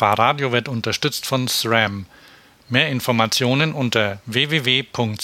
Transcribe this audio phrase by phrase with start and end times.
[0.00, 2.06] Fahrradio wird unterstützt von SRAM.
[2.70, 5.18] Mehr Informationen unter www.sram.com.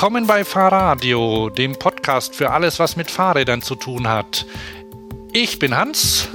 [0.00, 4.46] Willkommen bei Fahrradio, dem Podcast für alles, was mit Fahrrädern zu tun hat.
[5.34, 6.28] Ich bin Hans.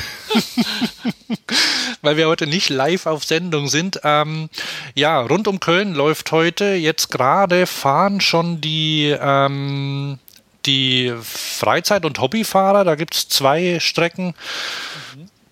[2.02, 4.00] Weil wir heute nicht live auf Sendung sind.
[4.04, 4.48] Ähm,
[4.94, 6.74] ja, rund um Köln läuft heute.
[6.74, 10.18] Jetzt gerade fahren schon die, ähm,
[10.66, 12.84] die Freizeit- und Hobbyfahrer.
[12.84, 14.34] Da gibt es zwei Strecken.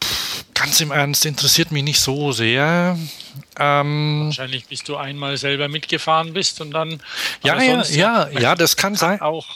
[0.03, 2.99] Pff, ganz im Ernst, interessiert mich nicht so sehr.
[3.59, 7.03] Ähm, Wahrscheinlich bis du einmal selber mitgefahren bist und dann.
[7.43, 9.21] Ja, ja, ja, ja, das kann sein.
[9.21, 9.47] Auch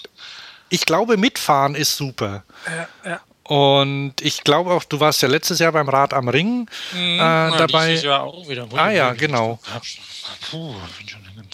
[0.72, 2.44] ich glaube, mitfahren ist super.
[2.66, 3.20] Ja, ja.
[3.44, 7.18] Und ich glaube auch, du warst ja letztes Jahr beim Rad am Ring mhm, äh,
[7.18, 7.90] dabei.
[7.90, 8.66] Dieses Jahr auch wieder.
[8.74, 9.58] Ah ja, genau.
[10.50, 10.74] Puh,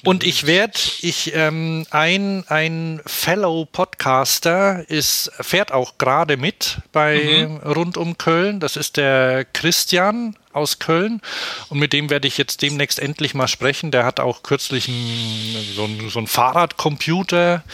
[0.04, 7.48] und ich werde, ich, ähm, ein, ein Fellow Podcaster ist, fährt auch gerade mit bei
[7.48, 7.56] mhm.
[7.58, 8.60] rund um Köln.
[8.60, 11.20] Das ist der Christian aus Köln.
[11.68, 13.90] Und mit dem werde ich jetzt demnächst endlich mal sprechen.
[13.90, 17.64] Der hat auch kürzlich ein, so, ein, so ein Fahrradcomputer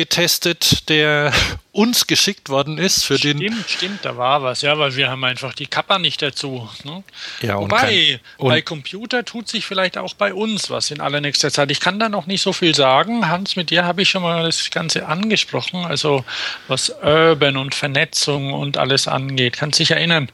[0.00, 1.30] getestet, der
[1.72, 3.52] uns geschickt worden ist für stimmt, den.
[3.52, 6.70] Stimmt, stimmt, da war was, ja, weil wir haben einfach die Kappa nicht dazu.
[6.84, 7.04] Ne?
[7.42, 11.50] Ja, und Wobei, kein, bei Computer tut sich vielleicht auch bei uns was in allernächster
[11.50, 11.70] Zeit.
[11.70, 13.28] Ich kann da noch nicht so viel sagen.
[13.28, 16.24] Hans, mit dir habe ich schon mal das Ganze angesprochen, also
[16.66, 19.58] was Urban und Vernetzung und alles angeht.
[19.58, 20.30] Kannst dich erinnern?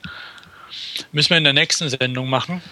[1.10, 2.62] Müssen wir in der nächsten Sendung machen?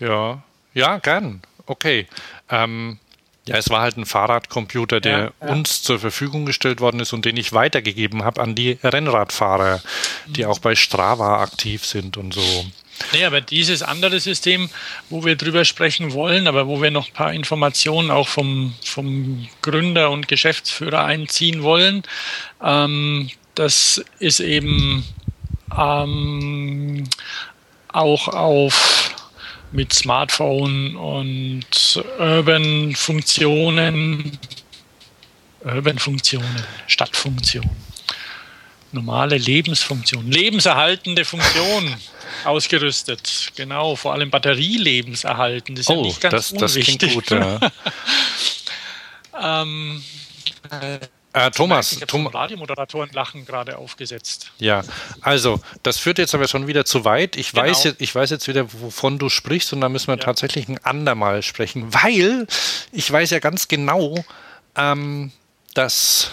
[0.00, 0.42] Ja,
[0.74, 1.42] ja, gern.
[1.66, 2.08] Okay.
[2.50, 2.98] Ähm,
[3.46, 5.52] ja, es war halt ein Fahrradcomputer, der ja, ja.
[5.52, 9.82] uns zur Verfügung gestellt worden ist und den ich weitergegeben habe an die Rennradfahrer,
[10.26, 10.50] die mhm.
[10.50, 12.66] auch bei Strava aktiv sind und so.
[13.12, 14.70] Nee, aber dieses andere System,
[15.10, 19.48] wo wir drüber sprechen wollen, aber wo wir noch ein paar Informationen auch vom, vom
[19.60, 22.04] Gründer und Geschäftsführer einziehen wollen,
[22.62, 25.04] ähm, das ist eben
[25.76, 27.04] ähm,
[27.88, 29.11] auch auf
[29.72, 34.38] mit Smartphone und Urban-Funktionen,
[35.64, 37.70] Urban-Funktionen, Stadtfunktionen,
[38.92, 41.96] normale Lebensfunktionen, lebenserhaltende Funktionen
[42.44, 43.50] ausgerüstet.
[43.56, 45.74] Genau, vor allem Batterielebenserhalten.
[45.74, 46.98] Das ist oh, ja nicht ganz das, unwichtig.
[46.98, 47.58] Das klingt gut, ja.
[49.62, 50.02] ähm,
[51.32, 54.52] äh, Thomas, ich Tom Radiomoderatoren lachen gerade aufgesetzt.
[54.58, 54.82] Ja,
[55.20, 57.36] also das führt jetzt aber schon wieder zu weit.
[57.36, 57.64] Ich genau.
[57.64, 60.22] weiß jetzt, ich weiß jetzt wieder, wovon du sprichst, und da müssen wir ja.
[60.22, 62.46] tatsächlich ein andermal sprechen, weil
[62.92, 64.22] ich weiß ja ganz genau,
[64.76, 65.32] ähm,
[65.74, 66.30] dass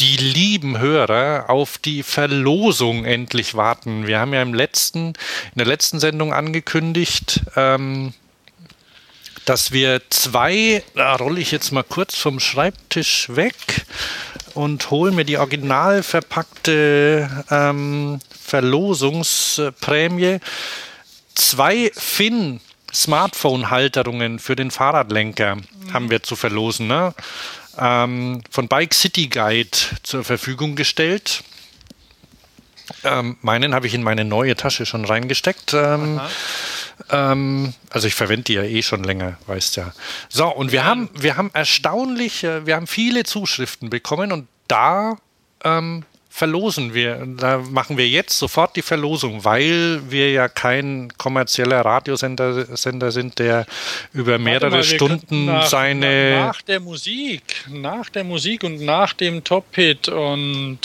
[0.00, 4.06] die lieben Hörer auf die Verlosung endlich warten.
[4.06, 8.14] Wir haben ja im letzten, in der letzten Sendung angekündigt, ähm,
[9.50, 13.84] dass wir zwei, da rolle ich jetzt mal kurz vom Schreibtisch weg
[14.54, 20.38] und hole mir die original verpackte ähm, Verlosungsprämie.
[21.34, 22.60] Zwei Finn
[22.94, 25.92] Smartphone-Halterungen für den Fahrradlenker mhm.
[25.92, 26.86] haben wir zu verlosen.
[26.86, 27.12] Ne?
[27.76, 31.42] Ähm, von Bike City Guide zur Verfügung gestellt.
[33.02, 35.74] Ähm, meinen habe ich in meine neue Tasche schon reingesteckt.
[35.74, 36.20] Ähm,
[37.10, 39.92] ähm, also ich verwende die ja eh schon länger, weißt ja.
[40.28, 45.16] So, und wir haben, wir haben erstaunlich, wir haben viele Zuschriften bekommen und da
[45.64, 51.80] ähm, verlosen wir, da machen wir jetzt sofort die Verlosung, weil wir ja kein kommerzieller
[51.84, 53.66] Radiosender Sender sind, der
[54.12, 56.36] über mehrere mal, Stunden nach, seine.
[56.38, 60.78] Nach der Musik, nach der Musik und nach dem Top-Hit und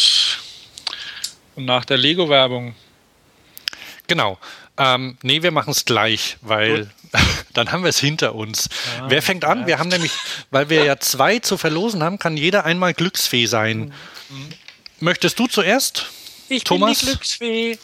[1.55, 2.75] Und nach der Lego-Werbung.
[4.07, 4.37] Genau.
[4.77, 6.89] Ähm, nee, wir machen es gleich, weil
[7.53, 8.69] dann haben wir es hinter uns.
[8.99, 9.61] Ah, Wer fängt an?
[9.61, 9.67] Ja.
[9.67, 10.11] Wir haben nämlich,
[10.51, 13.93] weil wir ja zwei zu verlosen haben, kann jeder einmal Glücksfee sein.
[14.29, 14.49] Mhm.
[14.99, 16.07] Möchtest du zuerst?
[16.49, 16.99] Ich Thomas?
[16.99, 17.77] bin die Glücksfee.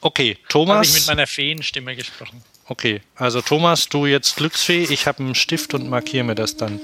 [0.00, 0.76] Okay, Thomas.
[0.76, 2.42] Habe ich mit meiner Feenstimme gesprochen.
[2.66, 6.80] Okay, also Thomas, du jetzt Glücksfee, ich habe einen Stift und markiere mir das dann.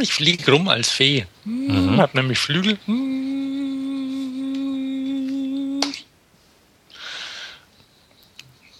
[0.00, 1.26] Ich fliege rum als Fee.
[1.44, 2.00] Mhm.
[2.00, 2.78] Hab nämlich Flügel.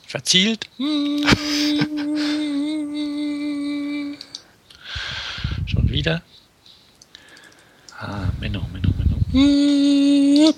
[0.08, 0.68] Verzielt.
[5.66, 6.22] Schon wieder.
[7.98, 10.54] Ah, Menno, Menno, Menno.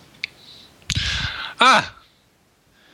[1.59, 1.83] Ah!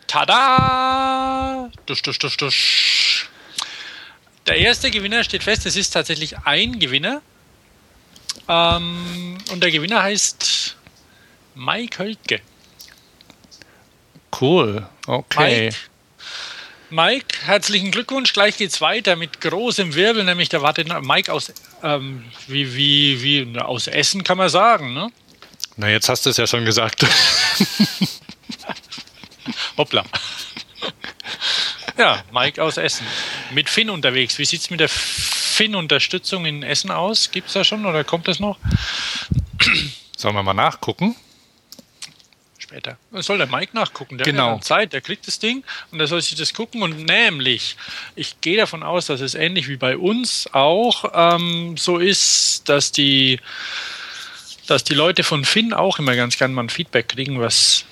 [0.06, 1.70] Tada!
[1.84, 3.28] Dusch, dusch, dusch, dusch.
[4.46, 5.66] Der erste Gewinner steht fest.
[5.66, 7.20] Es ist tatsächlich ein Gewinner.
[8.48, 10.74] Ähm, und der Gewinner heißt
[11.54, 12.40] Mike Hölke.
[14.40, 15.66] Cool, okay.
[15.66, 15.76] Mike,
[16.90, 18.32] Mike, herzlichen Glückwunsch.
[18.32, 21.52] Gleich geht's weiter mit großem Wirbel, nämlich da wartet Mike aus,
[21.82, 25.10] ähm, wie, wie, wie, aus Essen kann man sagen, ne?
[25.76, 27.04] Na, jetzt hast du es ja schon gesagt.
[29.76, 30.04] Hoppla.
[31.98, 33.06] ja, Mike aus Essen.
[33.50, 34.38] Mit Finn unterwegs.
[34.38, 37.32] Wie sieht's mit der Finn-Unterstützung in Essen aus?
[37.32, 38.58] Gibt es da schon oder kommt das noch?
[40.16, 41.16] Sollen wir mal nachgucken?
[42.66, 42.98] Später.
[43.12, 44.18] Soll der Mike nachgucken?
[44.18, 44.56] Der genau.
[44.56, 46.82] hat Zeit, der kriegt das Ding und der soll sich das gucken.
[46.82, 47.76] Und nämlich,
[48.16, 52.90] ich gehe davon aus, dass es ähnlich wie bei uns auch ähm, so ist, dass
[52.90, 53.38] die,
[54.66, 57.84] dass die Leute von Finn auch immer ganz gern mal ein Feedback kriegen, was,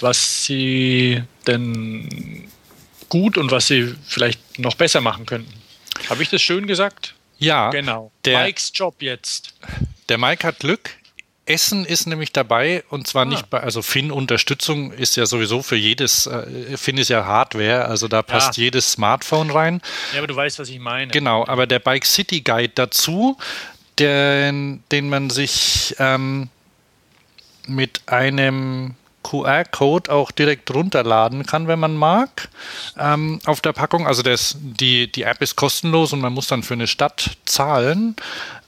[0.00, 2.50] was sie denn
[3.08, 5.52] gut und was sie vielleicht noch besser machen könnten.
[6.10, 7.14] Habe ich das schön gesagt?
[7.38, 7.70] Ja.
[7.70, 8.12] Genau.
[8.26, 9.54] Der, Mikes Job jetzt.
[10.10, 10.90] Der Mike hat Glück.
[11.46, 13.26] Essen ist nämlich dabei und zwar ah.
[13.26, 18.08] nicht bei, also Finn-Unterstützung ist ja sowieso für jedes, äh, Finn ist ja Hardware, also
[18.08, 18.64] da passt ja.
[18.64, 19.82] jedes Smartphone rein.
[20.12, 21.10] Ja, aber du weißt, was ich meine.
[21.10, 23.36] Genau, aber der Bike City Guide dazu,
[23.98, 26.48] den, den man sich ähm,
[27.66, 32.48] mit einem QR-Code auch direkt runterladen kann, wenn man mag,
[32.98, 34.06] ähm, auf der Packung.
[34.06, 38.16] Also das, die, die App ist kostenlos und man muss dann für eine Stadt zahlen.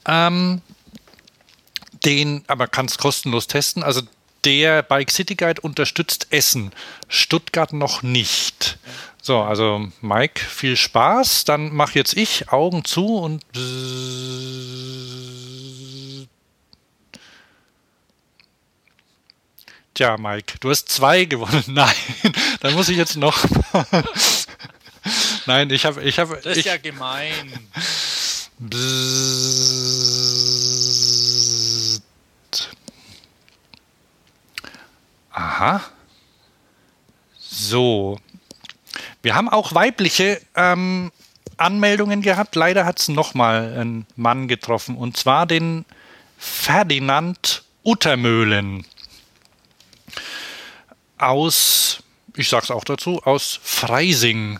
[0.07, 0.61] Ähm,
[2.07, 3.83] den, aber kann es kostenlos testen.
[3.83, 4.01] Also
[4.45, 6.71] der Bike City Guide unterstützt Essen,
[7.09, 8.77] Stuttgart noch nicht.
[9.21, 11.43] So, also Mike, viel Spaß.
[11.43, 13.43] Dann mache jetzt ich Augen zu und
[19.93, 21.63] Tja, Mike, du hast zwei gewonnen.
[21.67, 21.93] Nein,
[22.61, 23.37] dann muss ich jetzt noch.
[25.45, 26.35] Nein, ich habe, ich habe.
[26.35, 27.51] Das ist ich, ja gemein.
[35.37, 35.81] Aha.
[37.37, 38.19] So.
[39.21, 41.11] Wir haben auch weibliche ähm,
[41.57, 42.55] Anmeldungen gehabt.
[42.55, 44.97] Leider hat es nochmal einen Mann getroffen.
[44.97, 45.85] Und zwar den
[46.39, 48.85] Ferdinand Uttermöhlen
[51.19, 52.01] aus,
[52.35, 54.59] ich sag's auch dazu, aus Freising.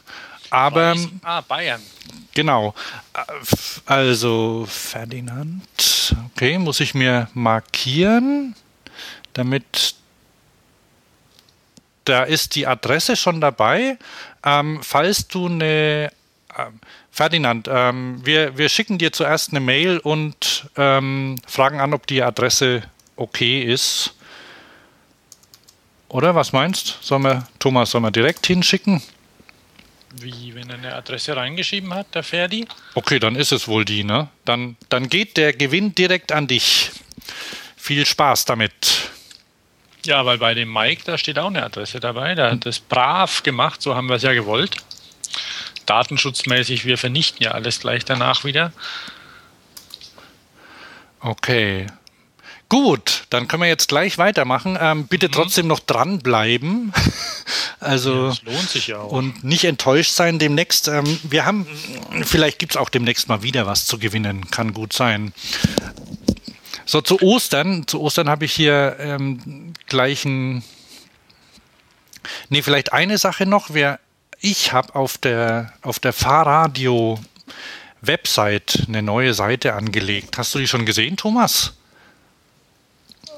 [0.52, 0.94] Aber.
[0.94, 1.20] Freising.
[1.24, 1.82] Ah, Bayern.
[2.36, 2.76] Genau.
[3.88, 6.16] Also Ferdinand.
[6.34, 8.56] Okay, muss ich mir markieren,
[9.34, 9.96] damit
[12.08, 13.98] da ist die Adresse schon dabei.
[14.44, 16.12] Ähm, falls du eine
[16.58, 16.80] ähm,
[17.12, 22.22] Ferdinand, ähm, wir, wir schicken dir zuerst eine Mail und ähm, fragen an, ob die
[22.22, 22.84] Adresse
[23.16, 24.14] okay ist.
[26.10, 27.00] Oder was meinst?
[27.02, 29.02] Sollen wir, Thomas, sollen wir direkt hinschicken?
[30.16, 32.66] Wie, wenn er eine Adresse reingeschrieben hat, der Ferdi?
[32.96, 34.30] Okay, dann ist es wohl die, ne?
[34.46, 36.92] Dann, dann geht der Gewinn direkt an dich.
[37.76, 39.07] Viel Spaß damit.
[40.08, 42.34] Ja, weil bei dem Mike, da steht auch eine Adresse dabei.
[42.34, 44.78] Der hat das brav gemacht, so haben wir es ja gewollt.
[45.86, 48.72] Datenschutzmäßig, wir vernichten ja alles gleich danach wieder.
[51.20, 51.88] Okay.
[52.70, 54.78] Gut, dann können wir jetzt gleich weitermachen.
[54.80, 55.34] Ähm, bitte mhm.
[55.34, 56.94] trotzdem noch dranbleiben.
[57.82, 59.12] also ja, lohnt sich ja auch.
[59.12, 60.88] Und nicht enttäuscht sein demnächst.
[60.88, 61.68] Ähm, wir haben,
[62.24, 64.50] vielleicht gibt es auch demnächst mal wieder was zu gewinnen.
[64.52, 65.34] Kann gut sein.
[66.88, 67.86] So, zu Ostern.
[67.86, 70.64] Zu Ostern habe ich hier ähm, gleich ein.
[72.50, 73.68] Nee, vielleicht eine Sache noch.
[73.72, 74.00] Wer,
[74.40, 77.20] ich habe auf der, auf der Fahrradio
[78.02, 80.38] Website eine neue Seite angelegt.
[80.38, 81.74] Hast du die schon gesehen, Thomas?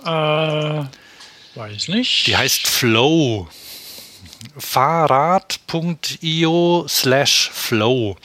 [0.05, 0.83] Äh,
[1.55, 2.27] weiß nicht.
[2.27, 3.47] Die heißt Flow.
[4.57, 5.65] Fahrrad.io
[6.87, 8.15] slash Flow.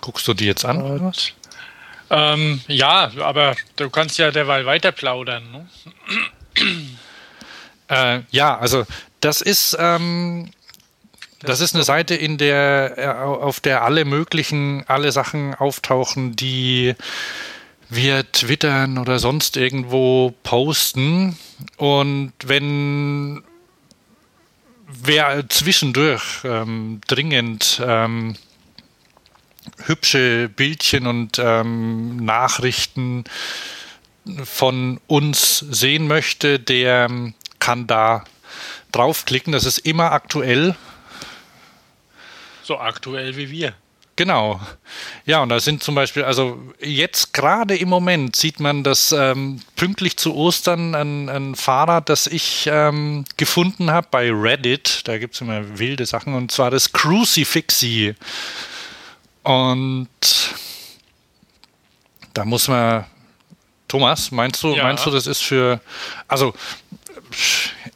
[0.00, 0.82] Guckst du die jetzt an?
[0.82, 1.32] Oder was?
[2.10, 5.44] Ähm, ja, aber du kannst ja derweil weiter plaudern.
[5.52, 5.68] Ne?
[7.88, 8.86] Äh, ja, also
[9.20, 10.50] das ist, ähm,
[11.40, 16.94] das ist eine Seite, in der, äh, auf der alle möglichen, alle Sachen auftauchen, die
[17.88, 21.36] wir twittern oder sonst irgendwo posten.
[21.76, 23.42] Und wenn
[25.02, 28.36] wer zwischendurch ähm, dringend ähm,
[29.84, 33.24] hübsche Bildchen und ähm, Nachrichten
[34.44, 37.08] von uns sehen möchte, der
[37.58, 38.24] kann da
[38.92, 39.52] draufklicken.
[39.52, 40.76] Das ist immer aktuell.
[42.62, 43.74] So aktuell wie wir.
[44.20, 44.60] Genau.
[45.24, 49.62] Ja, und da sind zum Beispiel, also jetzt gerade im Moment sieht man, dass ähm,
[49.76, 55.36] pünktlich zu Ostern ein, ein Fahrrad, das ich ähm, gefunden habe bei Reddit, da gibt
[55.36, 58.14] es immer wilde Sachen, und zwar das Crucifixi.
[59.42, 60.08] Und
[62.34, 63.06] da muss man,
[63.88, 64.82] Thomas, meinst du, ja.
[64.82, 65.80] meinst du, das ist für,
[66.28, 66.52] also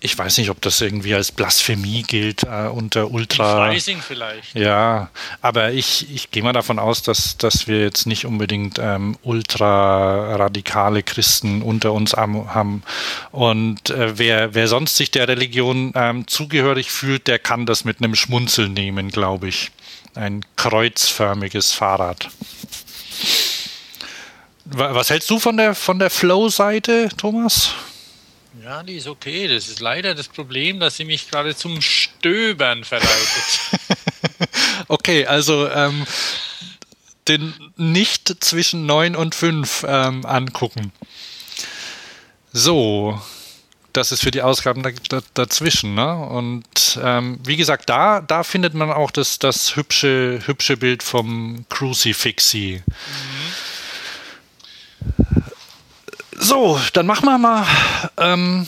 [0.00, 3.56] ich weiß nicht, ob das irgendwie als Blasphemie gilt äh, unter Ultra.
[3.56, 4.54] Freising vielleicht.
[4.54, 5.10] Ja,
[5.40, 10.36] aber ich, ich gehe mal davon aus, dass, dass wir jetzt nicht unbedingt ähm, ultra
[10.36, 12.82] radikale Christen unter uns haben.
[13.30, 17.98] Und äh, wer, wer sonst sich der Religion ähm, zugehörig fühlt, der kann das mit
[17.98, 19.70] einem Schmunzeln nehmen, glaube ich.
[20.14, 22.28] Ein kreuzförmiges Fahrrad.
[24.66, 27.74] Was hältst du von der, von der Flow-Seite, Thomas?
[28.62, 29.48] Ja, die ist okay.
[29.48, 33.60] Das ist leider das Problem, dass sie mich gerade zum Stöbern verleitet.
[34.88, 36.06] okay, also ähm,
[37.26, 40.92] den nicht zwischen 9 und 5 ähm, angucken.
[42.52, 43.20] So,
[43.92, 44.82] das ist für die Ausgaben
[45.34, 45.94] dazwischen.
[45.94, 46.16] Ne?
[46.16, 51.64] Und ähm, wie gesagt, da, da findet man auch das, das hübsche, hübsche Bild vom
[51.68, 52.82] Crucifixi.
[52.86, 53.54] Mhm.
[56.38, 57.66] So, dann machen wir mal
[58.18, 58.66] ähm,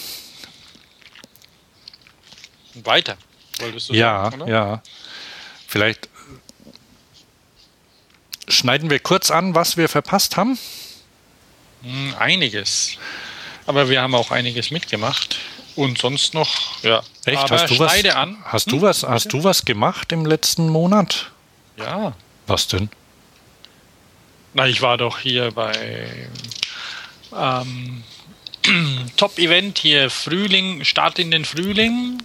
[2.75, 3.17] weiter.
[3.59, 4.83] Wolltest du ja, sagen, ja.
[5.67, 6.09] Vielleicht
[8.49, 10.59] schneiden wir kurz an, was wir verpasst haben.
[11.83, 12.99] Hm, einiges.
[13.67, 15.37] Aber wir haben auch einiges mitgemacht.
[15.75, 17.03] Und sonst noch, ja.
[17.27, 17.39] Echt?
[17.39, 18.39] Aber hast du was, an.
[18.45, 18.79] Hast, hm?
[18.79, 21.31] du was, hast du was gemacht im letzten Monat?
[21.77, 22.15] Ja.
[22.47, 22.89] Was denn?
[24.55, 26.29] Na, ich war doch hier bei
[27.39, 28.03] ähm,
[29.17, 32.23] Top-Event hier Frühling, Start in den Frühling.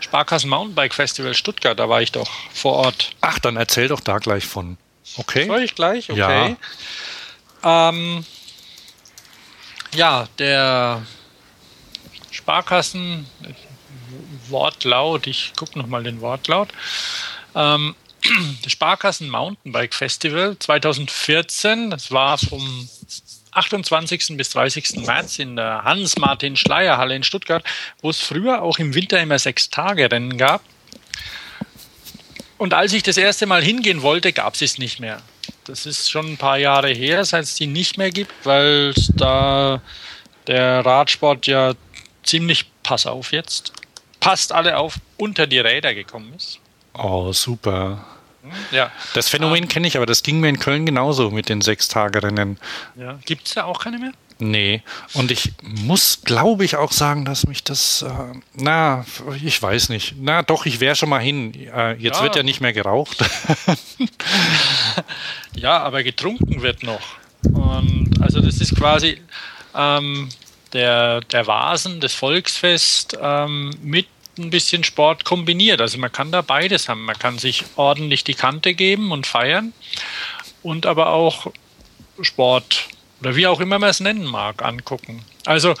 [0.00, 3.12] Sparkassen Mountainbike Festival Stuttgart, da war ich doch vor Ort.
[3.20, 4.76] Ach, dann erzähl doch da gleich von.
[5.16, 5.46] Okay.
[5.46, 6.10] Soll ich gleich?
[6.10, 6.56] Okay.
[7.62, 8.24] Ja, ähm,
[9.94, 11.02] ja der
[12.30, 13.26] Sparkassen
[14.48, 16.68] Wortlaut, ich gucke nochmal den Wortlaut.
[17.54, 17.94] Ähm,
[18.66, 22.88] Sparkassen Mountainbike Festival 2014, das war vom
[23.52, 24.36] 28.
[24.36, 25.06] bis 30.
[25.06, 27.64] März in der Hans-Martin-Schleier-Halle in Stuttgart,
[28.00, 30.62] wo es früher auch im Winter immer sechs Tage Rennen gab.
[32.58, 35.20] Und als ich das erste Mal hingehen wollte, gab es es nicht mehr.
[35.64, 39.82] Das ist schon ein paar Jahre her, seit es die nicht mehr gibt, weil da
[40.46, 41.74] der Radsport ja
[42.22, 43.72] ziemlich, pass auf jetzt,
[44.20, 46.58] passt alle auf, unter die Räder gekommen ist.
[46.94, 48.04] Oh, super.
[48.70, 48.90] Ja.
[49.14, 52.58] Das Phänomen ähm, kenne ich, aber das ging mir in Köln genauso mit den Sechstagerinnen.
[52.96, 53.18] Ja.
[53.24, 54.12] Gibt es da auch keine mehr?
[54.38, 54.82] Nee.
[55.14, 58.10] Und ich muss, glaube ich, auch sagen, dass mich das, äh,
[58.54, 59.04] na,
[59.40, 60.14] ich weiß nicht.
[60.18, 61.54] Na, doch, ich wäre schon mal hin.
[61.54, 62.22] Äh, jetzt ja.
[62.24, 63.18] wird ja nicht mehr geraucht.
[65.54, 67.02] ja, aber getrunken wird noch.
[67.44, 69.20] Und also das ist quasi
[69.76, 70.28] ähm,
[70.72, 74.06] der, der Vasen, das Volksfest ähm, mit
[74.38, 75.80] ein bisschen Sport kombiniert.
[75.80, 77.04] Also man kann da beides haben.
[77.04, 79.72] Man kann sich ordentlich die Kante geben und feiern
[80.62, 81.52] und aber auch
[82.20, 82.88] Sport
[83.20, 85.24] oder wie auch immer man es nennen mag, angucken.
[85.44, 85.74] Also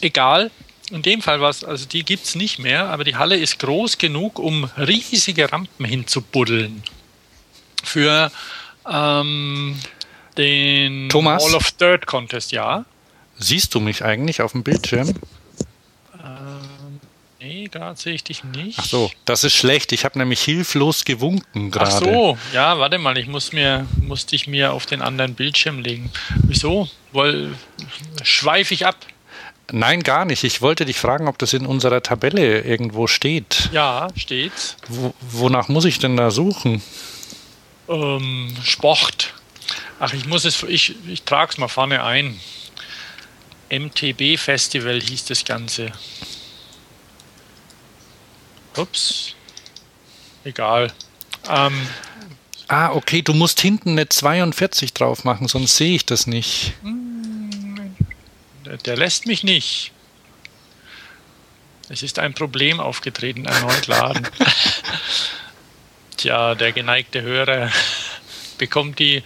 [0.00, 0.50] egal,
[0.90, 3.98] in dem Fall was, also die gibt es nicht mehr, aber die Halle ist groß
[3.98, 6.82] genug, um riesige Rampen hinzubuddeln.
[7.82, 8.32] Für
[8.88, 9.78] ähm,
[10.36, 11.44] den Thomas?
[11.44, 12.84] Hall of Dirt Contest, ja.
[13.38, 15.14] Siehst du mich eigentlich auf dem Bildschirm?
[17.42, 18.78] Nee, gerade sehe ich dich nicht.
[18.78, 19.92] Ach so, das ist schlecht.
[19.92, 21.90] Ich habe nämlich hilflos gewunken gerade.
[21.90, 25.80] Ach so, ja, warte mal, ich muss mir, musste ich mir auf den anderen Bildschirm
[25.80, 26.12] legen.
[26.42, 26.86] Wieso?
[27.12, 27.54] Weil
[28.22, 28.96] schweife ich ab.
[29.72, 30.44] Nein, gar nicht.
[30.44, 33.70] Ich wollte dich fragen, ob das in unserer Tabelle irgendwo steht.
[33.72, 34.76] Ja, steht.
[34.88, 36.82] Wo, wonach muss ich denn da suchen?
[37.88, 39.32] Ähm, Sport.
[39.98, 42.38] Ach, ich muss es, ich, ich trage es mal vorne ein.
[43.70, 45.92] MTB Festival hieß das Ganze.
[48.76, 49.34] Ups.
[50.44, 50.92] Egal.
[51.48, 51.88] Ähm,
[52.72, 56.72] Ah, okay, du musst hinten eine 42 drauf machen, sonst sehe ich das nicht.
[58.64, 59.90] Der, der lässt mich nicht.
[61.88, 64.28] Es ist ein Problem aufgetreten, erneut laden.
[66.16, 67.72] Tja, der geneigte Hörer
[68.56, 69.24] bekommt die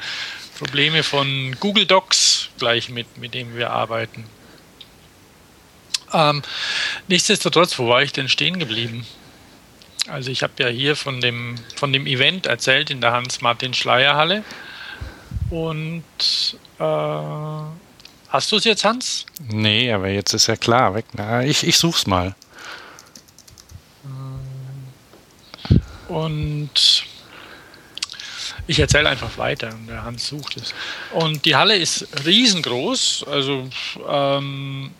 [0.56, 4.24] Probleme von Google Docs gleich mit, mit dem wir arbeiten.
[6.14, 6.40] Ähm,
[7.08, 9.06] nichtsdestotrotz, wo war ich denn stehen geblieben?
[10.08, 14.44] Also ich habe ja hier von dem, von dem Event erzählt in der Hans-Martin-Schleier-Halle.
[15.50, 16.04] Und
[16.78, 16.82] äh,
[18.28, 19.26] hast du es jetzt, Hans?
[19.48, 21.06] Nee, aber jetzt ist ja klar weg.
[21.14, 22.34] Na, ich, ich such's mal.
[26.08, 27.04] Und
[28.66, 30.74] ich erzähle einfach weiter und der Hans sucht es.
[31.12, 33.68] Und die Halle ist riesengroß, also
[34.08, 34.90] ähm,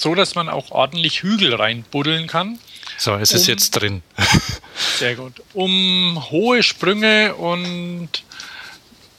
[0.00, 2.58] so, dass man auch ordentlich Hügel reinbuddeln kann.
[2.96, 4.02] So, es ist jetzt drin.
[4.98, 5.42] Sehr gut.
[5.54, 8.08] Um hohe Sprünge und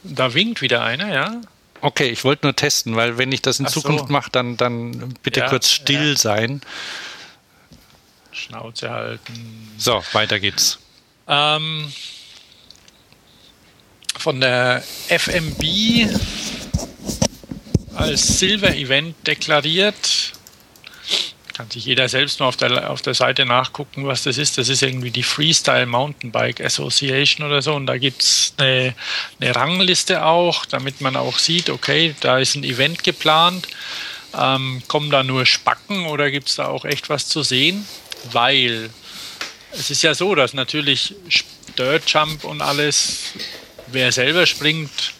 [0.03, 1.41] da winkt wieder einer, ja.
[1.81, 4.13] Okay, ich wollte nur testen, weil wenn ich das in Ach Zukunft so.
[4.13, 6.17] mache, dann, dann bitte ja, kurz still ja.
[6.17, 6.61] sein.
[8.31, 9.71] Schnauze halten.
[9.77, 10.79] So, weiter geht's.
[11.27, 11.91] Ähm,
[14.17, 15.63] von der FMB
[17.95, 20.18] als Silver-Event deklariert.
[21.59, 24.57] Kann sich jeder selbst mal auf der, auf der Seite nachgucken, was das ist.
[24.57, 27.73] Das ist irgendwie die Freestyle Mountainbike Association oder so.
[27.73, 28.95] Und da gibt es eine,
[29.41, 33.67] eine Rangliste auch, damit man auch sieht, okay, da ist ein Event geplant.
[34.39, 37.85] Ähm, kommen da nur Spacken oder gibt es da auch echt was zu sehen?
[38.31, 38.89] Weil
[39.73, 41.13] es ist ja so, dass natürlich
[41.77, 43.33] Dirt Jump und alles,
[43.87, 45.13] wer selber springt,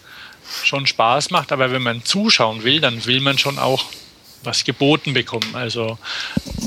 [0.64, 3.84] schon Spaß macht, aber wenn man zuschauen will, dann will man schon auch
[4.44, 5.56] was geboten bekommen.
[5.56, 5.98] Also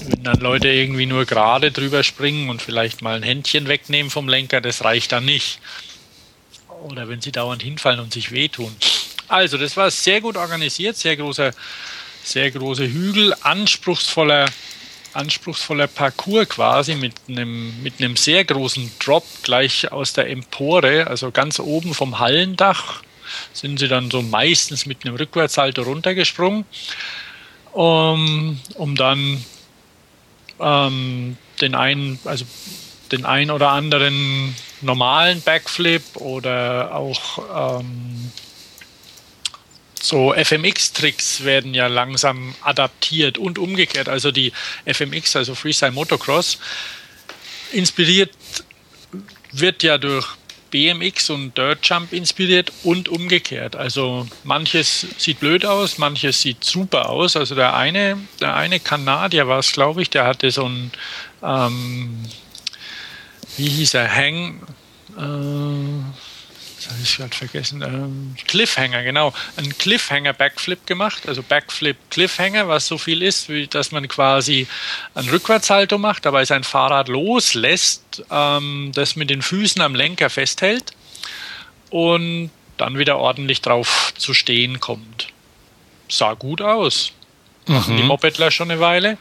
[0.07, 4.29] wenn dann Leute irgendwie nur gerade drüber springen und vielleicht mal ein Händchen wegnehmen vom
[4.29, 5.59] Lenker, das reicht dann nicht.
[6.83, 8.75] Oder wenn sie dauernd hinfallen und sich wehtun.
[9.29, 11.53] Also das war sehr gut organisiert, sehr großer,
[12.25, 14.47] sehr große Hügel, anspruchsvoller
[15.15, 21.31] anspruchsvoller Parcours quasi mit einem, mit einem sehr großen Drop gleich aus der Empore, also
[21.31, 23.03] ganz oben vom Hallendach,
[23.53, 26.65] sind sie dann so meistens mit einem Rückwärtssalto runtergesprungen,
[27.73, 29.45] um, um dann
[30.61, 32.45] ähm, den einen, also
[33.11, 38.33] den ein oder anderen normalen Backflip oder auch ähm,
[40.01, 44.09] so FMX-Tricks werden ja langsam adaptiert und umgekehrt.
[44.09, 44.53] Also die
[44.85, 46.59] FMX, also Freestyle Motocross,
[47.71, 48.33] inspiriert
[49.53, 50.27] wird ja durch
[50.73, 53.77] BMX und Dirt Jump inspiriert und umgekehrt.
[53.77, 57.37] Also manches sieht blöd aus, manches sieht super aus.
[57.37, 60.91] Also der eine, der eine Kanadier war es, glaube ich, der hatte so ein,
[61.45, 62.25] ähm,
[63.57, 64.61] wie hieß er, Hang,
[65.17, 66.32] äh,
[66.83, 72.99] das habe ich gerade vergessen, ähm, Cliffhanger, genau, ein Cliffhanger-Backflip gemacht, also Backflip-Cliffhanger, was so
[72.99, 74.67] viel ist, wie dass man quasi
[75.15, 80.93] ein Rückwärtshalto macht, dabei sein Fahrrad loslässt, ähm, das mit den Füßen am Lenker festhält
[81.91, 85.29] und dann wieder ordentlich drauf zu stehen kommt.
[86.09, 87.13] Sah gut aus.
[87.69, 87.97] Mhm.
[87.97, 89.19] Die Mopedler schon eine Weile.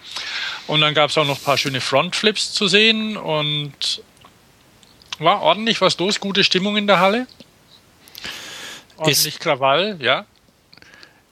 [0.65, 4.01] Und dann gab es auch noch ein paar schöne Frontflips zu sehen und
[5.19, 7.27] war ordentlich was los, gute Stimmung in der Halle
[9.01, 10.25] ordentlich Krawall, ja.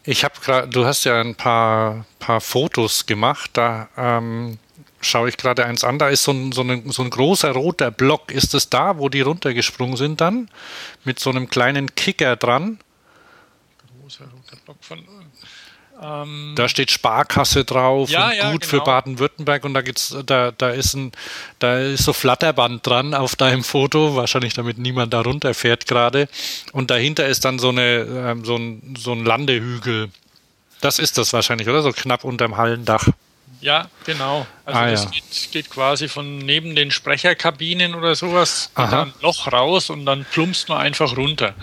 [0.03, 4.57] Ich habe gerade, du hast ja ein paar, paar Fotos gemacht, da ähm,
[5.01, 7.91] schaue ich gerade eins an, da ist so ein, so, eine, so ein großer roter
[7.91, 8.31] Block.
[8.31, 10.49] Ist es da, wo die runtergesprungen sind dann?
[11.03, 12.79] Mit so einem kleinen Kicker dran?
[14.01, 14.99] Großer roter Block von
[16.01, 18.69] ähm, da steht Sparkasse drauf ja, und ja, gut genau.
[18.69, 21.11] für Baden-Württemberg und da gibt's, da, da ist ein,
[21.59, 26.29] da ist so Flatterband dran auf deinem Foto, wahrscheinlich damit niemand da runterfährt gerade.
[26.71, 30.09] Und dahinter ist dann so eine, ähm, so ein, so ein Landehügel.
[30.81, 31.81] Das ist das wahrscheinlich, oder?
[31.81, 33.09] So knapp unterm Hallendach.
[33.61, 34.47] Ja, genau.
[34.65, 35.09] Also ah, das ja.
[35.09, 40.69] geht, geht, quasi von neben den Sprecherkabinen oder sowas ein Loch raus und dann plumpst
[40.69, 41.53] man einfach runter,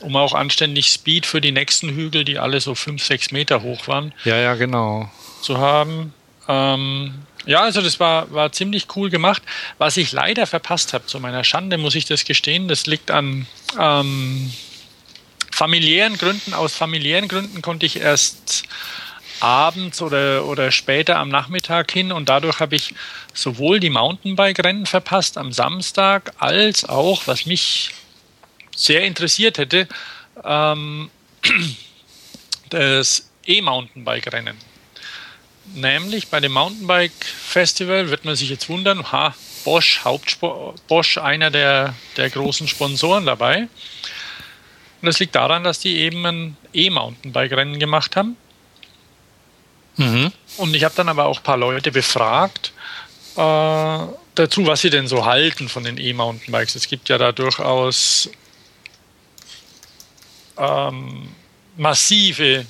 [0.00, 3.88] um auch anständig Speed für die nächsten Hügel, die alle so fünf, sechs Meter hoch
[3.88, 4.12] waren.
[4.24, 5.10] Ja, ja, genau.
[5.40, 6.12] Zu haben.
[6.48, 7.14] Ähm,
[7.46, 9.42] ja, also das war, war ziemlich cool gemacht.
[9.78, 13.46] Was ich leider verpasst habe, zu meiner Schande muss ich das gestehen, das liegt an
[13.78, 14.52] ähm,
[15.50, 16.52] familiären Gründen.
[16.52, 18.64] Aus familiären Gründen konnte ich erst
[19.40, 22.94] abends oder, oder später am Nachmittag hin und dadurch habe ich
[23.32, 27.92] sowohl die Mountainbike-Rennen verpasst am Samstag als auch, was mich
[28.74, 29.88] sehr interessiert hätte,
[30.44, 31.10] ähm,
[32.70, 34.56] das E-Mountainbike-Rennen.
[35.74, 41.50] Nämlich bei dem Mountainbike Festival wird man sich jetzt wundern, ha, Bosch, Hauptspor Bosch einer
[41.50, 43.68] der, der großen Sponsoren dabei.
[45.00, 48.36] Und das liegt daran, dass die eben ein E-Mountainbike-Rennen gemacht haben.
[49.98, 50.32] Mhm.
[50.56, 52.72] Und ich habe dann aber auch ein paar Leute befragt
[53.36, 53.98] äh,
[54.34, 56.74] dazu, was sie denn so halten von den E-Mountainbikes.
[56.74, 58.30] Es gibt ja da durchaus
[60.56, 61.28] ähm,
[61.76, 62.64] massive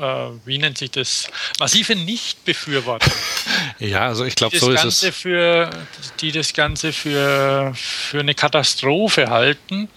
[0.00, 3.10] äh, wie nennt sich das, massive Nichtbefürworter.
[3.78, 5.16] ja, also ich glaube, so ist Ganze es.
[5.16, 5.70] Für,
[6.20, 9.88] die das Ganze für, für eine Katastrophe halten.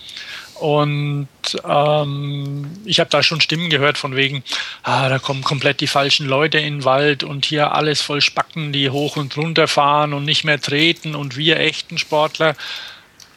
[0.55, 1.27] Und
[1.63, 4.43] ähm, ich habe da schon Stimmen gehört von wegen,
[4.83, 8.71] ah, da kommen komplett die falschen Leute in den Wald und hier alles voll Spacken,
[8.71, 12.55] die hoch und runter fahren und nicht mehr treten und wir echten Sportler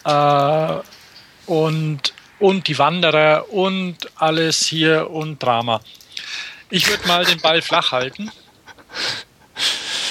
[0.04, 0.74] äh,
[1.46, 5.80] und, und die Wanderer und alles hier und Drama.
[6.70, 8.30] Ich würde mal den Ball flach halten.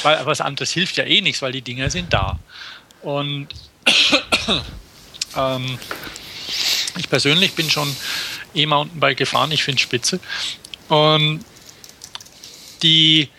[0.03, 2.39] Weil was anderes hilft ja eh nichts, weil die Dinger sind da.
[3.01, 3.47] Und
[5.37, 5.79] ähm,
[6.97, 7.95] ich persönlich bin schon
[8.53, 10.19] E-Mountainbike gefahren, ich finde spitze.
[10.87, 11.43] Und
[12.83, 13.29] die,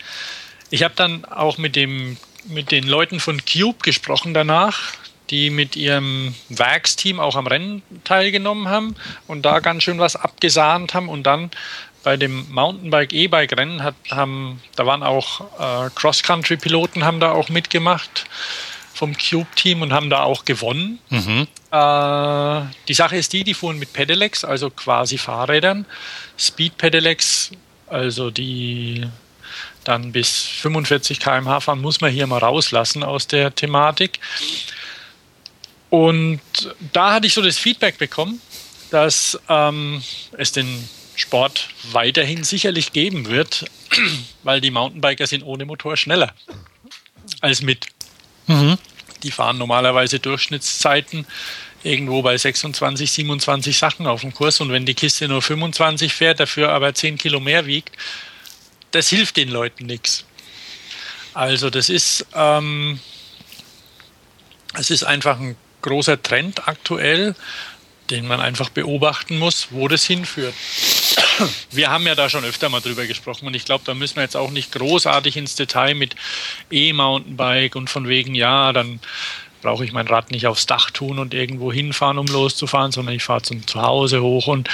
[0.69, 4.93] ich habe dann auch mit, dem, mit den Leuten von Cube gesprochen danach,
[5.29, 8.95] die mit ihrem Werksteam auch am Rennen teilgenommen haben
[9.27, 11.51] und da ganz schön was abgesahnt haben und dann
[12.03, 17.49] bei dem Mountainbike E-Bike Rennen da waren auch äh, Cross Country Piloten haben da auch
[17.49, 18.25] mitgemacht
[18.97, 20.97] vom Cube Team und haben da auch gewonnen.
[21.09, 21.47] Mhm.
[21.71, 25.85] Äh, die Sache ist die, die fuhren mit Pedelecs, also quasi Fahrrädern,
[26.37, 27.51] Speed Pedelecs,
[27.87, 29.07] also die
[29.83, 34.19] dann bis 45 km/h fahren, muss man hier mal rauslassen aus der Thematik.
[35.89, 36.41] Und
[36.91, 38.41] da hatte ich so das Feedback bekommen,
[38.89, 40.01] dass ähm,
[40.37, 43.65] es den Sport weiterhin sicherlich geben wird,
[44.43, 46.33] weil die Mountainbiker sind ohne Motor schneller
[47.41, 47.87] als mit.
[48.47, 48.77] Mhm.
[49.23, 51.25] Die fahren normalerweise Durchschnittszeiten
[51.83, 56.39] irgendwo bei 26, 27 Sachen auf dem Kurs und wenn die Kiste nur 25 fährt,
[56.39, 57.95] dafür aber 10 Kilo mehr wiegt,
[58.91, 60.25] das hilft den Leuten nichts.
[61.33, 62.99] Also das ist, ähm,
[64.73, 67.35] es ist einfach ein großer Trend aktuell,
[68.09, 70.55] den man einfach beobachten muss, wo das hinführt.
[71.71, 74.23] Wir haben ja da schon öfter mal drüber gesprochen und ich glaube, da müssen wir
[74.23, 76.15] jetzt auch nicht großartig ins Detail mit
[76.71, 78.99] E-Mountainbike und von wegen, ja, dann
[79.61, 83.23] brauche ich mein Rad nicht aufs Dach tun und irgendwo hinfahren, um loszufahren, sondern ich
[83.23, 84.47] fahre zum Zuhause hoch.
[84.47, 84.69] Und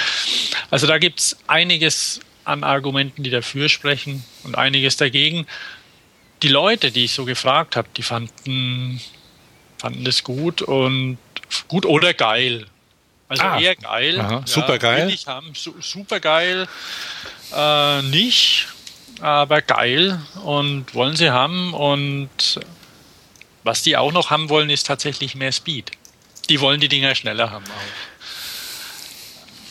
[0.70, 5.46] also da gibt es einiges an Argumenten, die dafür sprechen und einiges dagegen.
[6.42, 9.00] Die Leute, die ich so gefragt habe, die fanden,
[9.78, 11.18] fanden das gut und
[11.68, 12.66] gut oder geil.
[13.28, 14.20] Also ah, eher geil.
[14.20, 15.10] Aha, super geil.
[15.10, 15.54] Ich haben.
[15.54, 16.68] Su super geil
[17.54, 18.66] äh, nicht,
[19.20, 21.72] aber geil und wollen sie haben.
[21.74, 22.60] Und
[23.62, 25.90] was die auch noch haben wollen, ist tatsächlich mehr Speed.
[26.48, 27.70] Die wollen die Dinger schneller haben auch.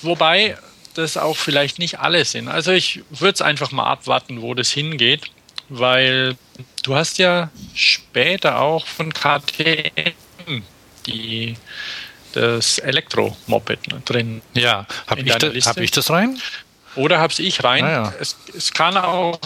[0.01, 0.57] Wobei
[0.95, 2.47] das auch vielleicht nicht alle sind.
[2.47, 5.31] Also ich würde es einfach mal abwarten, wo das hingeht,
[5.69, 6.35] weil
[6.83, 10.63] du hast ja später auch von KTM
[11.05, 11.55] die
[12.33, 14.41] das Elektromoped drin.
[14.53, 16.39] Ja, habe ich, da, hab ich das rein?
[16.95, 17.85] Oder habe ich rein?
[17.85, 18.13] Ah, ja.
[18.19, 19.39] es, es kann auch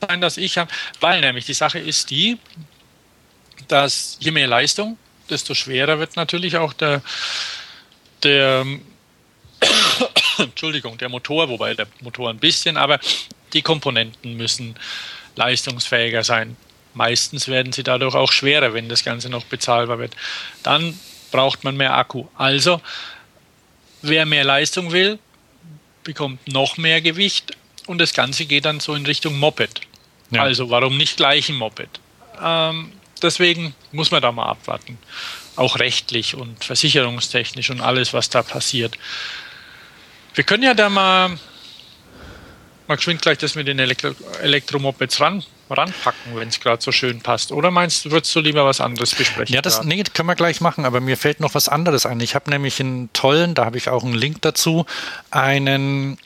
[0.00, 0.70] sein, dass ich habe,
[1.00, 2.38] weil nämlich die Sache ist die,
[3.68, 7.02] dass je mehr Leistung, desto schwerer wird natürlich auch der,
[8.22, 8.66] der
[10.38, 12.98] Entschuldigung, der Motor, wobei der Motor ein bisschen, aber
[13.52, 14.76] die Komponenten müssen
[15.36, 16.56] leistungsfähiger sein.
[16.94, 20.16] Meistens werden sie dadurch auch schwerer, wenn das Ganze noch bezahlbar wird.
[20.62, 20.98] Dann
[21.30, 22.26] braucht man mehr Akku.
[22.36, 22.80] Also,
[24.02, 25.18] wer mehr Leistung will,
[26.04, 29.80] bekommt noch mehr Gewicht und das Ganze geht dann so in Richtung Moped.
[30.30, 30.42] Ja.
[30.42, 32.00] Also, warum nicht gleich ein Moped?
[32.42, 34.98] Ähm, deswegen muss man da mal abwarten.
[35.56, 38.96] Auch rechtlich und versicherungstechnisch und alles, was da passiert.
[40.34, 41.36] Wir können ja da mal,
[42.86, 47.20] mal geschwind gleich das mit den Elektro Elektromopeds ran ranpacken, wenn es gerade so schön
[47.20, 47.52] passt.
[47.52, 49.54] Oder meinst du, würdest du lieber was anderes besprechen?
[49.54, 52.20] Ja, das nee, können wir gleich machen, aber mir fällt noch was anderes ein.
[52.20, 54.86] Ich habe nämlich einen tollen, da habe ich auch einen Link dazu,
[55.30, 56.18] einen,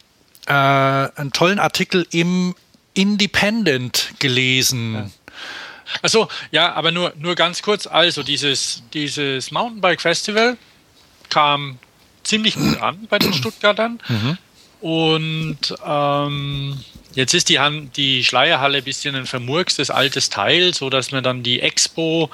[0.46, 2.54] äh, einen tollen Artikel im
[2.94, 4.94] Independent gelesen.
[4.94, 5.10] Ja.
[6.02, 7.86] Achso, ja, aber nur, nur ganz kurz.
[7.86, 10.56] Also, dieses, dieses Mountainbike Festival
[11.28, 11.78] kam
[12.22, 14.00] ziemlich gut an bei den Stuttgartern.
[14.08, 14.38] Mhm.
[14.80, 16.80] Und ähm,
[17.14, 17.58] Jetzt ist die,
[17.96, 22.30] die Schleierhalle ein bisschen ein vermurkstes altes Teil, so dass man dann die Expo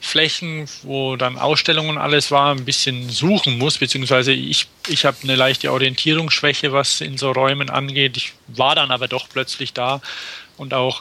[0.00, 5.18] Flächen, wo dann Ausstellungen und alles war, ein bisschen suchen muss, beziehungsweise ich, ich habe
[5.22, 8.16] eine leichte Orientierungsschwäche, was in so Räumen angeht.
[8.16, 10.00] Ich war dann aber doch plötzlich da
[10.56, 11.00] und auch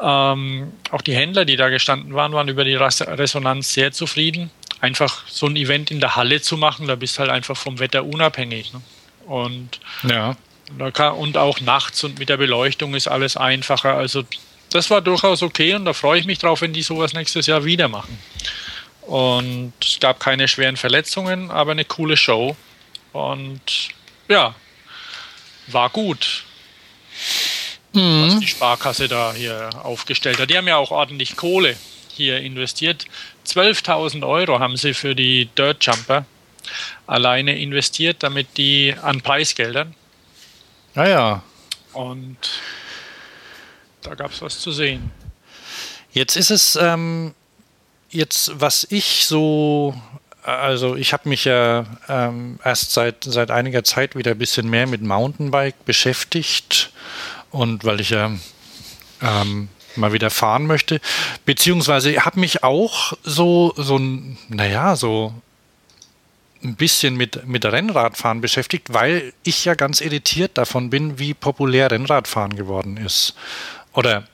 [0.00, 4.50] Ähm, auch die Händler, die da gestanden waren, waren über die Resonanz sehr zufrieden.
[4.80, 8.04] Einfach so ein Event in der Halle zu machen, da bist halt einfach vom Wetter
[8.04, 8.72] unabhängig.
[8.72, 8.80] Ne?
[9.26, 10.36] Und, ja.
[10.92, 13.94] Kann, und auch nachts und mit der Beleuchtung ist alles einfacher.
[13.94, 14.24] Also
[14.70, 17.64] das war durchaus okay und da freue ich mich drauf, wenn die sowas nächstes Jahr
[17.64, 18.18] wieder machen.
[19.02, 22.56] Und es gab keine schweren Verletzungen, aber eine coole Show.
[23.12, 23.88] Und
[24.28, 24.54] ja,
[25.68, 26.44] war gut
[27.92, 28.26] mhm.
[28.26, 30.50] was die Sparkasse da hier aufgestellt hat.
[30.50, 31.76] Die haben ja auch ordentlich Kohle
[32.08, 33.06] hier investiert.
[33.46, 36.26] 12.000 Euro haben sie für die Dirt Jumper
[37.06, 39.94] alleine investiert, damit die an Preisgeldern.
[40.98, 41.42] Naja.
[41.94, 42.36] Ah, Und
[44.02, 45.12] da gab es was zu sehen.
[46.10, 47.34] Jetzt ist es ähm,
[48.10, 49.94] jetzt, was ich so,
[50.42, 54.88] also ich habe mich ja ähm, erst seit, seit einiger Zeit wieder ein bisschen mehr
[54.88, 56.90] mit Mountainbike beschäftigt
[57.52, 58.32] und weil ich ja
[59.22, 61.00] ähm, mal wieder fahren möchte.
[61.44, 64.00] Beziehungsweise habe mich auch so, so,
[64.48, 65.32] naja, so
[66.62, 71.90] ein bisschen mit, mit Rennradfahren beschäftigt, weil ich ja ganz irritiert davon bin, wie populär
[71.90, 73.34] Rennradfahren geworden ist.
[73.92, 74.24] Oder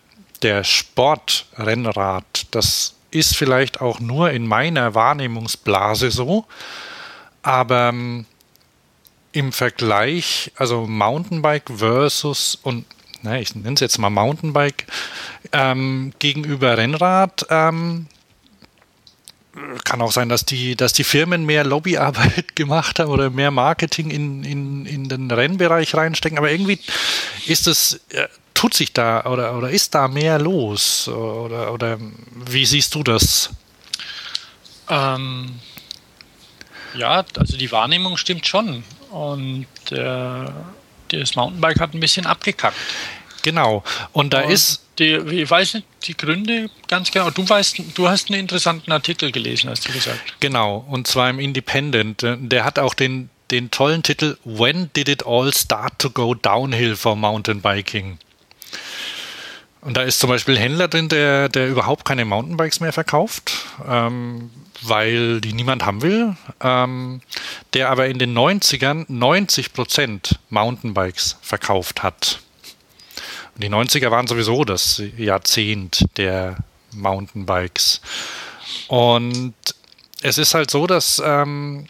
[0.42, 6.46] der Sportrennrad, das ist vielleicht auch nur in meiner Wahrnehmungsblase so,
[7.42, 8.26] aber ähm,
[9.32, 12.87] im Vergleich, also Mountainbike versus und
[13.22, 14.87] ne, ich nenne es jetzt mal Mountainbike,
[15.52, 17.46] ähm, gegenüber Rennrad.
[17.50, 18.06] Ähm,
[19.85, 24.11] kann auch sein, dass die, dass die Firmen mehr Lobbyarbeit gemacht haben oder mehr Marketing
[24.11, 26.79] in, in, in den Rennbereich reinstecken, aber irgendwie
[27.47, 31.09] ist es, äh, tut sich da oder, oder ist da mehr los?
[31.09, 31.99] Oder, oder
[32.47, 33.51] wie siehst du das?
[34.88, 35.61] Ähm,
[36.95, 38.85] ja, also die Wahrnehmung stimmt schon.
[39.11, 40.47] Und äh,
[41.09, 42.77] das Mountainbike hat ein bisschen abgekackt.
[43.43, 43.85] Genau.
[44.12, 44.84] Und da und ist.
[44.98, 47.30] Die, ich weiß nicht die Gründe ganz genau.
[47.30, 50.20] Du weißt, du hast einen interessanten Artikel gelesen, hast du gesagt.
[50.40, 50.85] Genau.
[50.88, 52.22] Und zwar im Independent.
[52.22, 56.96] Der hat auch den, den tollen Titel When Did It All Start to Go Downhill
[56.96, 58.18] for Mountain Biking?
[59.85, 63.66] Und da ist zum Beispiel ein Händler drin, der, der überhaupt keine Mountainbikes mehr verkauft,
[63.87, 67.20] ähm, weil die niemand haben will, ähm,
[67.74, 69.70] der aber in den 90ern 90
[70.48, 72.40] Mountainbikes verkauft hat.
[73.55, 76.57] Und die 90er waren sowieso das Jahrzehnt der
[76.93, 78.01] Mountainbikes.
[78.88, 79.55] Und
[80.23, 81.87] es ist halt so, dass ähm,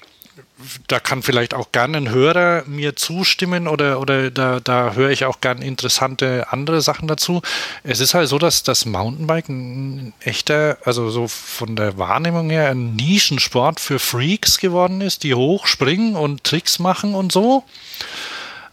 [0.87, 5.25] da kann vielleicht auch gerne ein Hörer mir zustimmen oder, oder da, da höre ich
[5.25, 7.43] auch gerne interessante andere Sachen dazu.
[7.83, 12.71] Es ist halt so, dass das Mountainbike ein echter, also so von der Wahrnehmung her
[12.71, 17.65] ein Nischensport für Freaks geworden ist, die hochspringen und Tricks machen und so.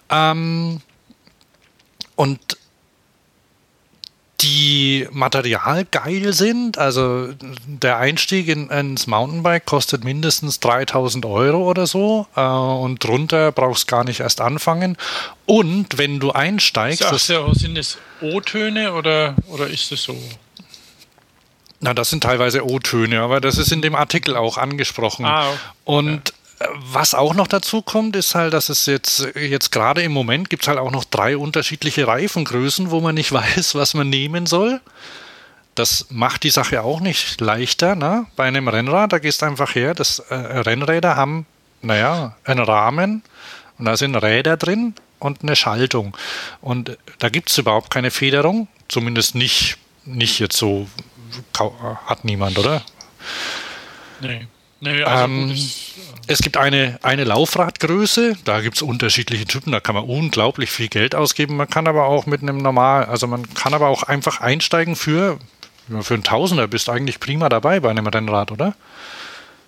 [0.10, 0.82] Ähm,
[2.16, 2.58] und
[4.42, 6.78] die materialgeil sind.
[6.78, 7.30] Also
[7.66, 13.88] der Einstieg in, ins Mountainbike kostet mindestens 3000 Euro oder so äh, und drunter brauchst
[13.88, 14.98] gar nicht erst anfangen.
[15.46, 17.06] Und wenn du einsteigst.
[17.06, 20.18] Ach, so, sind es O-Töne oder, oder ist es so?
[21.80, 25.26] Na, das sind teilweise O-Töne, aber das ist in dem Artikel auch angesprochen.
[25.26, 25.60] Ah, okay.
[25.86, 26.34] Und
[26.74, 30.64] was auch noch dazu kommt, ist halt, dass es jetzt, jetzt gerade im Moment gibt
[30.64, 34.82] es halt auch noch drei unterschiedliche Reifengrößen, wo man nicht weiß, was man nehmen soll.
[35.76, 37.96] Das macht die Sache auch nicht leichter.
[37.96, 38.26] Ne?
[38.36, 41.46] Bei einem Rennrad, da gehst du einfach her, das äh, Rennräder haben,
[41.82, 43.24] naja, einen Rahmen
[43.78, 46.16] und da sind Räder drin und eine Schaltung.
[46.62, 50.88] Und da gibt es überhaupt keine Federung, zumindest nicht, nicht jetzt so,
[52.06, 52.82] hat niemand, oder?
[54.20, 54.48] Nee.
[54.82, 55.58] Nee, also ähm, gut,
[56.28, 60.88] es gibt eine, eine Laufradgröße, da gibt es unterschiedliche Typen, da kann man unglaublich viel
[60.88, 61.56] Geld ausgeben.
[61.56, 65.38] Man kann aber auch mit einem normal, also man kann aber auch einfach einsteigen für,
[66.02, 68.76] für einen Tausender bist eigentlich prima dabei bei einem Rennrad, oder?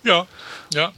[0.02, 0.26] Ja,
[0.72, 0.92] ja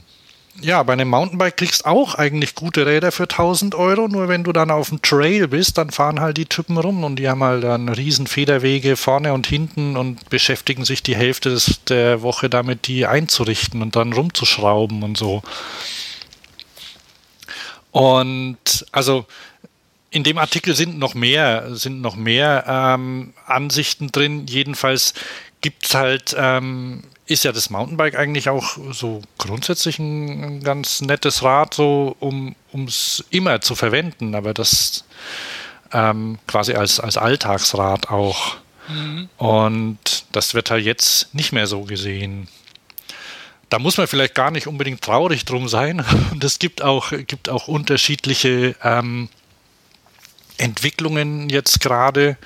[0.61, 4.51] ja, bei einem Mountainbike kriegst auch eigentlich gute Räder für 1000 Euro, nur wenn du
[4.51, 7.63] dann auf dem Trail bist, dann fahren halt die Typen rum und die haben halt
[7.63, 12.87] dann riesen Federwege vorne und hinten und beschäftigen sich die Hälfte des, der Woche damit,
[12.87, 15.43] die einzurichten und dann rumzuschrauben und so.
[17.91, 19.25] Und also
[20.09, 24.47] in dem Artikel sind noch mehr, sind noch mehr ähm, Ansichten drin.
[24.47, 25.13] Jedenfalls
[25.61, 31.43] gibt es halt ähm, ist ja das Mountainbike eigentlich auch so grundsätzlich ein ganz nettes
[31.43, 32.55] Rad, so um
[32.87, 35.03] es immer zu verwenden, aber das
[35.91, 38.57] ähm, quasi als, als Alltagsrad auch.
[38.87, 39.29] Mhm.
[39.37, 42.47] Und das wird halt jetzt nicht mehr so gesehen.
[43.69, 46.03] Da muss man vielleicht gar nicht unbedingt traurig drum sein.
[46.31, 49.27] Und es gibt auch, gibt auch unterschiedliche ähm,
[50.57, 52.37] Entwicklungen jetzt gerade.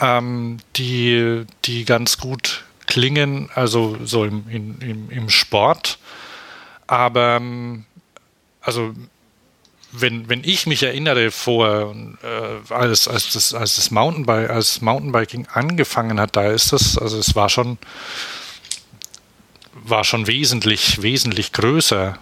[0.00, 5.98] ähm, die, die ganz gut klingen, also so im, im, im Sport.
[6.86, 7.86] Aber ähm,
[8.60, 8.92] also
[9.92, 15.46] wenn, wenn ich mich erinnere vor, äh, als, als, das, als das Mountainbike, als Mountainbiking
[15.52, 17.78] angefangen hat, da ist das, also es war schon,
[19.72, 22.18] war schon wesentlich, wesentlich größer.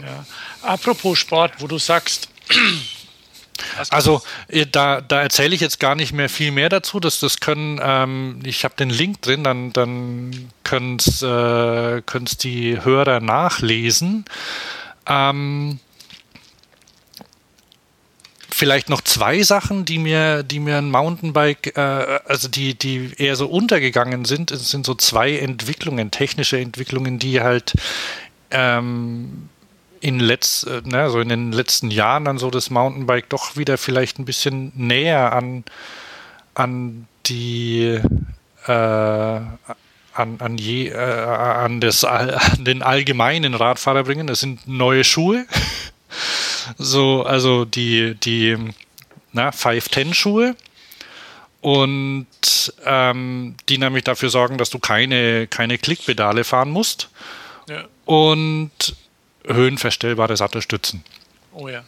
[0.00, 0.26] Ja.
[0.62, 2.28] Apropos Sport, wo du sagst,
[3.90, 7.00] also äh, da, da erzähle ich jetzt gar nicht mehr viel mehr dazu.
[7.00, 12.02] Das, das können, ähm, ich habe den Link drin, dann, dann können es äh,
[12.42, 14.24] die Hörer nachlesen.
[15.06, 15.80] Ähm,
[18.62, 23.36] vielleicht noch zwei Sachen, die mir, die mir ein Mountainbike, äh, also die, die eher
[23.36, 24.50] so untergegangen sind.
[24.50, 27.74] Es sind so zwei Entwicklungen, technische Entwicklungen, die halt
[28.50, 29.48] ähm,
[30.02, 34.18] in, letz, ne, so in den letzten Jahren dann so das Mountainbike doch wieder vielleicht
[34.18, 35.64] ein bisschen näher an,
[36.54, 38.00] an die
[38.66, 39.40] äh,
[40.14, 44.26] an, an, je, äh, an, das, an den allgemeinen Radfahrer bringen.
[44.26, 45.46] Das sind neue Schuhe.
[46.78, 48.58] so, also die, die
[49.32, 50.56] na, 510 Schuhe.
[51.60, 52.26] Und
[52.84, 57.08] ähm, die nämlich dafür sorgen, dass du keine, keine Klickpedale fahren musst.
[57.68, 57.84] Ja.
[58.04, 58.96] Und
[59.46, 61.04] höhenverstellbare Sattelstützen.
[61.52, 61.84] Oh ja.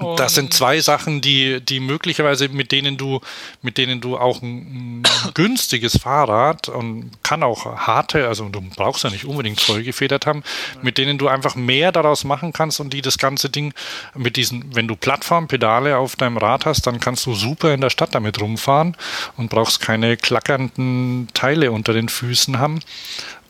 [0.00, 3.20] Und das sind zwei Sachen, die, die möglicherweise mit denen du,
[3.60, 9.04] mit denen du auch ein, ein günstiges Fahrrad und kann auch harte, also du brauchst
[9.04, 10.42] ja nicht unbedingt vollgefedert haben,
[10.80, 13.74] mit denen du einfach mehr daraus machen kannst und die das ganze Ding
[14.14, 17.90] mit diesen, wenn du Plattformpedale auf deinem Rad hast, dann kannst du super in der
[17.90, 18.96] Stadt damit rumfahren
[19.36, 22.80] und brauchst keine klackernden Teile unter den Füßen haben.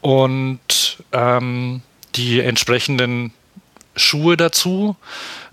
[0.00, 1.82] Und ähm,
[2.20, 3.32] die entsprechenden
[3.96, 4.96] Schuhe dazu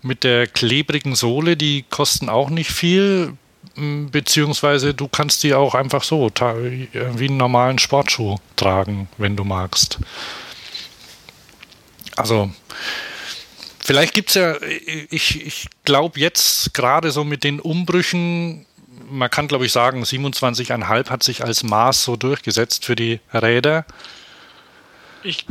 [0.01, 3.33] mit der klebrigen Sohle, die kosten auch nicht viel,
[3.75, 9.99] beziehungsweise du kannst die auch einfach so wie einen normalen Sportschuh tragen, wenn du magst.
[12.15, 12.51] Also
[13.79, 14.55] vielleicht gibt es ja,
[15.09, 18.65] ich, ich glaube jetzt gerade so mit den Umbrüchen,
[19.09, 23.85] man kann glaube ich sagen, 27,5 hat sich als Maß so durchgesetzt für die Räder.
[25.23, 25.45] Ich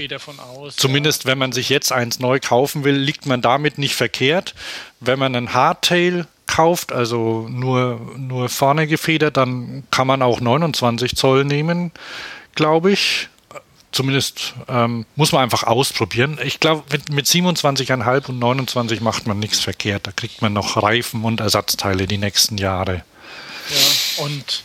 [0.00, 0.76] gehe davon aus.
[0.76, 1.30] Zumindest ja.
[1.30, 4.54] wenn man sich jetzt eins neu kaufen will, liegt man damit nicht verkehrt.
[4.98, 11.16] Wenn man ein Hardtail kauft, also nur, nur vorne gefedert, dann kann man auch 29
[11.16, 11.92] Zoll nehmen,
[12.54, 13.28] glaube ich.
[13.92, 16.38] Zumindest ähm, muss man einfach ausprobieren.
[16.42, 20.06] Ich glaube, mit, mit 27,5 und 29 macht man nichts verkehrt.
[20.06, 23.04] Da kriegt man noch Reifen und Ersatzteile die nächsten Jahre.
[23.68, 24.64] Ja, und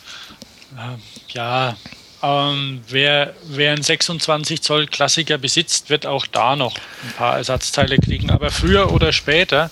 [0.76, 1.76] äh, ja,
[2.22, 7.98] ähm, wer, wer einen 26 Zoll Klassiker besitzt, wird auch da noch ein paar Ersatzteile
[7.98, 8.30] kriegen.
[8.30, 9.70] Aber früher oder später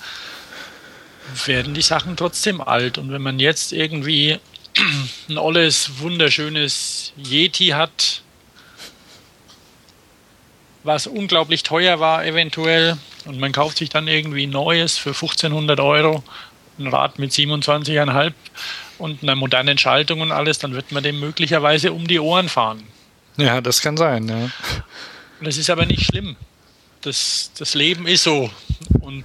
[1.46, 2.98] werden die Sachen trotzdem alt.
[2.98, 4.38] Und wenn man jetzt irgendwie
[5.28, 8.22] ein olles, wunderschönes Yeti hat,
[10.82, 16.22] was unglaublich teuer war eventuell, und man kauft sich dann irgendwie Neues für 1500 Euro,
[16.78, 18.32] ein Rad mit 27,5
[18.98, 22.82] und einer modernen Schaltung und alles, dann wird man dem möglicherweise um die Ohren fahren.
[23.36, 24.50] Ja, das kann sein, ja.
[25.40, 26.36] Das ist aber nicht schlimm.
[27.02, 28.50] Das, das Leben ist so
[29.00, 29.24] und,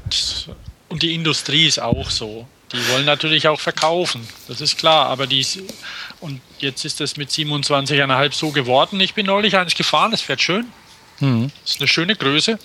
[0.89, 2.47] und die Industrie ist auch so.
[2.71, 5.43] Die wollen natürlich auch verkaufen, das ist klar, aber die
[6.19, 8.99] und jetzt ist das mit 27,5 so geworden.
[8.99, 10.67] Ich bin neulich eines gefahren, es fährt schön.
[11.19, 11.51] Mhm.
[11.63, 12.60] Das ist eine schöne Größe.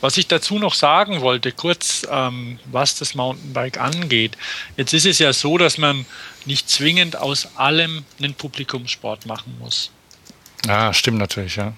[0.00, 4.36] Was ich dazu noch sagen wollte, kurz, ähm, was das Mountainbike angeht.
[4.76, 6.06] Jetzt ist es ja so, dass man
[6.44, 9.90] nicht zwingend aus allem einen Publikumssport machen muss.
[10.66, 11.72] Ah, stimmt natürlich, ja.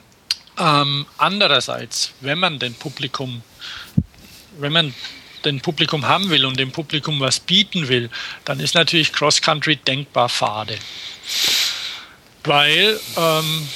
[0.58, 3.42] Ähm, andererseits, wenn man den Publikum,
[4.58, 4.94] wenn man
[5.44, 8.10] den Publikum haben will und dem Publikum was bieten will,
[8.44, 10.78] dann ist natürlich Cross Country denkbar fade.
[12.44, 13.68] Weil ähm,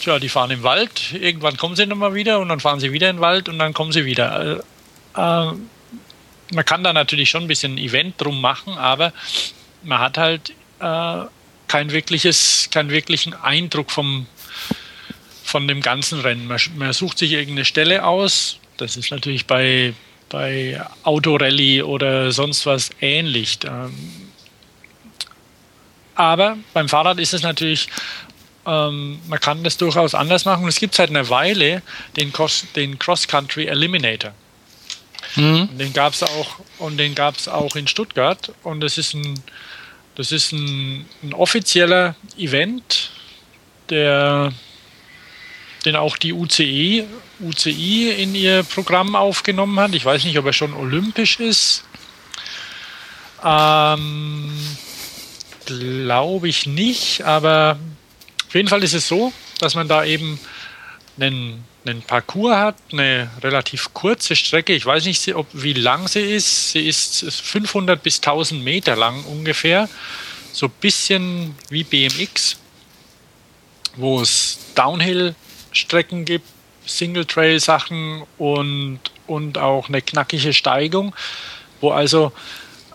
[0.00, 3.10] Tja, die fahren im Wald, irgendwann kommen sie nochmal wieder und dann fahren sie wieder
[3.10, 4.62] in den Wald und dann kommen sie wieder.
[5.14, 5.52] Äh, äh,
[6.52, 9.12] man kann da natürlich schon ein bisschen Event drum machen, aber
[9.82, 11.24] man hat halt äh,
[11.68, 14.26] kein wirkliches, keinen wirklichen Eindruck vom,
[15.44, 16.46] von dem ganzen Rennen.
[16.46, 18.58] Man, man sucht sich irgendeine Stelle aus.
[18.78, 19.92] Das ist natürlich bei,
[20.30, 23.58] bei Autorallye oder sonst was ähnlich.
[23.64, 24.30] Ähm,
[26.14, 27.88] aber beim Fahrrad ist es natürlich
[28.66, 30.64] ähm, man kann das durchaus anders machen.
[30.64, 31.82] Und es gibt seit einer Weile
[32.16, 34.32] den, Cross, den Cross Country Eliminator.
[35.36, 35.76] Mhm.
[35.78, 38.52] Den gab es auch und den gab es auch in Stuttgart.
[38.62, 39.40] Und das ist ein,
[40.16, 43.10] das ist ein, ein offizieller Event,
[43.88, 44.52] der
[45.84, 47.06] den auch die UCI,
[47.40, 49.94] UCI in ihr Programm aufgenommen hat.
[49.94, 51.84] Ich weiß nicht, ob er schon olympisch ist.
[53.42, 54.52] Ähm,
[55.64, 57.78] glaube ich nicht, aber
[58.50, 60.36] auf jeden Fall ist es so, dass man da eben
[61.20, 64.72] einen, einen Parcours hat, eine relativ kurze Strecke.
[64.72, 66.72] Ich weiß nicht, ob, wie lang sie ist.
[66.72, 69.88] Sie ist 500 bis 1000 Meter lang ungefähr.
[70.52, 72.56] So ein bisschen wie BMX,
[73.94, 76.48] wo es Downhill-Strecken gibt,
[76.86, 78.98] Single-Trail-Sachen und,
[79.28, 81.14] und auch eine knackige Steigung,
[81.80, 82.32] wo also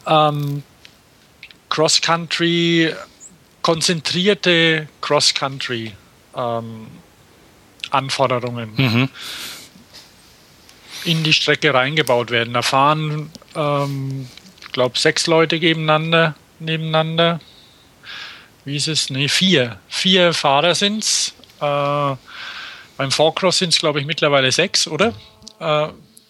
[0.06, 0.64] ähm,
[1.70, 2.94] Cross-Country,
[3.66, 5.92] konzentrierte Cross-Country
[6.36, 6.86] ähm,
[7.90, 9.10] Anforderungen mhm.
[11.04, 12.54] in die Strecke reingebaut werden.
[12.54, 14.30] Da fahren, ähm,
[14.62, 17.40] ich glaube, sechs Leute nebeneinander, nebeneinander.
[18.66, 19.10] Wie ist es?
[19.10, 19.80] Ne, vier.
[19.88, 21.34] Vier Fahrer sind es.
[21.60, 22.16] Äh,
[22.98, 25.08] beim Forecross sind es, glaube ich, mittlerweile sechs, oder?
[25.60, 25.88] Äh,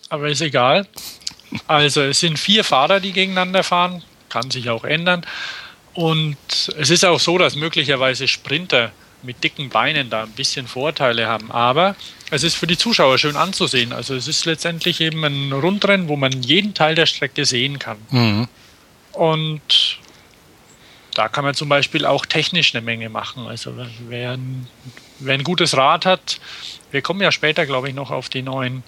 [0.07, 0.87] aber ist egal.
[1.67, 4.03] Also es sind vier Fahrer, die gegeneinander fahren.
[4.29, 5.25] Kann sich auch ändern.
[5.95, 6.37] Und
[6.77, 8.91] es ist auch so, dass möglicherweise Sprinter
[9.23, 11.51] mit dicken Beinen da ein bisschen Vorteile haben.
[11.51, 11.95] Aber
[12.31, 13.93] es ist für die Zuschauer schön anzusehen.
[13.93, 17.97] Also es ist letztendlich eben ein Rundrennen, wo man jeden Teil der Strecke sehen kann.
[18.11, 18.47] Mhm.
[19.13, 19.99] Und
[21.13, 23.47] da kann man zum Beispiel auch technisch eine Menge machen.
[23.47, 23.73] Also
[24.09, 24.67] wer ein,
[25.19, 26.39] wer ein gutes Rad hat,
[26.91, 28.83] wir kommen ja später, glaube ich, noch auf die neuen,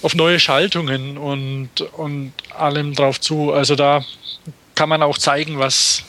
[0.00, 3.52] auf neue Schaltungen und, und allem drauf zu.
[3.52, 4.04] Also da
[4.74, 6.02] kann man auch zeigen, was,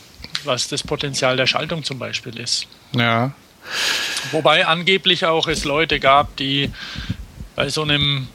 [0.44, 2.68] was das Potenzial der Schaltung zum Beispiel ist.
[2.96, 3.32] Ja.
[4.32, 6.72] Wobei angeblich auch es Leute gab, die
[7.56, 8.28] bei so einem,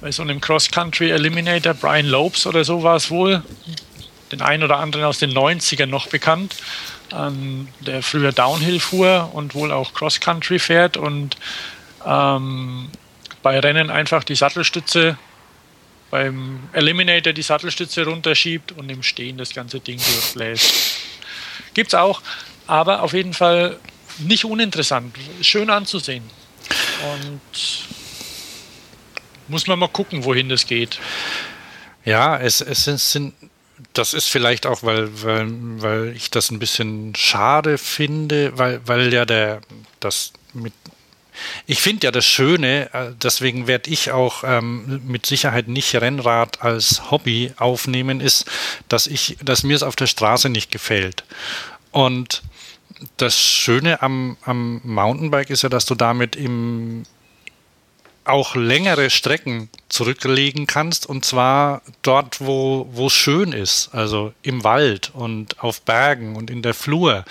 [0.00, 3.42] bei so einem Cross-Country Eliminator, Brian Lopes oder so war es wohl,
[4.30, 6.54] den einen oder anderen aus den 90ern noch bekannt,
[7.12, 11.36] ähm, der früher Downhill fuhr und wohl auch Cross-Country fährt und
[12.04, 12.90] ähm,
[13.42, 15.16] bei Rennen einfach die Sattelstütze
[16.10, 21.00] beim Eliminator die Sattelstütze runterschiebt und im Stehen das ganze Ding durchbläst.
[21.74, 22.22] Gibt's auch,
[22.66, 23.78] aber auf jeden Fall
[24.18, 26.24] nicht uninteressant, schön anzusehen.
[27.12, 27.40] Und
[29.48, 30.98] muss man mal gucken, wohin das geht.
[32.04, 33.34] Ja, es, es sind, sind
[33.92, 35.46] das ist vielleicht auch, weil, weil,
[35.82, 39.60] weil ich das ein bisschen schade finde, weil, weil ja der,
[40.00, 40.72] das mit,
[41.66, 46.62] ich finde ja das Schöne, äh, deswegen werde ich auch ähm, mit Sicherheit nicht Rennrad
[46.62, 48.46] als Hobby aufnehmen, ist,
[48.88, 51.24] dass ich, dass mir es auf der Straße nicht gefällt.
[51.90, 52.42] Und
[53.16, 57.04] das Schöne am, am Mountainbike ist ja, dass du damit im
[58.28, 65.10] auch längere Strecken zurücklegen kannst und zwar dort, wo es schön ist, also im Wald
[65.14, 67.24] und auf Bergen und in der Flur,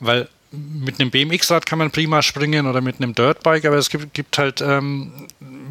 [0.00, 4.14] weil mit einem BMX-Rad kann man prima springen oder mit einem Dirtbike, aber es gibt,
[4.14, 5.12] gibt halt ähm,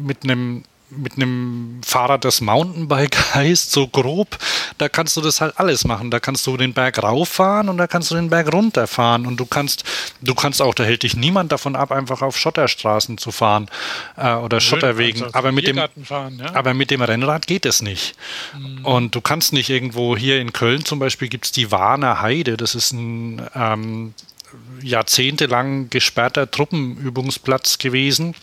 [0.00, 0.64] mit einem
[0.96, 4.38] mit einem Fahrrad, das Mountainbike heißt, so grob,
[4.78, 6.10] da kannst du das halt alles machen.
[6.10, 9.46] Da kannst du den Berg rauffahren und da kannst du den Berg runterfahren und du
[9.46, 9.84] kannst,
[10.20, 13.68] du kannst auch, da hält dich niemand davon ab, einfach auf Schotterstraßen zu fahren
[14.16, 15.22] äh, oder Schön, Schotterwegen.
[15.24, 16.54] Also aber mit dem, fahren, ja?
[16.54, 18.14] aber mit dem Rennrad geht es nicht.
[18.56, 18.84] Mhm.
[18.84, 22.56] Und du kannst nicht irgendwo hier in Köln zum Beispiel gibt es die Warner Heide.
[22.56, 24.14] Das ist ein ähm,
[24.82, 28.34] jahrzehntelang gesperrter Truppenübungsplatz gewesen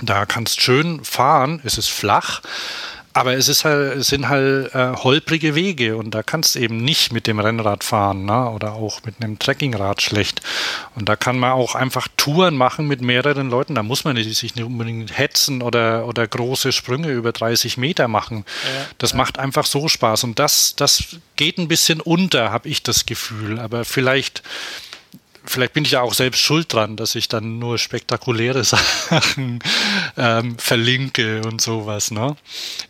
[0.00, 2.40] da kannst schön fahren, es ist flach,
[3.14, 6.76] aber es, ist halt, es sind halt äh, holprige Wege und da kannst du eben
[6.76, 8.48] nicht mit dem Rennrad fahren ne?
[8.50, 10.40] oder auch mit einem Trekkingrad schlecht.
[10.94, 13.74] Und da kann man auch einfach Touren machen mit mehreren Leuten.
[13.74, 18.44] Da muss man sich nicht unbedingt hetzen oder, oder große Sprünge über 30 Meter machen.
[18.62, 19.16] Ja, das ja.
[19.16, 23.58] macht einfach so Spaß und das, das geht ein bisschen unter, habe ich das Gefühl.
[23.58, 24.44] Aber vielleicht
[25.48, 28.64] vielleicht bin ich ja auch selbst schuld dran, dass ich dann nur spektakuläre
[29.08, 29.60] Sachen
[30.16, 32.10] ähm, verlinke und sowas.
[32.10, 32.36] Ne?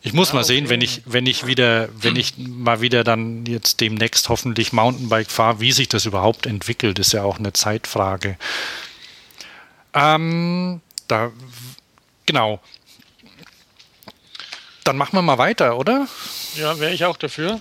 [0.02, 3.46] Ich muss ja, mal sehen, wenn ich, wenn ich wieder, wenn ich mal wieder dann
[3.46, 8.36] jetzt demnächst hoffentlich Mountainbike fahre, wie sich das überhaupt entwickelt, ist ja auch eine Zeitfrage.
[9.94, 11.30] Ähm, da,
[12.26, 12.60] genau.
[14.84, 16.08] Dann machen wir mal weiter, oder?
[16.56, 17.60] Ja, wäre ich auch dafür.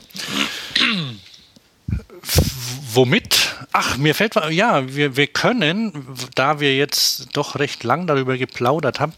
[3.80, 5.94] Ach, mir fällt ja, wir, wir können,
[6.34, 9.14] da wir jetzt doch recht lang darüber geplaudert haben,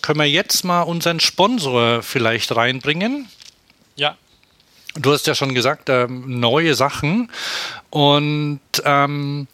[0.00, 3.28] können wir jetzt mal unseren Sponsor vielleicht reinbringen.
[3.96, 4.16] Ja.
[4.94, 7.30] Du hast ja schon gesagt, äh, neue Sachen.
[7.90, 9.46] Und ähm,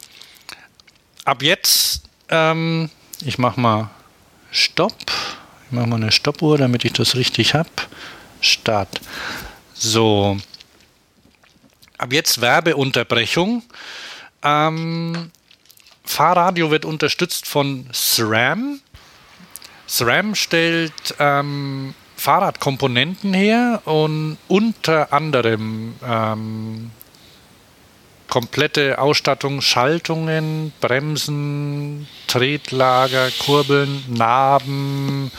[1.24, 2.90] ab jetzt, ähm,
[3.24, 3.90] ich mache mal
[4.52, 4.94] Stopp.
[5.66, 7.70] Ich mache mal eine Stoppuhr, damit ich das richtig habe.
[8.40, 9.00] Start.
[9.72, 10.38] So
[11.98, 13.64] ab jetzt Werbeunterbrechung.
[14.44, 15.30] Ähm,
[16.04, 18.80] Fahrradio wird unterstützt von SRAM.
[19.86, 26.90] SRAM stellt ähm, Fahrradkomponenten her und unter anderem ähm,
[28.28, 35.30] komplette Ausstattung, Schaltungen, Bremsen, Tretlager, Kurbeln, Narben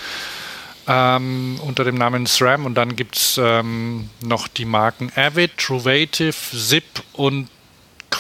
[0.88, 6.36] ähm, unter dem Namen SRAM und dann gibt es ähm, noch die Marken Avid, Truvative,
[6.56, 6.84] Zip
[7.14, 7.50] und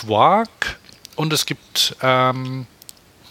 [0.01, 0.77] Quark
[1.15, 2.67] und es gibt ähm,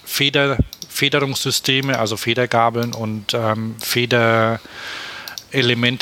[0.05, 0.59] Feder,
[0.89, 4.59] Federungssysteme, also Federgabeln und ähm, Federelemente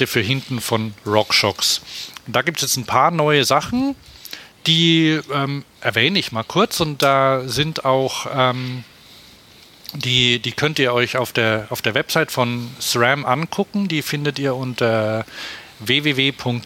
[0.07, 1.81] für hinten von RockShox.
[2.27, 3.97] Da gibt es jetzt ein paar neue Sachen
[4.67, 8.83] die ähm, erwähne ich mal kurz und da sind auch ähm,
[9.95, 13.89] die, die könnt ihr euch auf der, auf der Website von SRAM angucken.
[13.89, 15.27] Die findet ihr unter
[15.81, 16.59] www.sram.com.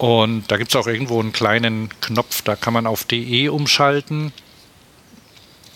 [0.00, 4.32] Und da gibt es auch irgendwo einen kleinen Knopf, da kann man auf DE umschalten.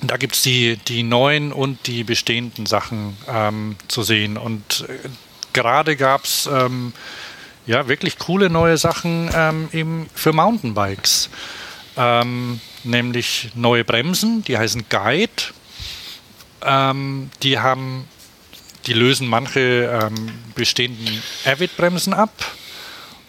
[0.00, 4.38] Da gibt es die, die neuen und die bestehenden Sachen ähm, zu sehen.
[4.38, 5.10] Und äh,
[5.52, 6.94] gerade gab es ähm,
[7.66, 11.28] ja, wirklich coole neue Sachen ähm, eben für Mountainbikes.
[11.98, 15.52] Ähm, nämlich neue Bremsen, die heißen Guide.
[16.62, 18.08] Ähm, die haben,
[18.86, 22.32] die lösen manche ähm, bestehenden Avid-Bremsen ab.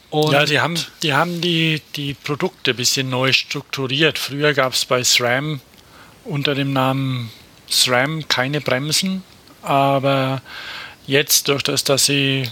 [0.10, 4.18] Und ja, die haben, die haben die, die Produkte ein bisschen neu strukturiert.
[4.18, 5.60] Früher gab es bei SRAM
[6.24, 7.32] unter dem Namen
[7.70, 9.24] SRAM keine Bremsen,
[9.62, 10.42] aber
[11.08, 12.50] jetzt durch das, dass sie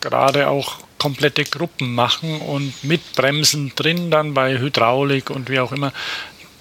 [0.00, 5.72] gerade auch komplette Gruppen machen und mit Bremsen drin dann bei Hydraulik und wie auch
[5.72, 5.92] immer.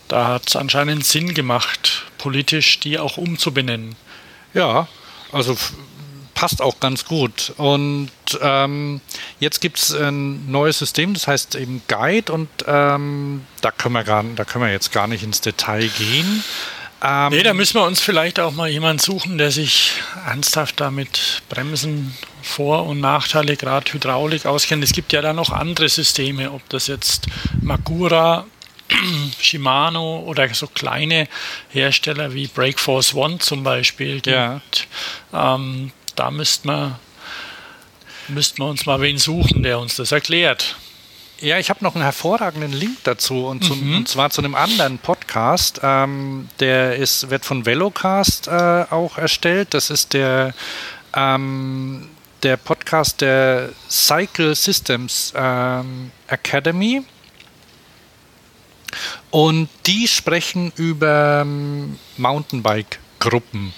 [0.07, 3.95] Da hat es anscheinend Sinn gemacht, politisch die auch umzubenennen.
[4.53, 4.87] Ja,
[5.31, 5.57] also
[6.43, 7.53] passt auch ganz gut.
[7.55, 8.09] Und
[8.41, 8.99] ähm,
[9.39, 14.03] jetzt gibt es ein neues System, das heißt eben Guide und ähm, da, können wir
[14.03, 16.43] gar, da können wir jetzt gar nicht ins Detail gehen.
[17.01, 19.93] Ähm, nee, da müssen wir uns vielleicht auch mal jemanden suchen, der sich
[20.27, 24.83] ernsthaft damit Bremsen, Vor- und Nachteile, gerade Hydraulik auskennt.
[24.83, 27.27] Es gibt ja da noch andere Systeme, ob das jetzt
[27.61, 28.45] Magura,
[29.39, 31.29] Shimano oder so kleine
[31.69, 34.27] Hersteller wie Breakforce One zum Beispiel gibt.
[34.27, 35.55] Ja.
[35.55, 36.99] Ähm, da müssten wir,
[38.27, 40.75] müssten wir uns mal wen suchen, der uns das erklärt.
[41.39, 43.97] Ja, ich habe noch einen hervorragenden Link dazu und, zu, mhm.
[43.97, 45.81] und zwar zu einem anderen Podcast.
[45.83, 49.73] Ähm, der ist, wird von Velocast äh, auch erstellt.
[49.73, 50.53] Das ist der,
[51.13, 52.07] ähm,
[52.43, 57.03] der Podcast der Cycle Systems ähm, Academy.
[59.31, 63.73] Und die sprechen über ähm, Mountainbike-Gruppen.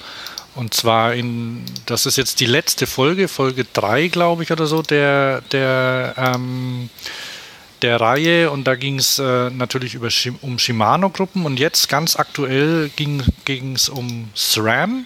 [0.55, 4.81] Und zwar in, das ist jetzt die letzte Folge, Folge 3, glaube ich, oder so,
[4.81, 6.89] der, der ähm,
[7.81, 10.09] der Reihe und da ging es äh, natürlich über
[10.41, 13.21] um Shimano-Gruppen und jetzt ganz aktuell ging
[13.75, 15.05] es um SRAM.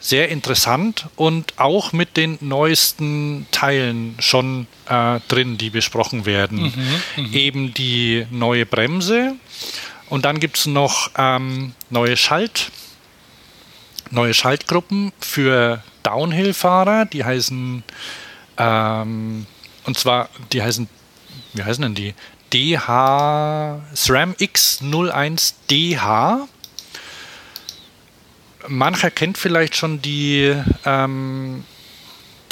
[0.00, 6.72] Sehr interessant und auch mit den neuesten Teilen schon äh, drin, die besprochen werden.
[7.16, 7.32] Mhm, mh.
[7.32, 9.34] Eben die neue Bremse
[10.08, 12.70] und dann gibt es noch ähm, neue Schalt,
[14.10, 17.82] neue Schaltgruppen für Downhill-Fahrer, die heißen
[18.56, 19.46] ähm,
[19.84, 20.88] und zwar, die heißen
[21.54, 22.14] wie heißen denn die?
[22.52, 26.46] DH SRAM X01DH.
[28.68, 30.54] Mancher kennt vielleicht schon die,
[30.84, 31.64] ähm,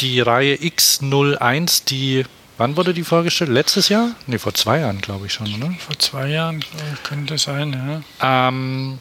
[0.00, 2.24] die Reihe X01, die
[2.58, 3.50] Wann wurde die vorgestellt?
[3.50, 4.12] Letztes Jahr?
[4.26, 5.74] Ne, vor zwei Jahren, glaube ich schon, oder?
[5.78, 6.64] Vor zwei Jahren
[7.02, 8.48] könnte sein, ja.
[8.48, 8.98] Ähm,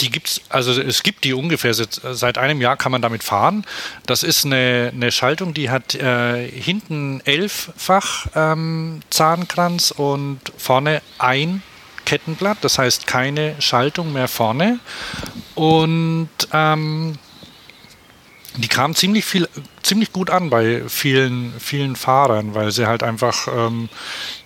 [0.00, 3.64] die gibt's, also es gibt die ungefähr seit, seit, einem Jahr kann man damit fahren.
[4.06, 11.62] Das ist eine, eine Schaltung, die hat äh, hinten elffach ähm, Zahnkranz und vorne ein
[12.04, 14.80] Kettenblatt, das heißt keine Schaltung mehr vorne.
[15.54, 17.18] Und ähm,
[18.60, 19.48] die kam ziemlich viel,
[19.82, 23.88] ziemlich gut an bei vielen, vielen Fahrern, weil sie halt einfach ähm,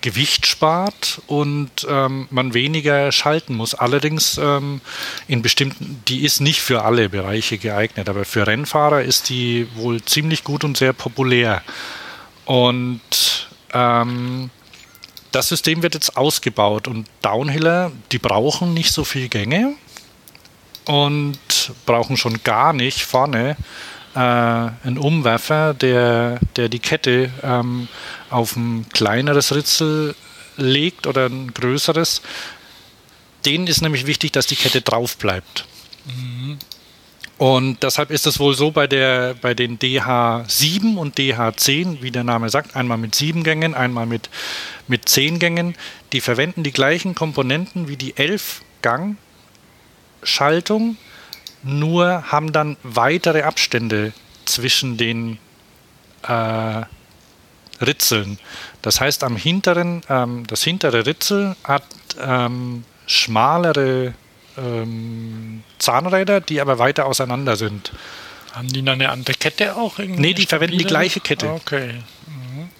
[0.01, 3.73] Gewicht spart und ähm, man weniger schalten muss.
[3.73, 4.81] Allerdings ähm,
[5.27, 10.03] in bestimmten, die ist nicht für alle Bereiche geeignet, aber für Rennfahrer ist die wohl
[10.03, 11.63] ziemlich gut und sehr populär.
[12.45, 14.49] Und ähm,
[15.31, 19.73] das System wird jetzt ausgebaut und Downhiller, die brauchen nicht so viel Gänge
[20.85, 21.39] und
[21.85, 23.57] brauchen schon gar nicht vorne
[24.15, 27.89] äh, ein Umwerfer, der, der die Kette ähm,
[28.29, 30.15] auf ein kleineres Ritzel
[30.57, 32.21] legt oder ein größeres.
[33.45, 35.65] Denen ist nämlich wichtig, dass die Kette drauf bleibt.
[36.05, 36.57] Mhm.
[37.37, 42.23] Und deshalb ist es wohl so bei, der, bei den DH7 und DH10, wie der
[42.23, 44.29] Name sagt, einmal mit sieben Gängen, einmal mit,
[44.87, 45.75] mit zehn Gängen.
[46.13, 50.95] Die verwenden die gleichen Komponenten wie die 11-Gang-Schaltung,
[51.65, 54.13] nur haben dann weitere Abstände
[54.45, 55.39] zwischen den,
[56.23, 56.83] äh,
[57.81, 58.39] Ritzeln.
[58.81, 61.83] Das heißt, am hinteren, ähm, das hintere Ritzel hat
[62.19, 64.13] ähm, schmalere
[64.57, 67.91] ähm, Zahnräder, die aber weiter auseinander sind.
[68.53, 69.97] Haben die dann eine andere Kette auch?
[69.97, 71.49] Nee, die verwenden die gleiche Kette.
[71.49, 71.95] Okay.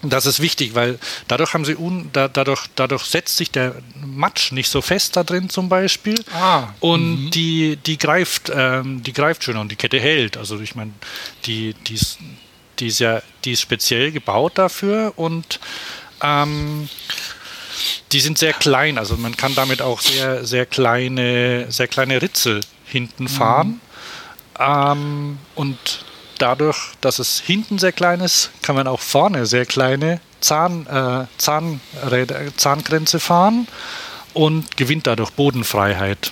[0.02, 0.98] Das ist wichtig, weil
[1.28, 3.74] dadurch haben sie un, da, dadurch, dadurch setzt sich der
[4.04, 6.22] Matsch nicht so fest da drin zum Beispiel.
[6.32, 7.30] Ah, und mhm.
[7.30, 10.36] die, die greift, ähm, die greift schön und die Kette hält.
[10.36, 10.92] Also ich meine,
[11.44, 12.18] die, die, ist,
[12.78, 15.60] die, ist ja, die ist speziell gebaut dafür und
[16.22, 16.88] ähm,
[18.12, 18.98] die sind sehr klein.
[18.98, 23.68] Also man kann damit auch sehr, sehr kleine, sehr kleine Ritzel hinten fahren.
[23.68, 23.80] Mhm.
[24.58, 25.78] Ähm, und
[26.38, 31.26] dadurch, dass es hinten sehr klein ist, kann man auch vorne sehr kleine Zahn, äh,
[31.38, 33.66] Zahnräder, Zahngrenze fahren
[34.34, 36.30] und gewinnt dadurch Bodenfreiheit.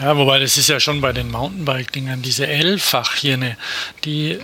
[0.00, 3.56] Ja, wobei das ist ja schon bei den Mountainbike-Dingern, diese L-Fachhirne,
[4.04, 4.38] die,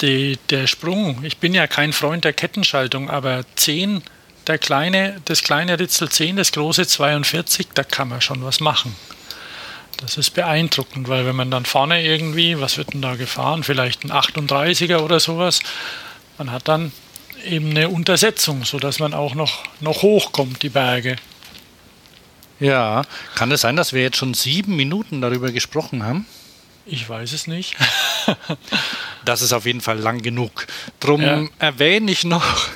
[0.00, 4.02] die, der Sprung, ich bin ja kein Freund der Kettenschaltung, aber 10,
[4.46, 8.94] der kleine, das kleine Ritzel 10, das große 42, da kann man schon was machen.
[9.98, 13.64] Das ist beeindruckend, weil wenn man dann vorne irgendwie, was wird denn da gefahren?
[13.64, 15.58] Vielleicht ein 38er oder sowas.
[16.38, 16.92] Man hat dann
[17.44, 21.16] eben eine Untersetzung, sodass man auch noch, noch hochkommt, die Berge.
[22.60, 23.02] Ja,
[23.34, 26.26] kann es sein, dass wir jetzt schon sieben Minuten darüber gesprochen haben?
[26.86, 27.76] Ich weiß es nicht.
[29.24, 30.68] das ist auf jeden Fall lang genug.
[31.00, 31.44] Drum ja.
[31.58, 32.68] erwähne ich noch,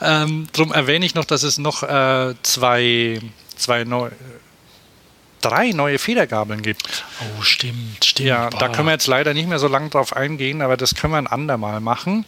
[0.00, 3.20] ähm, drum erwähne ich noch, dass es noch äh, zwei,
[3.56, 4.12] zwei neue
[5.40, 7.04] drei neue Federgabeln gibt.
[7.20, 8.28] Oh, stimmt, stimmt.
[8.28, 11.12] Ja, da können wir jetzt leider nicht mehr so lange drauf eingehen, aber das können
[11.12, 12.24] wir ein andermal machen.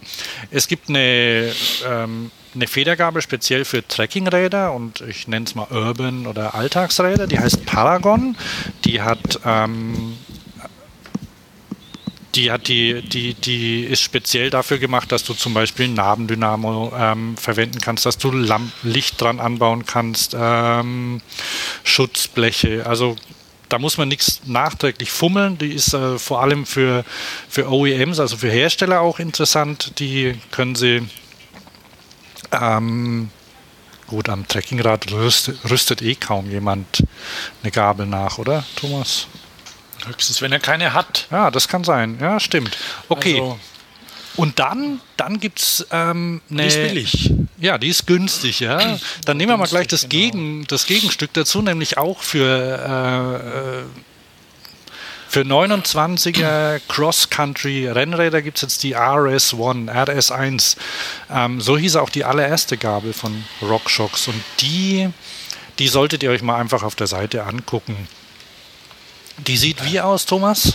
[0.50, 1.52] Es gibt eine,
[1.88, 7.38] ähm, eine Federgabel speziell für Trekkingräder und ich nenne es mal Urban oder Alltagsräder, die
[7.38, 8.36] heißt Paragon.
[8.84, 10.16] Die hat ähm,
[12.34, 17.36] die hat die, die, die ist speziell dafür gemacht, dass du zum Beispiel Nabendynamo ähm,
[17.36, 21.20] verwenden kannst, dass du Lamp Licht dran anbauen kannst, ähm,
[21.84, 22.86] Schutzbleche.
[22.86, 23.16] Also
[23.68, 25.58] da muss man nichts nachträglich fummeln.
[25.58, 27.04] Die ist äh, vor allem für,
[27.48, 29.98] für OEMs, also für Hersteller auch interessant.
[29.98, 31.08] Die können sie
[32.50, 33.30] ähm,
[34.06, 37.04] gut am Trekkingrad rüstet, rüstet eh kaum jemand
[37.62, 39.26] eine Gabel nach, oder Thomas?
[40.06, 41.26] Höchstens, wenn er keine hat.
[41.30, 42.18] Ja, das kann sein.
[42.20, 42.76] Ja, stimmt.
[43.08, 43.40] Okay.
[43.40, 43.58] Also,
[44.36, 46.62] und dann, dann gibt es ähm, eine.
[46.62, 47.32] Die ist billig.
[47.58, 48.98] Ja, die ist günstig, ja.
[49.24, 50.10] Dann nehmen wir mal gleich das, genau.
[50.10, 53.88] Gegen, das Gegenstück dazu, nämlich auch für, äh,
[55.28, 60.76] für 29er Cross-Country-Rennräder gibt es jetzt die RS1, RS1.
[61.30, 64.28] Ähm, so hieß auch die allererste Gabel von RockShox.
[64.28, 65.10] Und die,
[65.78, 68.08] die solltet ihr euch mal einfach auf der Seite angucken.
[69.46, 70.72] Die sieht wie aus, Thomas?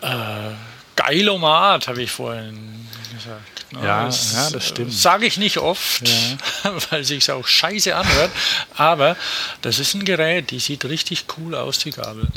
[0.00, 0.50] Äh,
[0.94, 3.66] Geilomat, habe ich vorhin gesagt.
[3.82, 4.92] Ja, das, ja, das stimmt.
[4.92, 6.72] Sage ich nicht oft, ja.
[6.90, 8.30] weil sich auch scheiße anhört.
[8.76, 9.16] Aber
[9.60, 12.28] das ist ein Gerät, die sieht richtig cool aus, die Gabel.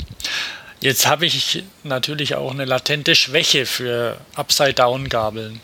[0.82, 5.60] Jetzt habe ich natürlich auch eine latente Schwäche für Upside-Down-Gabeln.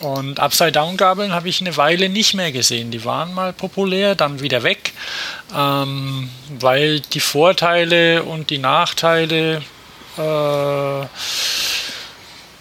[0.00, 2.90] Und Upside-Down-Gabeln habe ich eine Weile nicht mehr gesehen.
[2.90, 4.92] Die waren mal populär, dann wieder weg,
[5.56, 9.62] ähm, weil die Vorteile und die Nachteile
[10.18, 11.06] äh,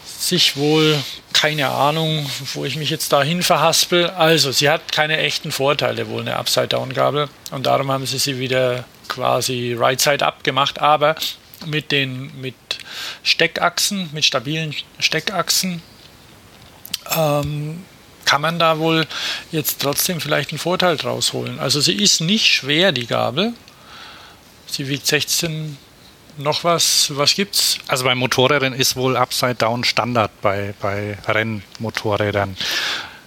[0.05, 0.97] sich wohl,
[1.34, 4.10] keine Ahnung, wo ich mich jetzt dahin verhaspel.
[4.12, 7.28] Also, sie hat keine echten Vorteile, wohl eine Upside-Down-Gabel.
[7.51, 10.80] Und darum haben sie sie wieder quasi Right-Side-Up gemacht.
[10.80, 11.18] Aber
[11.66, 12.55] mit den mit
[13.24, 15.82] Steckachsen, mit stabilen Steckachsen,
[17.16, 17.84] ähm,
[18.26, 19.08] kann man da wohl
[19.51, 21.60] jetzt trotzdem vielleicht einen Vorteil draus holen.
[21.60, 23.53] Also sie ist nicht schwer, die Gabel.
[24.68, 25.78] Sie wiegt 16
[26.38, 27.80] noch was, was gibt's?
[27.88, 32.55] Also bei Motorrädern ist wohl Upside Down Standard bei, bei Rennmotorrädern.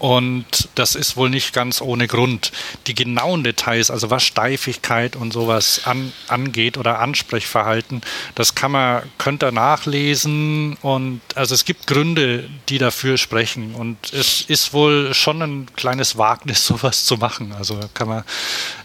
[0.00, 2.52] Und das ist wohl nicht ganz ohne Grund.
[2.86, 8.00] Die genauen Details, also was Steifigkeit und sowas an, angeht oder Ansprechverhalten,
[8.34, 10.78] das kann man, könnt ihr nachlesen.
[10.80, 13.74] Und also es gibt Gründe, die dafür sprechen.
[13.74, 17.52] Und es ist wohl schon ein kleines Wagnis, sowas zu machen.
[17.52, 18.24] Also kann man,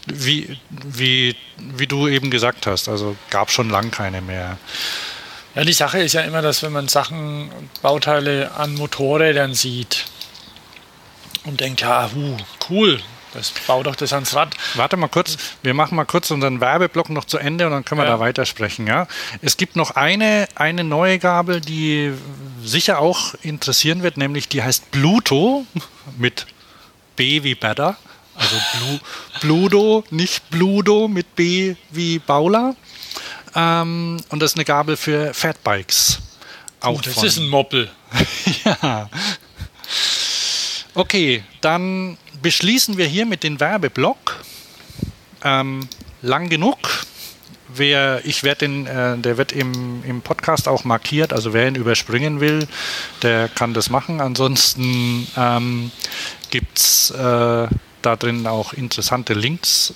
[0.04, 4.58] wie, wie, wie du eben gesagt hast, also gab schon lang keine mehr.
[5.54, 7.50] Ja, die Sache ist ja immer, dass wenn man Sachen,
[7.80, 10.04] Bauteile an Motorrädern sieht,
[11.46, 12.36] und denkt, ja, hu,
[12.68, 13.00] cool,
[13.32, 14.54] das bau doch das ans Rad.
[14.74, 18.00] Warte mal kurz, wir machen mal kurz unseren Werbeblock noch zu Ende und dann können
[18.00, 18.12] wir ja.
[18.12, 18.86] da weitersprechen.
[18.86, 19.06] Ja?
[19.42, 22.12] Es gibt noch eine, eine neue Gabel, die
[22.64, 25.66] sicher auch interessieren wird, nämlich die heißt Bluto
[26.18, 26.46] mit
[27.16, 27.96] B wie Better.
[28.38, 28.98] Also Blu,
[29.40, 32.74] Bludo, nicht Bludo mit B wie Baula.
[33.54, 36.18] Ähm, und das ist eine Gabel für Fatbikes.
[36.80, 37.24] Auch oh, das von.
[37.26, 37.90] ist ein Moppel.
[38.64, 39.08] ja.
[40.96, 44.42] Okay, dann beschließen wir hier mit dem Werbeblock.
[45.44, 45.88] Ähm,
[46.22, 46.78] lang genug.
[47.68, 51.74] Wer, ich werde den, äh, der wird im, im Podcast auch markiert, also wer ihn
[51.74, 52.66] überspringen will,
[53.20, 54.22] der kann das machen.
[54.22, 55.90] Ansonsten ähm,
[56.48, 57.68] gibt es äh,
[58.00, 59.92] da drin auch interessante Links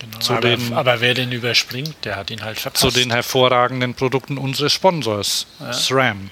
[0.00, 2.82] Genau, aber, den, aber wer den überspringt, der hat ihn halt verpasst.
[2.82, 5.72] Zu den hervorragenden Produkten unseres Sponsors, ja.
[5.72, 6.30] SRAM.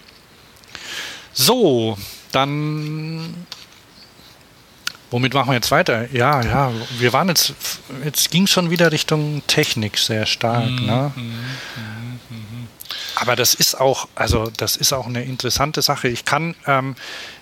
[1.32, 1.96] So,
[2.32, 3.46] dann
[5.12, 6.10] Womit machen wir jetzt weiter?
[6.12, 7.52] Ja, ja, wir waren jetzt,
[8.02, 10.70] jetzt ging schon wieder Richtung Technik sehr stark.
[10.70, 11.12] Mhm, ne?
[11.14, 11.22] Mhm,
[12.30, 12.68] mhm,
[13.16, 16.08] Aber das ist auch, also das ist auch eine interessante Sache.
[16.08, 16.96] Ich kann, ähm,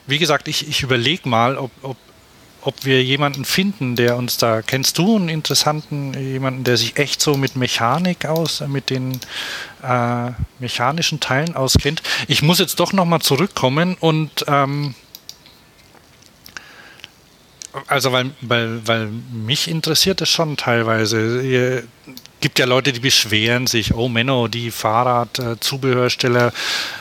[0.09, 1.97] wie gesagt, ich, ich überlege mal, ob, ob
[2.63, 7.23] ob wir jemanden finden, der uns da, kennst du einen interessanten, jemanden, der sich echt
[7.23, 9.19] so mit Mechanik aus, mit den
[9.83, 12.03] äh, mechanischen Teilen auskennt?
[12.29, 14.95] Ich muss jetzt doch nochmal zurückkommen und ähm,
[17.87, 21.43] also weil, weil, weil mich interessiert es schon teilweise.
[21.43, 21.85] Ihr,
[22.41, 26.53] gibt ja Leute, die beschweren sich, oh Menno, die Fahrradzubehörsteller,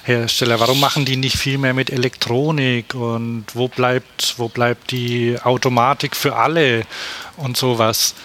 [0.03, 5.37] Hersteller, warum machen die nicht viel mehr mit Elektronik und wo bleibt, wo bleibt die
[5.41, 6.83] Automatik für alle
[7.37, 8.15] und sowas.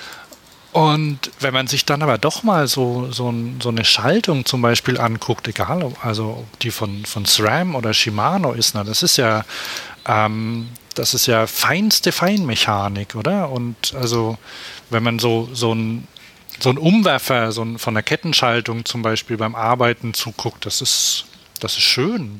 [0.73, 3.33] Und wenn man sich dann aber doch mal so, so,
[3.63, 8.53] so eine Schaltung zum Beispiel anguckt, egal, ob, also die von, von SRAM oder Shimano
[8.53, 9.45] ist, na, das ist ja,
[10.09, 13.51] ähm, das ist ja feinste Feinmechanik, oder?
[13.51, 14.39] Und also,
[14.91, 16.07] wenn man so, so ein
[16.61, 21.27] so ein Umwerfer so ein, von der Kettenschaltung zum Beispiel beim Arbeiten zuguckt, das ist,
[21.61, 22.39] das ist schön.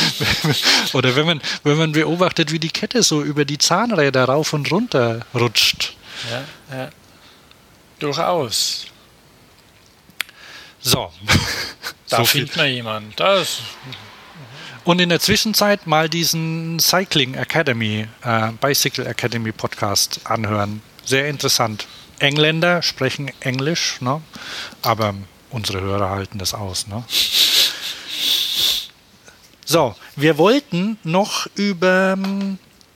[0.92, 4.70] Oder wenn man, wenn man beobachtet, wie die Kette so über die Zahnräder rauf und
[4.70, 5.94] runter rutscht.
[6.30, 6.90] Ja, ja.
[7.98, 8.86] Durchaus.
[10.80, 11.10] So.
[12.08, 13.12] Da so findet man jemanden.
[13.16, 13.58] Das.
[14.86, 20.80] Und in der Zwischenzeit mal diesen Cycling Academy, äh, Bicycle Academy Podcast anhören.
[21.04, 21.88] Sehr interessant.
[22.20, 24.22] Engländer sprechen Englisch, ne?
[24.82, 25.16] aber
[25.50, 26.86] unsere Hörer halten das aus.
[26.86, 27.02] Ne?
[29.64, 32.16] So, wir wollten noch über,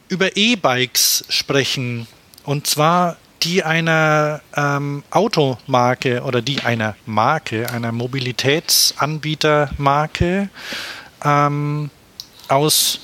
[0.08, 2.06] über E-Bikes sprechen.
[2.44, 10.50] Und zwar die einer ähm, Automarke oder die einer Marke, einer Mobilitätsanbietermarke
[11.24, 11.90] ähm,
[12.48, 13.00] aus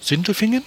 [0.00, 0.62] Sindelfingen?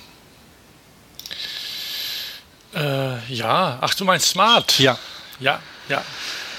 [2.76, 4.80] Äh, ja, ach, du meinst Smart?
[4.80, 4.98] Ja.
[5.40, 6.04] Ja, ja.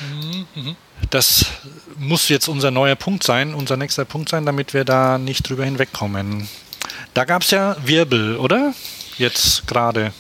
[0.00, 0.76] Mhm, mhm.
[1.10, 1.46] Das
[1.96, 5.64] muss jetzt unser neuer Punkt sein, unser nächster Punkt sein, damit wir da nicht drüber
[5.64, 6.48] hinwegkommen.
[7.14, 8.74] Da gab es ja Wirbel, oder?
[9.18, 10.12] Jetzt gerade.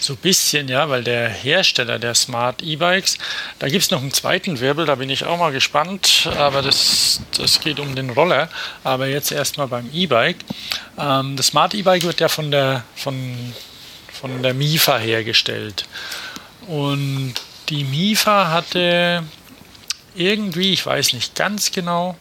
[0.00, 3.18] So ein bisschen, ja, weil der Hersteller der Smart E-Bikes,
[3.58, 7.20] da gibt es noch einen zweiten Wirbel, da bin ich auch mal gespannt, aber das,
[7.36, 8.48] das geht um den Roller.
[8.82, 10.38] Aber jetzt erstmal beim E-Bike.
[10.98, 13.52] Ähm, das Smart E-Bike wird ja von der, von
[14.20, 15.86] von der MIFA hergestellt.
[16.66, 17.34] Und
[17.70, 19.24] die MIFA hatte
[20.14, 22.16] irgendwie, ich weiß nicht ganz genau.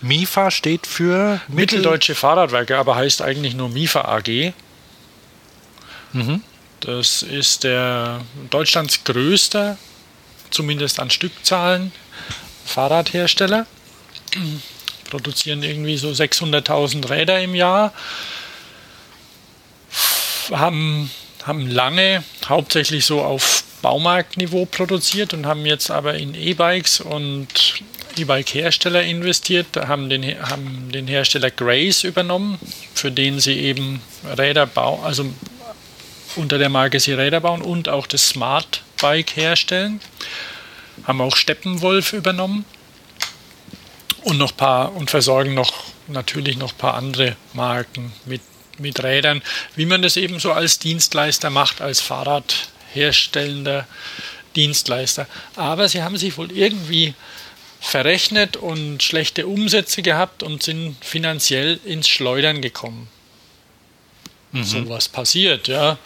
[0.00, 4.52] MIFA steht für Mitteldeutsche Fahrradwerke, aber heißt eigentlich nur MIFA AG.
[6.12, 6.42] Mhm.
[6.80, 9.78] Das ist der Deutschlands größter,
[10.50, 11.92] zumindest an Stückzahlen,
[12.64, 13.66] Fahrradhersteller.
[15.10, 17.92] Produzieren irgendwie so 600.000 Räder im Jahr.
[20.50, 21.10] Haben
[21.46, 27.48] haben lange hauptsächlich so auf Baumarktniveau produziert und haben jetzt aber in E-Bikes und
[28.16, 32.58] E-Bike-Hersteller investiert, haben den, haben den Hersteller Grace übernommen,
[32.94, 34.02] für den sie eben
[34.36, 35.26] Räder bauen, also
[36.36, 40.00] unter der Marke sie Räder bauen und auch das Smart Bike herstellen.
[41.04, 42.64] Haben auch Steppenwolf übernommen
[44.22, 45.72] und noch paar und versorgen noch
[46.08, 48.42] natürlich noch ein paar andere Marken mit
[48.80, 49.42] mit Rädern,
[49.76, 53.86] wie man das eben so als Dienstleister macht, als Fahrradherstellender
[54.56, 55.26] Dienstleister.
[55.56, 57.14] Aber sie haben sich wohl irgendwie
[57.80, 63.08] verrechnet und schlechte Umsätze gehabt und sind finanziell ins Schleudern gekommen.
[64.52, 64.64] Mhm.
[64.64, 65.98] So was passiert, ja.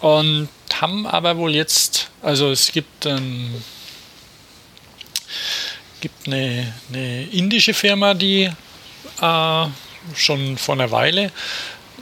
[0.00, 3.62] Und haben aber wohl jetzt, also es gibt, ähm,
[6.00, 8.50] gibt eine, eine indische Firma, die
[9.20, 9.66] äh,
[10.14, 11.32] schon vor einer Weile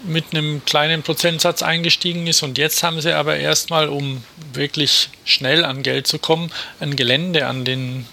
[0.04, 4.22] mit einem kleinen Prozentsatz eingestiegen ist und jetzt haben sie aber erstmal, um
[4.52, 8.06] wirklich schnell an Geld zu kommen, ein Gelände an den,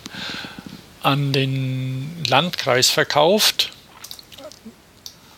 [1.02, 3.73] an den Landkreis verkauft.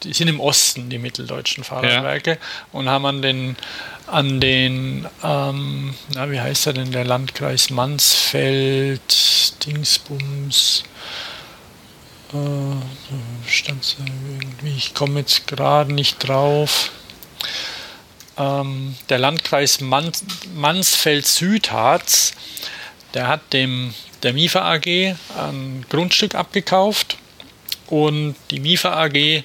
[0.06, 2.38] Die sind im Osten, die mitteldeutschen Fahrradwerke, ja.
[2.72, 3.56] und haben an den,
[4.08, 10.84] an den ähm, na, wie heißt er denn, der Landkreis Mansfeld, Dingsbums,
[12.34, 16.92] Äh, stand irgendwie, ich komme jetzt gerade nicht drauf.
[18.38, 20.12] Ähm, der Landkreis Man
[20.56, 22.34] Mansfeld-Südharz,
[23.14, 23.94] der hat dem
[24.24, 27.18] der MIFA AG ein Grundstück abgekauft
[27.88, 29.44] und die MIFA AG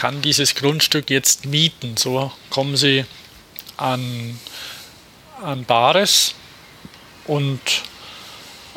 [0.00, 1.98] kann dieses Grundstück jetzt mieten.
[1.98, 3.04] So kommen sie
[3.76, 4.40] an,
[5.42, 6.34] an Bares
[7.26, 7.60] und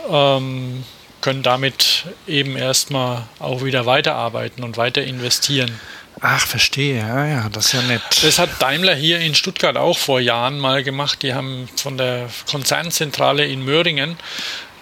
[0.09, 0.83] ähm,
[1.21, 5.79] können damit eben erstmal auch wieder weiterarbeiten und weiter investieren.
[6.19, 8.01] Ach, verstehe, ja, ja, das ist ja nett.
[8.21, 11.23] Das hat Daimler hier in Stuttgart auch vor Jahren mal gemacht.
[11.23, 14.17] Die haben von der Konzernzentrale in Möhringen,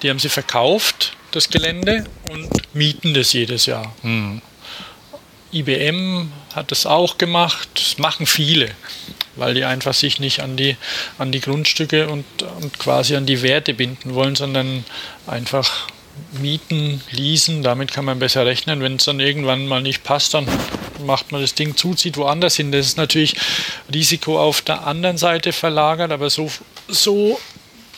[0.01, 3.93] die haben sie verkauft, das Gelände, und mieten das jedes Jahr.
[4.01, 4.41] Hm.
[5.53, 8.71] IBM hat das auch gemacht, das machen viele,
[9.35, 10.77] weil die einfach sich nicht an die,
[11.17, 12.25] an die Grundstücke und,
[12.61, 14.85] und quasi an die Werte binden wollen, sondern
[15.27, 15.87] einfach
[16.33, 18.81] mieten, leasen, damit kann man besser rechnen.
[18.81, 20.47] Wenn es dann irgendwann mal nicht passt, dann
[21.05, 22.71] macht man das Ding zu, zieht woanders hin.
[22.71, 23.35] Das ist natürlich
[23.93, 26.51] Risiko auf der anderen Seite verlagert, aber so,
[26.87, 27.39] so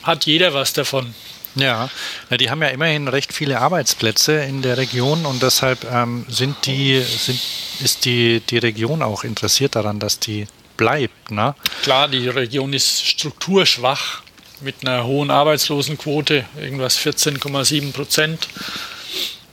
[0.04, 1.14] hat jeder was davon.
[1.56, 1.90] Ja,
[2.32, 7.00] die haben ja immerhin recht viele Arbeitsplätze in der Region und deshalb ähm, sind die,
[7.02, 7.40] sind,
[7.80, 10.48] ist die, die Region auch interessiert daran, dass die
[10.78, 11.32] bleibt.
[11.32, 11.56] Ne?
[11.84, 14.24] Klar, die Region ist strukturschwach
[14.62, 18.48] mit einer hohen Arbeitslosenquote, irgendwas 14,7 Prozent.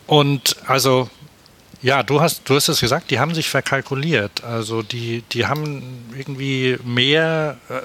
[0.07, 1.11] Und also,
[1.83, 4.43] ja, du hast, du hast es gesagt, die haben sich verkalkuliert.
[4.45, 7.81] Also die, die haben irgendwie mehr, äh,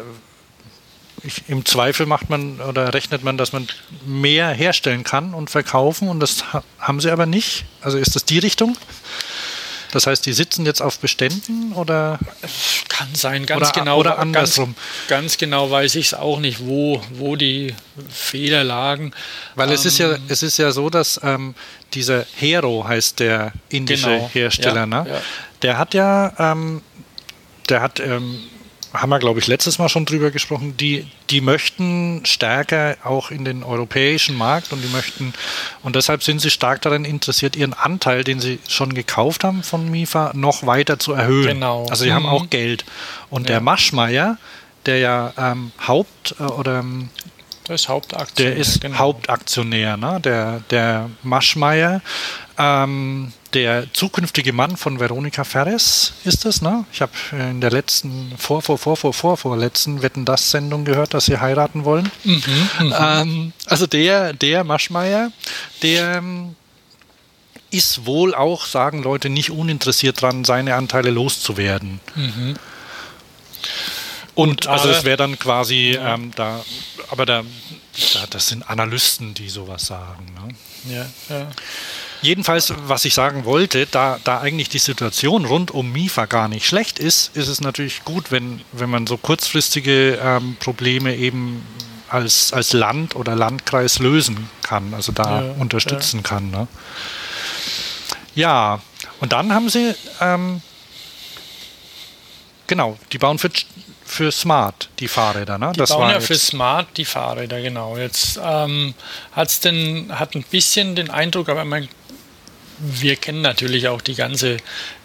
[1.47, 3.67] im Zweifel macht man oder rechnet man, dass man
[4.05, 6.43] mehr herstellen kann und verkaufen und das
[6.79, 7.65] haben sie aber nicht.
[7.81, 8.77] Also ist das die Richtung?
[9.95, 12.19] Das heißt, die sitzen jetzt auf Beständen oder?
[12.89, 13.97] Kann sein, ganz oder, genau.
[13.97, 14.75] Oder andersrum.
[15.07, 17.73] Ganz, ganz genau weiß ich es auch nicht, wo, wo die
[18.09, 19.13] Fehler lagen.
[19.55, 21.55] Weil ähm, es ist ja, ähm, es ist ja so, dass ähm,
[21.93, 25.05] dieser Hero heißt der indische genau, Hersteller, ja, ne?
[25.07, 25.21] Ja.
[25.61, 26.81] Der hat ja, ähm,
[27.69, 28.39] der hat ähm,
[29.01, 33.45] haben wir, glaube ich, letztes Mal schon drüber gesprochen, die, die möchten stärker auch in
[33.45, 35.33] den europäischen Markt und die möchten,
[35.83, 39.89] und deshalb sind sie stark daran interessiert, ihren Anteil, den sie schon gekauft haben von
[39.89, 41.47] MIFA, noch weiter zu erhöhen.
[41.47, 41.87] Genau.
[41.89, 42.15] Also sie mhm.
[42.15, 42.85] haben auch Geld.
[43.29, 43.55] Und ja.
[43.55, 44.37] der Maschmeier,
[44.85, 47.09] der ja ähm, Haupt- oder ähm,
[47.67, 48.51] der ist Hauptaktionär.
[48.53, 48.97] Der ist genau.
[48.99, 50.19] Hauptaktionär, ne?
[50.23, 52.01] Der, der Maschmeier
[52.57, 56.85] ähm, der zukünftige Mann von Veronika Ferres ist es, ne?
[56.91, 60.85] Ich habe in der letzten, vor, vor, vor, vor, vor, vor letzten Wetten das Sendung
[60.85, 62.11] gehört, dass sie heiraten wollen.
[62.23, 62.43] Mhm,
[62.79, 62.93] mhm.
[62.99, 65.31] ähm, also der, der Maschmeier,
[65.81, 66.55] der ähm,
[67.71, 71.99] ist wohl auch, sagen Leute, nicht uninteressiert dran, seine Anteile loszuwerden.
[72.15, 72.55] Mhm.
[74.33, 76.13] Und also es wäre dann quasi ja.
[76.13, 76.63] ähm, da,
[77.09, 77.43] aber da,
[78.13, 80.25] da, das sind Analysten, die sowas sagen.
[80.35, 80.93] Ne?
[80.93, 81.47] Ja, ja.
[82.21, 86.67] Jedenfalls, was ich sagen wollte, da, da eigentlich die Situation rund um MIFA gar nicht
[86.67, 91.63] schlecht ist, ist es natürlich gut, wenn, wenn man so kurzfristige ähm, Probleme eben
[92.09, 96.23] als, als Land oder Landkreis lösen kann, also da ja, unterstützen ja.
[96.23, 96.49] kann.
[96.49, 96.67] Ne?
[98.35, 98.81] Ja,
[99.19, 100.61] und dann haben sie, ähm,
[102.67, 103.49] genau, die bauen für,
[104.05, 105.71] für Smart die Fahrräder, ne?
[105.73, 107.97] Die das bauen ja für Smart die Fahrräder, genau.
[107.97, 108.93] Jetzt ähm,
[109.31, 111.87] hat es denn, hat ein bisschen den Eindruck, aber man
[112.79, 114.57] wir kennen natürlich auch die ganze,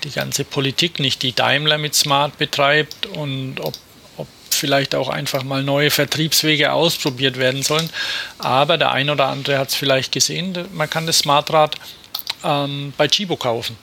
[0.05, 3.75] die ganze Politik nicht, die Daimler mit Smart betreibt und ob,
[4.17, 7.89] ob vielleicht auch einfach mal neue Vertriebswege ausprobiert werden sollen.
[8.39, 11.77] Aber der ein oder andere hat es vielleicht gesehen, man kann das Smartrad
[12.45, 13.77] ähm, bei Chibo kaufen.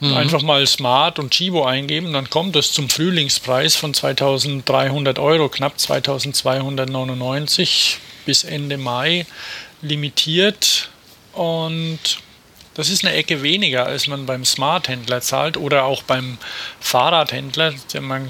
[0.00, 0.16] Mhm.
[0.16, 5.78] Einfach mal Smart und Chibo eingeben, dann kommt es zum Frühlingspreis von 2300 Euro, knapp
[5.78, 9.26] 2299 bis Ende Mai
[9.82, 10.88] limitiert
[11.34, 12.18] und
[12.74, 16.38] das ist eine Ecke weniger, als man beim Smart-Händler zahlt oder auch beim
[16.80, 17.74] Fahrradhändler.
[18.00, 18.28] Man,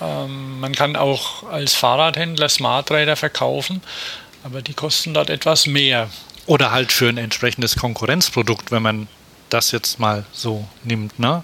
[0.00, 3.82] ähm, man kann auch als Fahrradhändler Smarträder verkaufen,
[4.44, 6.08] aber die kosten dort etwas mehr.
[6.46, 9.08] Oder halt für ein entsprechendes Konkurrenzprodukt, wenn man
[9.50, 11.40] das jetzt mal so nimmt, ne?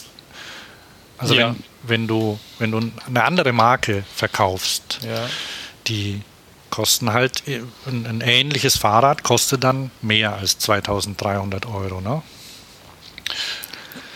[1.19, 1.49] Also ja.
[1.49, 5.29] wenn, wenn du, wenn du eine andere Marke verkaufst, ja.
[5.87, 6.21] die
[6.71, 7.43] kosten halt
[7.87, 12.23] ein, ein, ähnliches Fahrrad kostet dann mehr als 2300 Euro, ne?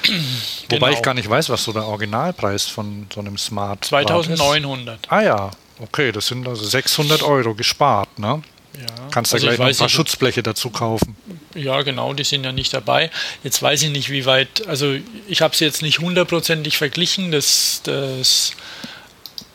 [0.02, 0.20] Genau.
[0.70, 4.94] Wobei ich gar nicht weiß, was so der Originalpreis von so einem Smart 2900.
[4.94, 5.12] Ist.
[5.12, 8.42] Ah ja, okay, das sind also 600 Euro gespart, ne?
[8.78, 8.86] Ja.
[9.10, 11.16] Kannst du also gleich noch ein paar Schutzbleche dazu kaufen.
[11.54, 13.10] Ja, genau, die sind ja nicht dabei.
[13.42, 14.94] Jetzt weiß ich nicht, wie weit, also
[15.28, 18.52] ich habe sie jetzt nicht hundertprozentig verglichen, das, das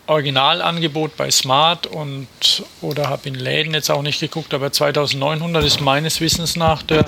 [0.06, 2.28] Originalangebot bei Smart und
[2.80, 7.06] oder habe in Läden jetzt auch nicht geguckt, aber 2900 ist meines Wissens nach der,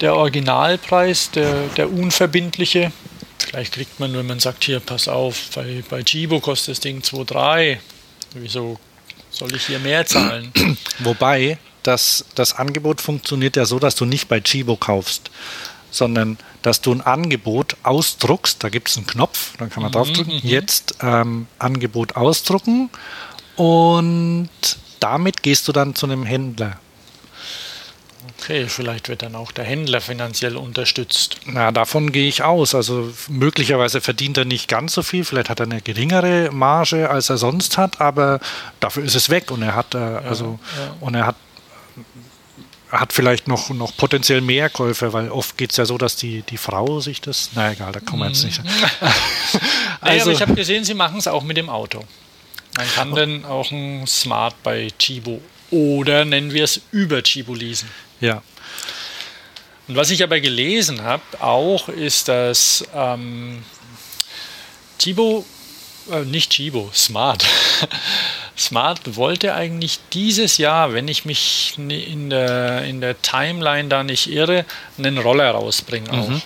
[0.00, 2.92] der Originalpreis, der, der unverbindliche.
[3.38, 7.00] Vielleicht kriegt man, wenn man sagt, hier, pass auf, bei, bei Chibo kostet das Ding
[7.00, 7.78] 2,3.
[8.34, 8.78] Wieso
[9.30, 10.52] soll ich hier mehr zahlen?
[10.98, 15.30] Wobei, das, das Angebot funktioniert ja so, dass du nicht bei Chibo kaufst,
[15.90, 18.62] sondern dass du ein Angebot ausdruckst.
[18.62, 20.34] Da gibt es einen Knopf, dann kann man mhm, draufdrücken.
[20.34, 20.40] Mhm.
[20.42, 22.90] Jetzt ähm, Angebot ausdrucken
[23.56, 24.50] und
[25.00, 26.78] damit gehst du dann zu einem Händler.
[28.38, 31.38] Okay, vielleicht wird dann auch der Händler finanziell unterstützt.
[31.46, 32.74] Na, davon gehe ich aus.
[32.74, 37.30] Also möglicherweise verdient er nicht ganz so viel, vielleicht hat er eine geringere Marge, als
[37.30, 38.40] er sonst hat, aber
[38.80, 40.96] dafür ist es weg und er hat äh, also ja.
[41.00, 41.36] und er hat
[43.00, 46.42] hat vielleicht noch, noch potenziell mehr Käufer, weil oft geht es ja so, dass die,
[46.42, 47.50] die Frau sich das.
[47.54, 48.60] Na egal, da kommen wir jetzt nicht.
[50.00, 52.04] also, aber ich habe gesehen, sie machen es auch mit dem Auto.
[52.76, 55.40] Man kann dann auch ein Smart bei Chibo
[55.70, 57.88] oder nennen wir es über Chibo leasen.
[58.20, 58.42] Ja.
[59.88, 63.64] Und was ich aber gelesen habe, auch ist, dass ähm,
[64.98, 65.44] Chibo,
[66.10, 67.44] äh, nicht Chibo, Smart,
[68.58, 74.30] Smart wollte eigentlich dieses Jahr, wenn ich mich in der, in der Timeline da nicht
[74.30, 74.64] irre,
[74.98, 76.28] einen Roller rausbringen auch.
[76.28, 76.42] Mhm.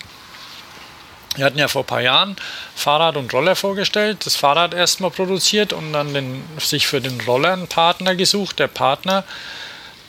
[1.36, 2.36] Wir hatten ja vor ein paar Jahren
[2.74, 7.52] Fahrrad und Roller vorgestellt, das Fahrrad erstmal produziert und dann den, sich für den Roller
[7.52, 8.58] einen Partner gesucht.
[8.58, 9.24] Der Partner,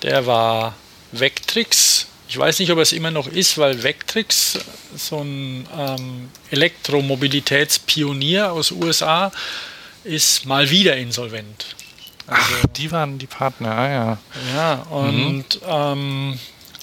[0.02, 0.74] der war
[1.12, 2.08] Vectrix.
[2.32, 4.58] Ich weiß nicht, ob es immer noch ist, weil Vectrix,
[4.96, 9.34] so ein ähm, Elektromobilitätspionier aus USA,
[10.06, 11.76] ist mal wieder insolvent.
[12.28, 14.18] Also, Ach, die waren die Partner, ah ja.
[14.56, 15.68] Ja, und mhm.
[15.68, 16.40] ähm,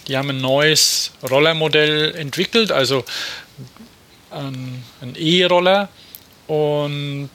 [0.07, 3.03] die haben ein neues Rollermodell entwickelt, also
[4.31, 5.89] ein, ein E-Roller
[6.47, 7.31] und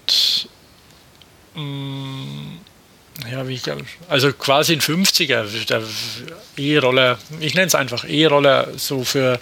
[1.55, 2.59] ähm,
[3.31, 3.61] ja, wie,
[4.09, 5.83] also quasi ein 50er, der
[6.57, 9.39] E-Roller, ich nenne es einfach E-Roller, so für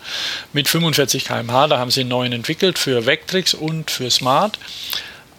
[0.53, 4.59] mit 45 km/h, da haben sie einen neuen entwickelt für Vectrix und für Smart.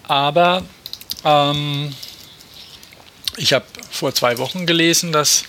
[0.05, 0.65] Aber
[1.25, 1.95] ähm,
[3.37, 5.45] ich habe vor zwei Wochen gelesen, dass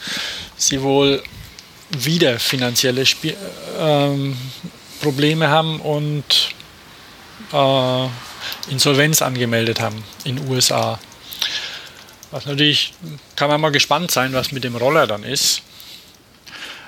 [0.57, 1.23] sie wohl
[1.89, 3.35] wieder finanzielle Sp
[3.79, 4.37] ähm,
[5.01, 6.53] Probleme haben und
[7.51, 8.07] äh,
[8.69, 10.99] Insolvenz angemeldet haben in den USA.
[12.33, 12.93] Was natürlich,
[13.35, 15.61] kann man mal gespannt sein, was mit dem Roller dann ist.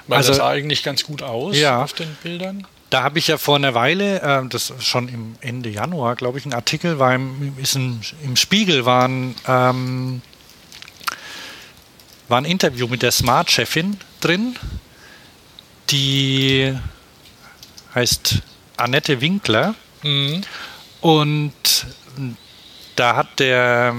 [0.08, 2.66] Weil also, das sah eigentlich ganz gut aus ja, auf den Bildern.
[2.89, 6.48] Da habe ich ja vor einer Weile, äh, das schon im Ende Januar, glaube ich,
[6.48, 10.24] ein Artikel war im, ist ein, im Spiegel waren ähm,
[12.28, 14.56] war ein Interview mit der Smart-Chefin drin,
[15.91, 16.76] die
[17.93, 18.41] heißt
[18.78, 19.76] Annette Winkler.
[20.02, 20.41] Mhm.
[21.02, 21.54] Und
[22.96, 23.93] da hat der,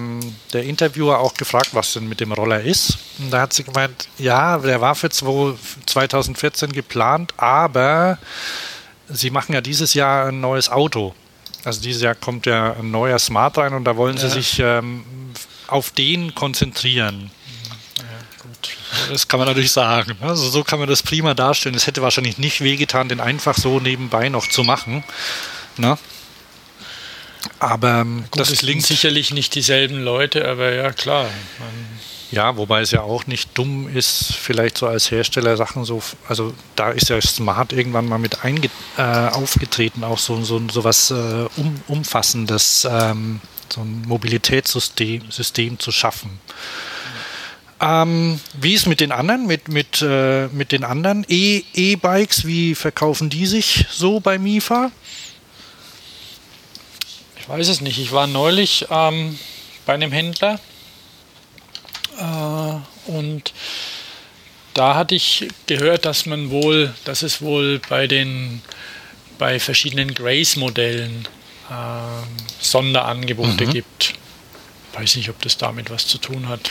[0.52, 2.98] der Interviewer auch gefragt, was denn mit dem Roller ist.
[3.18, 8.18] Und da hat sie gemeint, ja, der war für 2014 geplant, aber
[9.08, 11.14] sie machen ja dieses Jahr ein neues Auto.
[11.64, 15.04] Also dieses Jahr kommt ja ein neuer Smart rein und da wollen sie sich ähm,
[15.66, 17.30] auf den konzentrieren.
[19.10, 20.16] Das kann man natürlich sagen.
[20.20, 21.74] Also so kann man das prima darstellen.
[21.74, 25.04] Es hätte wahrscheinlich nicht wehgetan, den einfach so nebenbei noch zu machen.
[25.76, 25.98] Ne?
[27.58, 31.28] Aber ähm, Gut, das klingt sicherlich nicht dieselben Leute, aber ja klar.
[32.30, 36.52] ja, wobei es ja auch nicht dumm ist, vielleicht so als Hersteller Sachen so, also
[36.74, 41.10] da ist ja Smart irgendwann mal mit einge, äh, aufgetreten, auch so, so, so was
[41.10, 43.40] äh, um, umfassendes, ähm,
[43.72, 46.38] so ein Mobilitätssystem System zu schaffen.
[47.80, 52.44] Ähm, wie ist mit den anderen, mit, mit, äh, mit den anderen E-Bikes?
[52.44, 54.90] E wie verkaufen die sich so bei MIFA?
[57.46, 58.00] Ich weiß es nicht.
[58.00, 59.38] Ich war neulich ähm,
[59.84, 60.58] bei einem Händler
[62.18, 63.52] äh, und
[64.74, 68.62] da hatte ich gehört, dass man wohl, dass es wohl bei den
[69.38, 71.28] bei verschiedenen Grace-Modellen
[71.70, 72.26] äh,
[72.60, 73.72] Sonderangebote mhm.
[73.72, 74.14] gibt.
[74.94, 76.68] Weiß nicht, ob das damit was zu tun hat.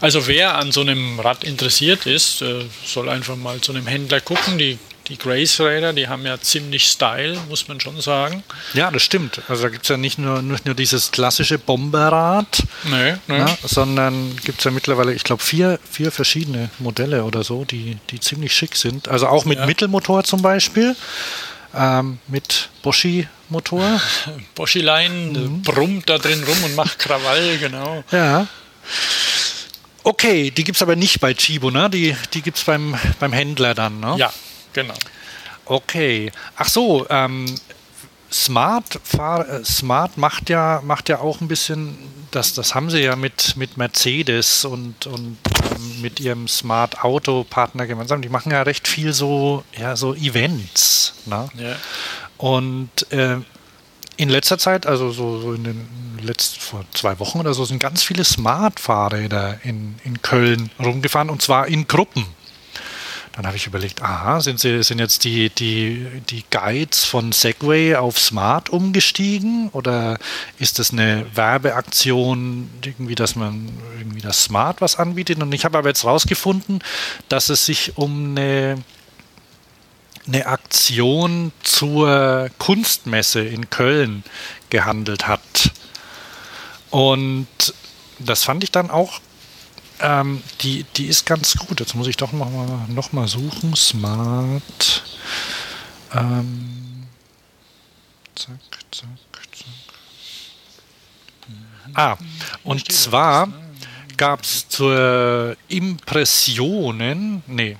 [0.00, 4.20] Also wer an so einem Rad interessiert ist, äh, soll einfach mal zu einem Händler
[4.20, 4.58] gucken.
[4.58, 8.42] Die, die Grace-Räder, die haben ja ziemlich Style, muss man schon sagen.
[8.74, 9.40] Ja, das stimmt.
[9.48, 13.38] Also da gibt es ja nicht nur, nicht nur dieses klassische Bomberrad, nee, nee.
[13.38, 17.98] Na, sondern gibt es ja mittlerweile, ich glaube, vier, vier verschiedene Modelle oder so, die,
[18.10, 19.08] die ziemlich schick sind.
[19.08, 19.66] Also auch mit ja.
[19.66, 20.96] Mittelmotor zum Beispiel.
[21.74, 24.00] Ähm, mit Boschi-Motor.
[24.54, 25.62] Boschi-Line mhm.
[25.62, 28.02] brummt da drin rum und macht Krawall, genau.
[28.10, 28.46] Ja.
[30.02, 31.90] Okay, die gibt es aber nicht bei Chibo, ne?
[31.90, 34.14] Die, die gibt es beim, beim Händler dann, ne?
[34.16, 34.32] Ja,
[34.76, 34.94] genau.
[35.64, 36.30] Okay.
[36.56, 37.46] Ach so, ähm,
[38.30, 41.96] Smart, äh, Smart macht ja, macht ja auch ein bisschen,
[42.30, 47.44] das, das haben sie ja mit, mit Mercedes und, und ähm, mit ihrem Smart Auto
[47.48, 48.22] Partner gemeinsam.
[48.22, 51.14] Die machen ja recht viel so, ja, so Events.
[51.24, 51.48] Ne?
[51.58, 51.76] Ja.
[52.36, 53.38] Und äh,
[54.16, 55.88] in letzter Zeit, also so, so in den
[56.20, 61.42] letzten vor zwei Wochen oder so, sind ganz viele Smart-Fahrräder in, in Köln rumgefahren und
[61.42, 62.26] zwar in Gruppen.
[63.36, 67.94] Dann habe ich überlegt, aha, sind, sie, sind jetzt die, die, die Guides von Segway
[67.94, 70.18] auf Smart umgestiegen oder
[70.58, 73.68] ist das eine Werbeaktion, irgendwie, dass man
[73.98, 75.42] irgendwie das Smart was anbietet?
[75.42, 76.82] Und ich habe aber jetzt rausgefunden,
[77.28, 78.82] dass es sich um eine,
[80.26, 84.24] eine Aktion zur Kunstmesse in Köln
[84.70, 85.72] gehandelt hat.
[86.88, 87.48] Und
[88.18, 89.20] das fand ich dann auch
[90.00, 91.80] ähm, die, die ist ganz gut.
[91.80, 93.74] Jetzt muss ich doch noch mal, noch mal suchen.
[93.74, 95.04] Smart.
[96.14, 97.06] Ähm,
[98.34, 98.58] zack,
[98.90, 99.08] zack, zack.
[101.94, 102.16] Ah,
[102.64, 103.48] und zwar
[104.16, 107.76] gab es zur Impressionen, nee,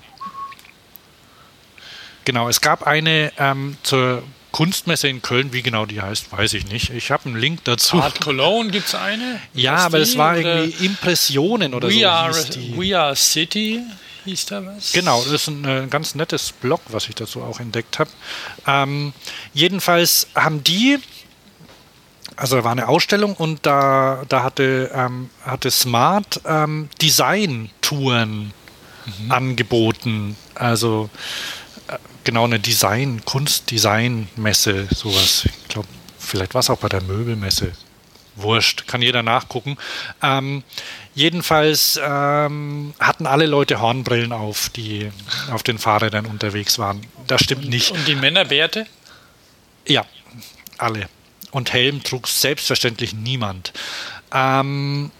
[2.25, 4.23] genau, es gab eine ähm, zur
[4.57, 6.89] Kunstmesse in Köln, wie genau die heißt, weiß ich nicht.
[6.89, 8.01] Ich habe einen Link dazu.
[8.01, 9.39] Art Cologne gibt es eine?
[9.53, 12.07] Ja, aber es war irgendwie Impressionen oder We so.
[12.07, 12.35] Are,
[12.75, 13.83] We Are City
[14.25, 14.93] hieß da was?
[14.93, 18.09] Genau, das ist ein äh, ganz nettes Blog, was ich dazu auch entdeckt habe.
[18.67, 19.13] Ähm,
[19.53, 21.01] jedenfalls haben die,
[22.37, 28.55] also da war eine Ausstellung und da, da hatte, ähm, hatte Smart ähm, Design-Touren
[29.05, 29.31] mhm.
[29.31, 30.35] angeboten.
[30.55, 31.11] Also
[32.27, 35.47] genau eine Design, Kunstdesign-Messe, sowas.
[35.47, 37.73] Ich glaube, vielleicht war es auch bei der Möbelmesse.
[38.35, 39.79] Wurscht, kann jeder nachgucken.
[40.23, 40.63] Ähm,
[41.15, 45.11] jedenfalls ähm, hatten alle Leute Hornbrillen auf, die
[45.51, 47.01] auf den Fahrrädern unterwegs waren.
[47.27, 47.93] Das stimmt nicht.
[47.93, 48.87] Und die Männerbärte?
[49.89, 50.05] Ja,
[50.77, 51.09] alle.
[51.51, 53.73] Und Helm trug selbstverständlich niemand.
[54.35, 55.11] Ähm,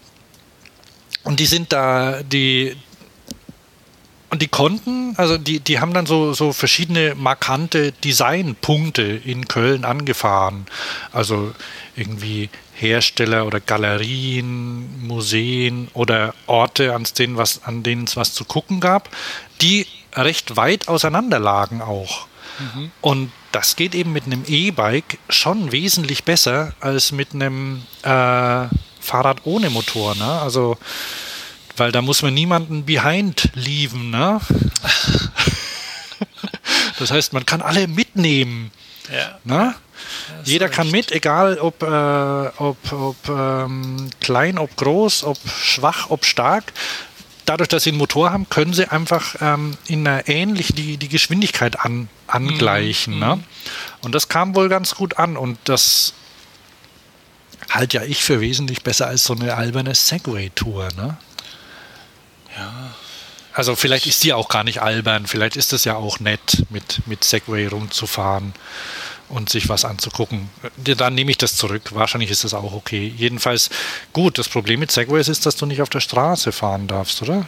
[1.23, 2.77] und die sind da, die,
[4.29, 9.85] und die konnten, also die, die haben dann so, so verschiedene markante Designpunkte in Köln
[9.85, 10.65] angefahren.
[11.13, 11.53] Also
[11.95, 18.43] irgendwie Hersteller oder Galerien, Museen oder Orte, an denen, was, an denen es was zu
[18.43, 19.09] gucken gab,
[19.61, 22.27] die recht weit auseinander lagen auch.
[22.59, 22.91] Mhm.
[23.01, 28.65] Und das geht eben mit einem E-Bike schon wesentlich besser als mit einem äh,
[28.99, 30.15] Fahrrad ohne Motor.
[30.15, 30.25] Ne?
[30.41, 30.77] Also
[31.77, 34.09] weil da muss man niemanden behind leaven.
[34.09, 34.39] Ne?
[36.99, 38.71] das heißt, man kann alle mitnehmen.
[39.11, 39.39] Ja.
[39.43, 39.75] Ne?
[40.43, 46.25] Jeder kann mit, egal ob, äh, ob, ob ähm, klein, ob groß, ob schwach, ob
[46.25, 46.73] stark.
[47.45, 51.07] Dadurch, dass sie einen Motor haben, können sie einfach ähm, in einer ähnlich die, die
[51.07, 53.15] Geschwindigkeit an, angleichen.
[53.15, 53.19] Mhm.
[53.19, 53.43] Ne?
[54.01, 56.13] Und das kam wohl ganz gut an und das
[57.69, 60.89] halte ja ich für wesentlich besser als so eine alberne Segway-Tour.
[60.95, 61.17] Ne?
[62.57, 62.93] Ja.
[63.53, 67.01] Also vielleicht ist die auch gar nicht albern, vielleicht ist es ja auch nett, mit,
[67.07, 68.53] mit Segway rumzufahren
[69.29, 70.49] und sich was anzugucken.
[70.77, 71.93] Dann nehme ich das zurück.
[71.93, 73.11] Wahrscheinlich ist das auch okay.
[73.17, 73.69] Jedenfalls
[74.13, 74.37] gut.
[74.37, 77.45] Das Problem mit Segways ist, dass du nicht auf der Straße fahren darfst, oder?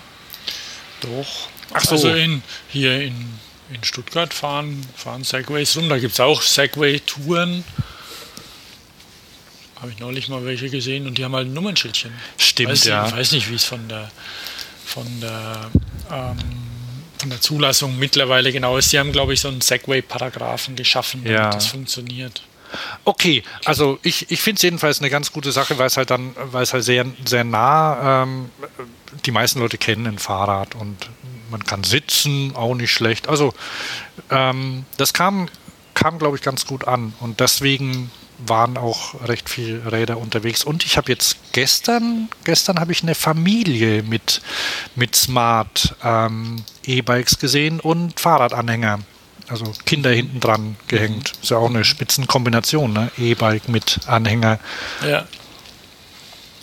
[1.02, 1.50] Doch.
[1.74, 1.92] Ach so.
[1.92, 3.40] Also in, hier in,
[3.72, 5.90] in Stuttgart fahren, fahren Segways rum.
[5.90, 7.64] Da gibt es auch Segway-Touren.
[9.80, 12.12] Habe ich neulich mal welche gesehen und die haben halt ein Nummernschildchen.
[12.38, 13.08] Stimmt, weiß, ja.
[13.08, 14.12] Ich weiß nicht, wie es von der
[14.90, 15.70] von der,
[16.12, 16.38] ähm,
[17.18, 18.90] von der Zulassung mittlerweile genau ist.
[18.90, 21.50] Sie haben, glaube ich, so einen Segway-Paragraphen geschaffen, damit ja.
[21.50, 22.42] das funktioniert.
[23.04, 26.36] Okay, also ich, ich finde es jedenfalls eine ganz gute Sache, weil es halt dann,
[26.52, 28.50] weil es halt sehr, sehr nah, ähm,
[29.26, 30.98] die meisten Leute kennen ein Fahrrad und
[31.50, 33.28] man kann sitzen, auch nicht schlecht.
[33.28, 33.54] Also
[34.30, 35.50] ähm, das kam,
[35.96, 38.12] kam glaube ich, ganz gut an und deswegen
[38.48, 40.64] waren auch recht viele Räder unterwegs.
[40.64, 44.42] Und ich habe jetzt gestern, gestern habe ich eine Familie mit,
[44.96, 49.00] mit Smart ähm, E-Bikes gesehen und Fahrradanhänger.
[49.50, 51.34] Also Kinder hinten dran gehängt.
[51.34, 51.42] Mhm.
[51.42, 53.12] Ist ja auch eine Spitzenkombination, ne?
[53.18, 54.60] E-Bike mit Anhänger.
[55.06, 55.26] Ja.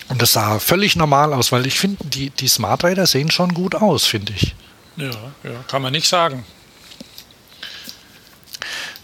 [0.09, 3.75] Und das sah völlig normal aus, weil ich finde, die, die Smart-Räder sehen schon gut
[3.75, 4.55] aus, finde ich.
[4.97, 5.11] Ja,
[5.43, 6.45] ja, kann man nicht sagen.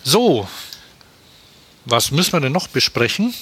[0.04, 0.48] So,
[1.84, 3.34] was müssen wir denn noch besprechen?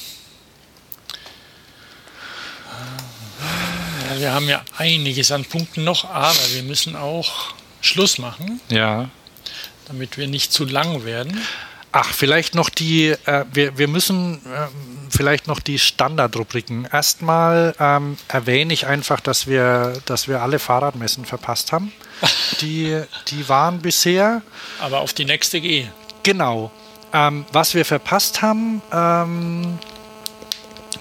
[4.09, 8.61] Ja, wir haben ja einiges an Punkten noch, aber wir müssen auch Schluss machen.
[8.69, 9.09] Ja.
[9.87, 11.41] Damit wir nicht zu lang werden.
[11.93, 14.69] Ach, vielleicht noch die, äh, wir, wir müssen äh,
[15.11, 16.87] vielleicht noch die Standardrubriken.
[16.91, 21.93] Erstmal ähm, erwähne ich einfach, dass wir, dass wir alle Fahrradmessen verpasst haben.
[22.61, 24.43] Die, die waren bisher.
[24.79, 25.87] Aber auf die nächste G.
[26.23, 26.71] Genau.
[27.13, 29.79] Ähm, was wir verpasst haben, ähm,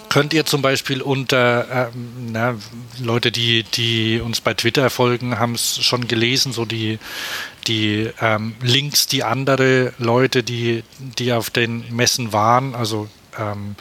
[0.09, 2.55] könnt ihr zum Beispiel unter ähm, na,
[2.99, 6.99] Leute, die, die uns bei Twitter folgen, haben es schon gelesen, so die,
[7.67, 13.07] die ähm, Links, die andere Leute, die, die auf den Messen waren, also
[13.37, 13.75] ähm,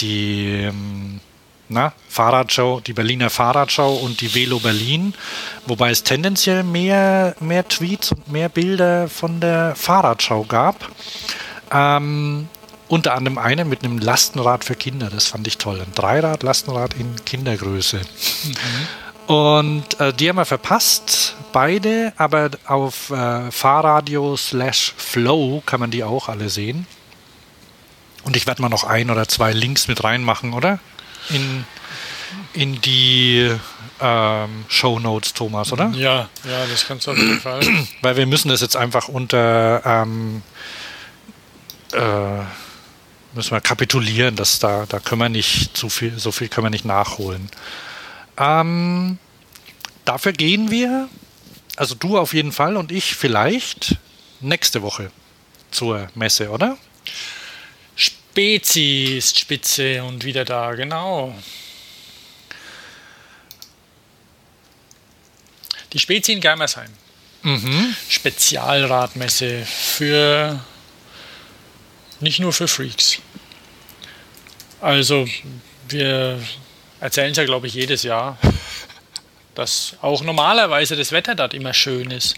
[0.00, 1.20] die ähm,
[1.68, 5.14] na, Fahrradschau, die Berliner Fahrradschau und die Velo Berlin,
[5.66, 10.90] wobei es tendenziell mehr, mehr Tweets und mehr Bilder von der Fahrradschau gab.
[11.72, 12.48] Ähm,
[12.88, 15.80] unter anderem eine mit einem Lastenrad für Kinder, das fand ich toll.
[15.80, 17.98] Ein Dreirad-Lastenrad in Kindergröße.
[17.98, 19.34] Mhm.
[19.34, 25.90] Und äh, die haben wir verpasst, beide, aber auf äh, Fahrradio slash Flow kann man
[25.90, 26.86] die auch alle sehen.
[28.24, 30.78] Und ich werde mal noch ein oder zwei Links mit reinmachen, oder?
[31.28, 31.66] In,
[32.54, 33.50] in die
[34.00, 35.90] ähm, Show Notes, Thomas, oder?
[35.94, 37.60] Ja, ja, das kannst du auf jeden Fall.
[38.00, 40.42] Weil wir müssen das jetzt einfach unter ähm,
[41.92, 42.44] äh,
[43.34, 46.70] müssen wir kapitulieren, dass da, da können wir nicht zu viel, so viel können wir
[46.70, 47.50] nicht nachholen.
[48.36, 49.18] Ähm,
[50.04, 51.08] dafür gehen wir,
[51.76, 53.96] also du auf jeden Fall und ich vielleicht
[54.40, 55.10] nächste Woche
[55.70, 56.78] zur Messe, oder?
[57.96, 61.34] Spezi ist Spitze und wieder da, genau.
[65.92, 66.90] Die Spezi in Geimersheim.
[67.42, 67.94] Mhm.
[68.08, 70.60] Spezialradmesse für
[72.20, 73.18] nicht nur für Freaks.
[74.80, 75.26] Also
[75.88, 76.40] wir
[77.00, 78.38] erzählen es ja, glaube ich, jedes Jahr,
[79.54, 82.36] dass auch normalerweise das Wetter dort immer schön ist.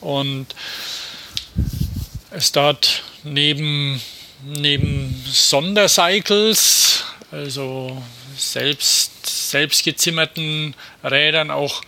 [0.00, 0.46] Und
[2.30, 4.00] es dort neben,
[4.44, 8.02] neben Sondercycles, also
[8.36, 10.74] selbst, selbst gezimmerten
[11.04, 11.82] Rädern auch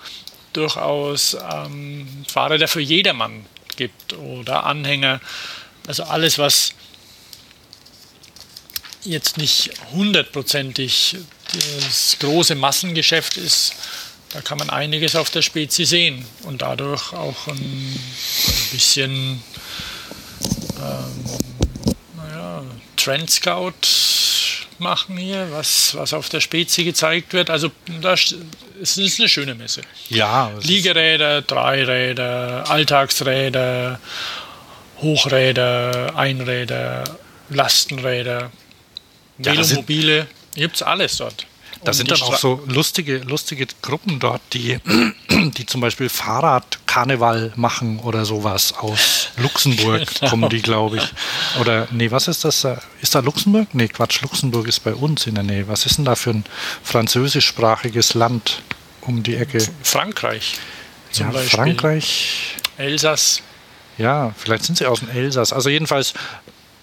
[0.52, 3.46] durchaus ähm, Fahrräder für jedermann
[3.76, 5.20] gibt oder Anhänger.
[5.86, 6.74] Also alles, was
[9.04, 11.16] jetzt nicht hundertprozentig
[11.52, 13.74] das große Massengeschäft ist,
[14.32, 19.42] da kann man einiges auf der Spezi sehen und dadurch auch ein, ein bisschen
[20.80, 21.24] ähm,
[22.16, 22.62] naja,
[22.96, 23.72] Trend Scout
[24.78, 27.50] machen hier, was, was auf der Spezi gezeigt wird.
[27.50, 27.70] Also
[28.00, 28.34] das,
[28.80, 29.82] es ist eine schöne Messe.
[30.08, 30.50] Ja.
[30.62, 34.00] Liegeräder, Dreiräder, Alltagsräder,
[35.00, 37.04] Hochräder, Einräder,
[37.50, 38.50] Lastenräder.
[39.38, 41.46] Velomobile, gibt es alles dort.
[41.84, 44.78] Da sind dann auch so lustige, lustige Gruppen dort, die,
[45.30, 48.74] die zum Beispiel Fahrradkarneval machen oder sowas.
[48.74, 50.30] Aus Luxemburg genau.
[50.30, 51.12] kommen die, glaube ich.
[51.60, 52.66] Oder, nee, was ist das?
[53.00, 53.68] Ist da Luxemburg?
[53.72, 55.66] Nee, Quatsch, Luxemburg ist bei uns in der Nähe.
[55.66, 56.44] Was ist denn da für ein
[56.84, 58.62] französischsprachiges Land
[59.00, 59.58] um die Ecke?
[59.82, 60.58] Frankreich.
[61.14, 61.50] Ja, Beispiel.
[61.50, 62.56] Frankreich.
[62.76, 63.42] Elsass.
[63.98, 65.52] Ja, vielleicht sind sie aus dem Elsass.
[65.52, 66.14] Also jedenfalls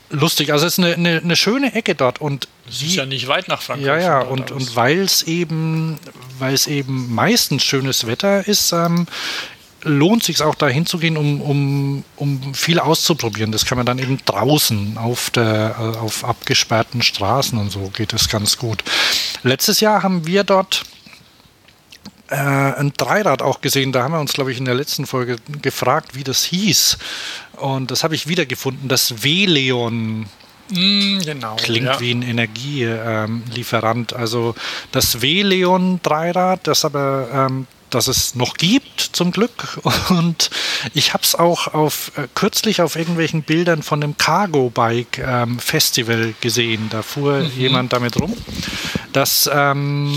[0.09, 0.51] lustig.
[0.51, 3.47] Also es ist eine, eine, eine schöne Ecke dort und es ist ja nicht weit
[3.47, 3.87] nach Frankreich.
[3.87, 5.97] Ja, ja, und, und weil es eben,
[6.37, 9.07] weil es eben meistens schönes Wetter ist, ähm,
[9.83, 13.51] lohnt sich auch da hinzugehen, um, um, um viel auszuprobieren.
[13.51, 18.13] Das kann man dann eben draußen auf, der, äh, auf abgesperrten Straßen und so geht
[18.13, 18.83] es ganz gut.
[19.43, 20.83] Letztes Jahr haben wir dort
[22.29, 23.91] äh, ein Dreirad auch gesehen.
[23.91, 26.97] Da haben wir uns, glaube ich, in der letzten Folge gefragt, wie das hieß.
[27.57, 28.87] Und das habe ich wiedergefunden.
[28.87, 30.27] Das W-Leon.
[30.69, 31.55] Mm, genau.
[31.55, 31.99] Klingt ja.
[31.99, 34.13] wie ein Energielieferant.
[34.13, 34.55] also
[34.91, 39.79] das W-Leon Dreirad, das aber ähm, das es noch gibt, zum Glück.
[40.09, 40.49] Und
[40.93, 45.59] ich habe es auch auf, äh, kürzlich auf irgendwelchen Bildern von einem Cargo Bike ähm,
[45.59, 46.87] Festival gesehen.
[46.89, 47.51] Da fuhr mhm.
[47.57, 48.35] jemand damit rum.
[49.13, 50.13] Das ähm,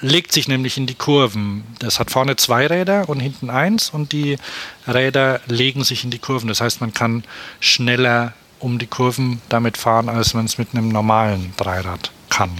[0.00, 1.64] legt sich nämlich in die Kurven.
[1.78, 4.38] Das hat vorne zwei Räder und hinten eins und die
[4.86, 6.48] Räder legen sich in die Kurven.
[6.48, 7.24] Das heißt, man kann
[7.60, 12.50] schneller um die Kurven damit fahren, als man es mit einem normalen Dreirad kann.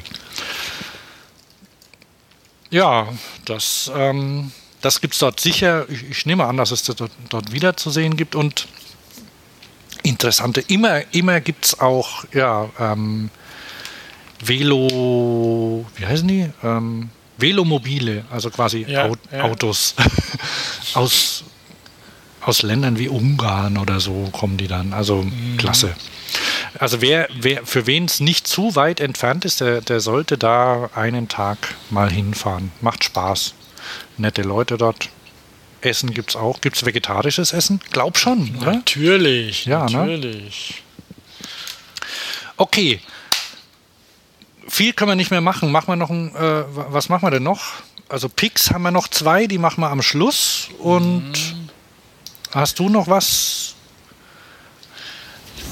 [2.71, 3.09] Ja,
[3.45, 5.89] das, ähm, das gibt es dort sicher.
[5.89, 8.69] Ich, ich, nehme an, dass es das dort, dort wieder zu sehen gibt und
[10.03, 13.31] interessante, immer, immer gibt es auch ja, ähm,
[14.41, 16.51] Velo, wie heißen die?
[16.63, 19.43] Ähm, Velomobile, also quasi ja, Aut ja.
[19.43, 19.95] Autos
[20.95, 21.45] aus,
[22.41, 24.93] aus Ländern wie Ungarn oder so kommen die dann.
[24.93, 25.57] Also mhm.
[25.57, 25.95] klasse.
[26.79, 30.91] Also wer, wer, für wen es nicht zu weit entfernt ist, der, der sollte da
[30.95, 32.73] einen Tag mal hinfahren.
[32.81, 33.55] Macht Spaß.
[34.17, 35.09] Nette Leute dort.
[35.81, 36.61] Essen gibt es auch.
[36.61, 37.81] Gibt es vegetarisches Essen?
[37.91, 38.73] Glaub schon, oder?
[38.73, 39.99] Natürlich, ja, ne?
[39.99, 40.71] natürlich.
[40.71, 41.47] Ne?
[42.57, 43.01] Okay,
[44.75, 45.71] viel können wir nicht mehr machen.
[45.71, 47.63] Machen wir noch ein, äh, was machen wir denn noch?
[48.09, 50.69] Also Picks haben wir noch zwei, die machen wir am Schluss.
[50.79, 51.69] Und mhm.
[52.53, 53.75] hast du noch was?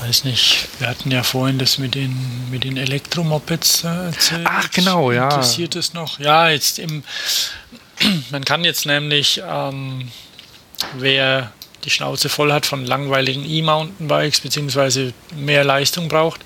[0.03, 2.17] weiß nicht, wir hatten ja vorhin das mit den,
[2.51, 4.47] mit den Elektromopeds äh, erzählt.
[4.49, 5.25] Ach, genau, ja.
[5.25, 6.19] Interessiert es noch?
[6.19, 7.05] Ja, jetzt im,
[8.31, 10.11] man kann jetzt nämlich, ähm,
[10.99, 11.53] wer
[11.85, 16.41] die Schnauze voll hat von langweiligen E-Mountainbikes beziehungsweise mehr Leistung braucht,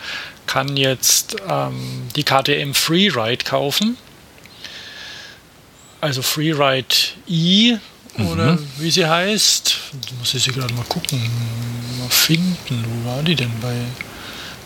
[0.47, 3.97] kann jetzt ähm, die KTM Freeride kaufen.
[6.01, 6.95] Also Freeride
[7.27, 7.79] E
[8.19, 8.69] oder mhm.
[8.79, 9.77] wie sie heißt.
[10.19, 11.21] muss ich sie gerade mal gucken,
[11.99, 12.85] mal finden.
[12.89, 13.75] Wo war die denn bei,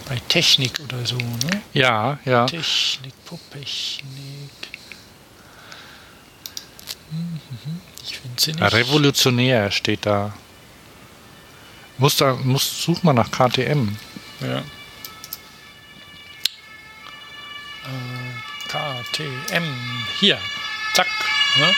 [0.09, 1.16] bei Technik oder so?
[1.16, 1.62] Ne?
[1.73, 2.47] Ja, ja.
[2.47, 4.51] Technik, Popechnik.
[7.11, 7.81] Mhm.
[8.05, 8.73] Ich finde sie nicht.
[8.73, 10.35] Revolutionär steht da.
[11.98, 13.97] Muss da, muss, such mal nach KTM.
[14.40, 14.62] Ja.
[19.02, 19.64] KTM.
[20.18, 20.39] Hier.
[20.94, 21.09] Zack.
[21.59, 21.74] Ne?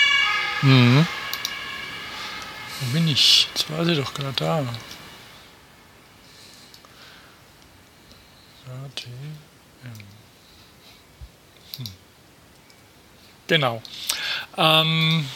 [0.62, 1.06] Mhm.
[2.80, 3.48] Wo bin ich?
[3.48, 4.64] Jetzt war sie doch gerade da.
[8.64, 9.36] KTM.
[11.76, 11.84] Hm.
[13.46, 13.82] Genau.
[14.56, 15.28] Ähm,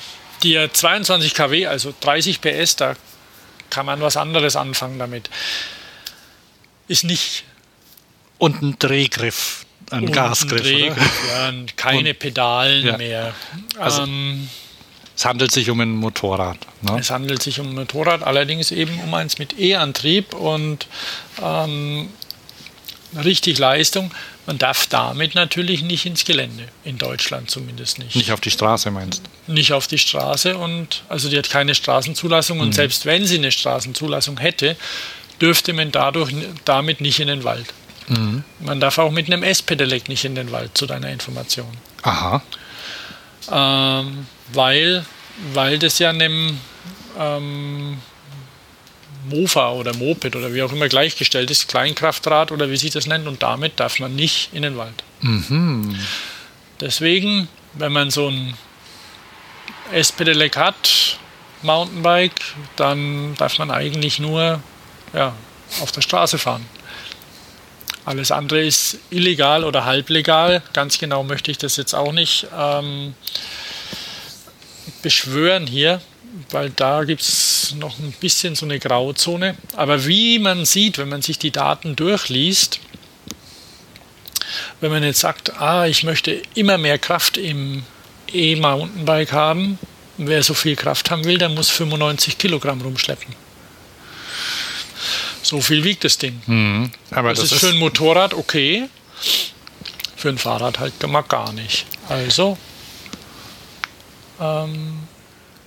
[0.42, 2.96] die 22 kW, also 30 PS, da
[3.70, 5.30] kann man was anderes anfangen damit.
[6.88, 7.44] Ist nicht.
[8.38, 10.62] Und ein Drehgriff, ein Gasgriff.
[10.62, 12.96] Drehgriff, ja, keine und, Pedalen ja.
[12.96, 13.34] mehr.
[13.78, 14.48] Also, ähm,
[15.16, 16.58] es handelt sich um ein Motorrad.
[16.82, 16.98] Ne?
[16.98, 20.86] Es handelt sich um ein Motorrad, allerdings eben um eins mit E-Antrieb und
[21.42, 22.10] ähm,
[23.24, 24.10] richtig Leistung.
[24.46, 28.14] Man darf damit natürlich nicht ins Gelände, in Deutschland zumindest nicht.
[28.14, 29.52] Nicht auf die Straße meinst du?
[29.52, 32.72] Nicht auf die Straße und also die hat keine Straßenzulassung und mhm.
[32.72, 34.76] selbst wenn sie eine Straßenzulassung hätte,
[35.40, 36.32] dürfte man dadurch
[36.64, 37.72] damit nicht in den Wald.
[38.08, 38.44] Mhm.
[38.60, 41.70] Man darf auch mit einem S-Pedelec nicht in den Wald, zu deiner Information.
[42.02, 42.42] Aha.
[43.50, 45.04] Ähm, weil,
[45.52, 46.58] weil das ja einem
[47.18, 47.98] ähm,
[49.28, 53.26] Mofa oder Moped oder wie auch immer gleichgestellt ist, Kleinkraftrad oder wie sich das nennt,
[53.26, 55.02] und damit darf man nicht in den Wald.
[55.20, 55.96] Mhm.
[56.80, 58.54] Deswegen, wenn man so ein
[59.92, 61.18] S-Pedelec hat,
[61.62, 62.40] Mountainbike,
[62.76, 64.60] dann darf man eigentlich nur
[65.12, 65.34] ja,
[65.80, 66.64] auf der Straße fahren.
[68.06, 70.62] Alles andere ist illegal oder halblegal.
[70.72, 73.14] Ganz genau möchte ich das jetzt auch nicht ähm,
[75.02, 76.00] beschwören hier
[76.50, 79.56] weil da gibt es noch ein bisschen so eine Grauzone.
[79.74, 82.80] Aber wie man sieht, wenn man sich die Daten durchliest,
[84.80, 87.84] wenn man jetzt sagt, ah, ich möchte immer mehr Kraft im
[88.32, 89.78] E-Mountainbike haben,
[90.18, 93.45] wer so viel Kraft haben will, der muss 95 Kilogramm rumschleppen.
[95.46, 96.42] So viel wiegt das Ding.
[96.46, 98.88] Mhm, aber das, das ist für ein Motorrad okay,
[100.16, 100.94] für ein Fahrrad halt
[101.28, 101.86] gar nicht.
[102.08, 102.58] Also
[104.40, 105.04] ähm,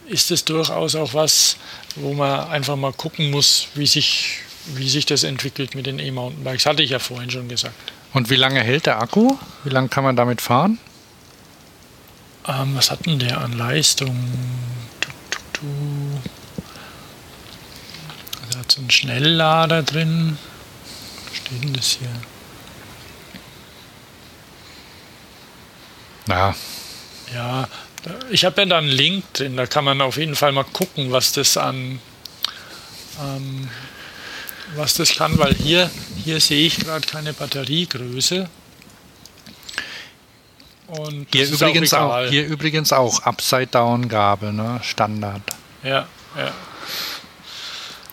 [0.08, 1.56] ist es durchaus auch was,
[1.96, 4.40] wo man einfach mal gucken muss, wie sich,
[4.76, 6.66] wie sich das entwickelt mit den E-Mountainbikes.
[6.66, 7.94] Hatte ich ja vorhin schon gesagt.
[8.12, 9.38] Und wie lange hält der Akku?
[9.64, 10.78] Wie lange kann man damit fahren?
[12.46, 14.14] Ähm, was hat denn der an Leistung?
[15.00, 16.30] Du, du, du.
[18.70, 20.38] So einen Schnelllader drin.
[21.28, 22.10] Was steht denn das hier?
[26.28, 26.56] Na.
[27.34, 27.68] Ja,
[28.30, 31.12] ich habe ja da einen Link drin, da kann man auf jeden Fall mal gucken,
[31.12, 32.00] was das an
[33.22, 33.70] ähm,
[34.76, 35.90] was das kann, weil hier,
[36.24, 38.50] hier sehe ich gerade keine Batteriegröße.
[40.88, 44.80] Und hier übrigens auch, auch, hier übrigens auch Upside-Down-Gabel, ne?
[44.84, 45.42] Standard.
[45.84, 46.52] Ja, ja.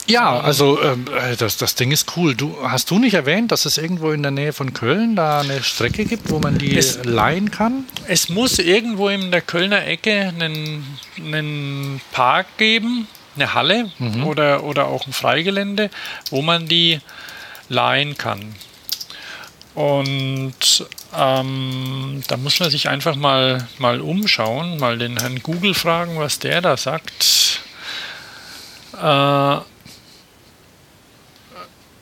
[0.08, 2.34] Ja, also ähm, äh, das, das Ding ist cool.
[2.34, 5.62] Du, hast du nicht erwähnt, dass es irgendwo in der Nähe von Köln da eine
[5.62, 7.84] Strecke gibt, wo man die es, leihen kann?
[8.06, 14.24] Es muss irgendwo in der Kölner Ecke einen, einen Park geben, eine Halle mhm.
[14.24, 15.90] oder, oder auch ein Freigelände,
[16.30, 17.00] wo man die
[17.68, 18.54] leihen kann.
[19.74, 26.18] Und ähm, da muss man sich einfach mal, mal umschauen, mal den Herrn Google fragen,
[26.18, 27.60] was der da sagt.
[29.02, 29.56] Äh,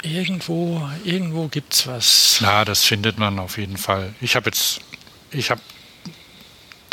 [0.05, 2.39] irgendwo, irgendwo gibt es was.
[2.41, 4.15] Na, das findet man auf jeden Fall.
[4.21, 4.81] Ich habe jetzt,
[5.31, 5.61] ich habe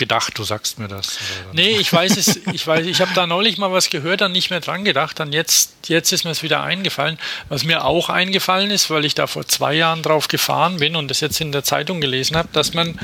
[0.01, 1.19] gedacht, du sagst mir das.
[1.53, 4.49] Nee, ich weiß es, ich weiß, ich habe da neulich mal was gehört, dann nicht
[4.49, 7.19] mehr dran gedacht, dann jetzt, jetzt ist mir es wieder eingefallen.
[7.49, 11.09] Was mir auch eingefallen ist, weil ich da vor zwei Jahren drauf gefahren bin und
[11.09, 12.99] das jetzt in der Zeitung gelesen habe, dass man,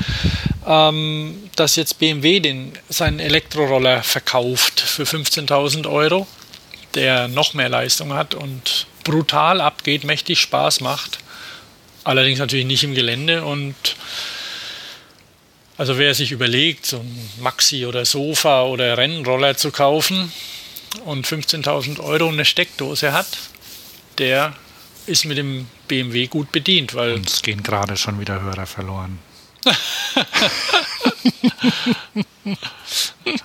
[0.66, 6.26] ähm, dass jetzt BMW den, seinen Elektroroller verkauft für 15.000 Euro,
[6.98, 11.20] der noch mehr Leistung hat und brutal abgeht, mächtig Spaß macht.
[12.02, 13.76] Allerdings natürlich nicht im Gelände und
[15.76, 20.32] also wer sich überlegt, so ein Maxi oder Sofa oder Rennroller zu kaufen
[21.04, 23.28] und 15.000 Euro eine Steckdose hat,
[24.18, 24.54] der
[25.06, 27.12] ist mit dem BMW gut bedient, weil.
[27.12, 29.20] Uns gehen gerade schon wieder Hörer verloren.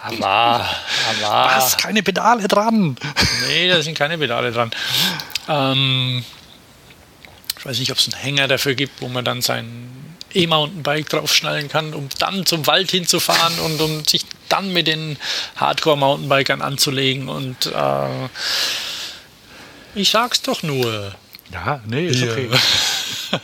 [0.02, 0.70] aber,
[1.22, 1.56] aber.
[1.56, 1.78] Was?
[1.78, 2.96] Keine Pedale dran?
[3.48, 4.72] Nee, da sind keine Pedale dran.
[5.48, 6.24] Ähm,
[7.58, 11.70] ich weiß nicht, ob es einen Hänger dafür gibt, wo man dann sein E-Mountainbike draufschnallen
[11.70, 15.18] kann, um dann zum Wald hinzufahren und um sich dann mit den
[15.56, 17.30] Hardcore-Mountainbikern anzulegen.
[17.30, 18.28] Und äh,
[19.96, 21.16] ich sag's doch nur.
[21.52, 22.36] Ja, nee, ist Ja.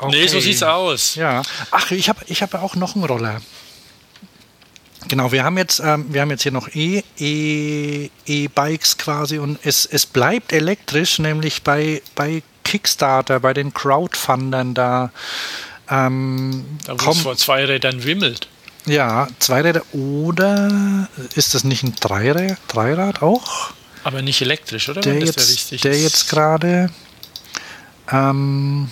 [0.00, 0.16] okay.
[0.22, 1.14] Nee, so sieht's aus.
[1.14, 1.42] Ja.
[1.70, 3.40] Ach, ich habe ich hab auch noch einen Roller.
[5.08, 9.58] Genau, wir haben jetzt, ähm, wir haben jetzt hier noch E- E- E-Bikes quasi und
[9.62, 15.12] es, es bleibt elektrisch, nämlich bei, bei Kickstarter, bei den Crowdfundern da.
[15.88, 18.48] Ähm, Da wo es vor zwei Rädern wimmelt.
[18.86, 23.70] ja, Zweiräder oder ist das nicht ein Dreirad, Dreirad auch?
[24.02, 25.00] Aber nicht elektrisch, oder?
[25.02, 26.00] der jetzt, der ist.
[26.02, 26.90] jetzt gerade.
[28.10, 28.90] Ähm,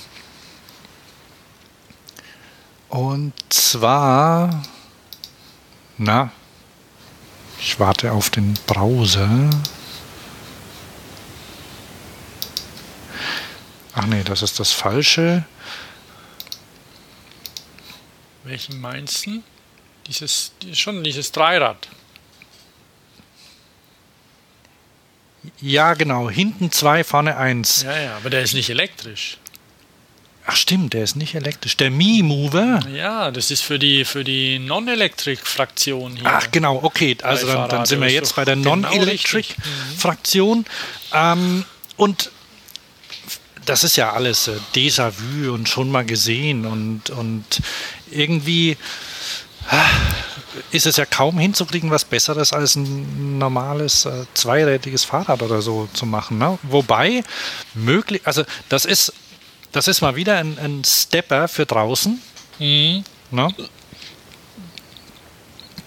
[2.94, 4.62] und zwar,
[5.98, 6.30] na,
[7.58, 9.50] ich warte auf den Browser.
[13.96, 15.44] Ach nee, das ist das Falsche.
[18.44, 19.42] Welchen meinst du?
[20.06, 21.88] Dieses, die- schon dieses Dreirad.
[25.60, 27.82] Ja, genau, hinten zwei, vorne eins.
[27.82, 29.38] Ja, ja, aber der ist nicht elektrisch.
[30.46, 31.76] Ach stimmt, der ist nicht elektrisch.
[31.78, 32.80] Der Mi Mover.
[32.94, 36.26] Ja, das ist für die, für die Non-Elektrik-Fraktion hier.
[36.26, 37.16] Ach genau, okay.
[37.22, 40.66] Also dann, dann sind wir jetzt bei der genau Non-Electric-Fraktion.
[41.14, 41.64] Ähm,
[41.96, 42.30] und
[43.64, 46.66] das ist ja alles äh, Déjà-vu und schon mal gesehen.
[46.66, 47.62] Und, und
[48.10, 48.76] irgendwie
[49.70, 49.82] ah,
[50.70, 55.88] ist es ja kaum hinzukriegen, was Besseres als ein normales äh, zweirädiges Fahrrad oder so
[55.94, 56.38] zu machen.
[56.38, 56.58] Ne?
[56.62, 57.24] Wobei,
[57.74, 59.12] möglich, also das ist,
[59.74, 62.22] das ist mal wieder ein, ein Stepper für draußen.
[62.60, 63.02] Mhm.
[63.32, 63.48] Ne?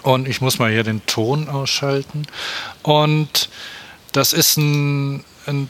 [0.04, 2.28] Und ich muss mal hier den Ton ausschalten.
[2.84, 3.50] Und
[4.12, 5.70] das ist ein, ein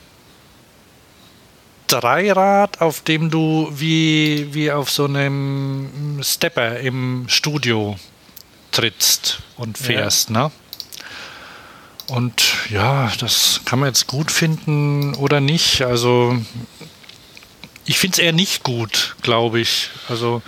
[1.85, 7.97] Dreirad, auf dem du wie, wie auf so einem Stepper im Studio
[8.71, 10.31] trittst und fährst.
[10.31, 10.51] Ne?
[12.07, 15.83] Und ja, das kann man jetzt gut finden oder nicht.
[15.83, 16.35] Also
[17.87, 19.89] ich finde es eher nicht gut, glaube ich.
[20.09, 20.41] Also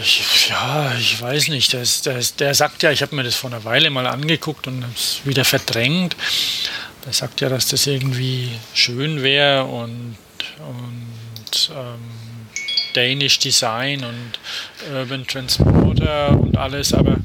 [0.00, 1.72] Ich, ja, ich weiß nicht.
[1.72, 2.06] Der, ist,
[2.40, 5.44] der, sagt ja, ich habe mir das vor einer Weile mal angeguckt und es wieder
[5.44, 6.16] verdrängt.
[7.04, 10.16] Der sagt ja, dass das irgendwie schön wäre und,
[10.58, 12.48] und ähm,
[12.94, 14.38] Danish Design und
[14.92, 16.92] Urban Transporter und alles.
[16.92, 17.16] Aber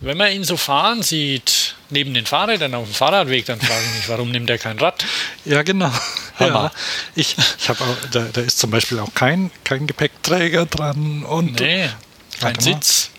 [0.00, 3.96] wenn man ihn so fahren sieht, neben den Fahrrädern auf dem Fahrradweg, dann frage ich
[3.96, 5.04] mich, warum nimmt er kein Rad?
[5.44, 5.92] Ja, genau.
[6.42, 6.64] Hammer.
[6.64, 6.72] Ja,
[7.14, 11.60] ich ich habe auch, da, da ist zum Beispiel auch kein, kein Gepäckträger dran und
[11.60, 11.88] Nee,
[12.40, 12.58] kein.
[12.58, 13.10] Sitz.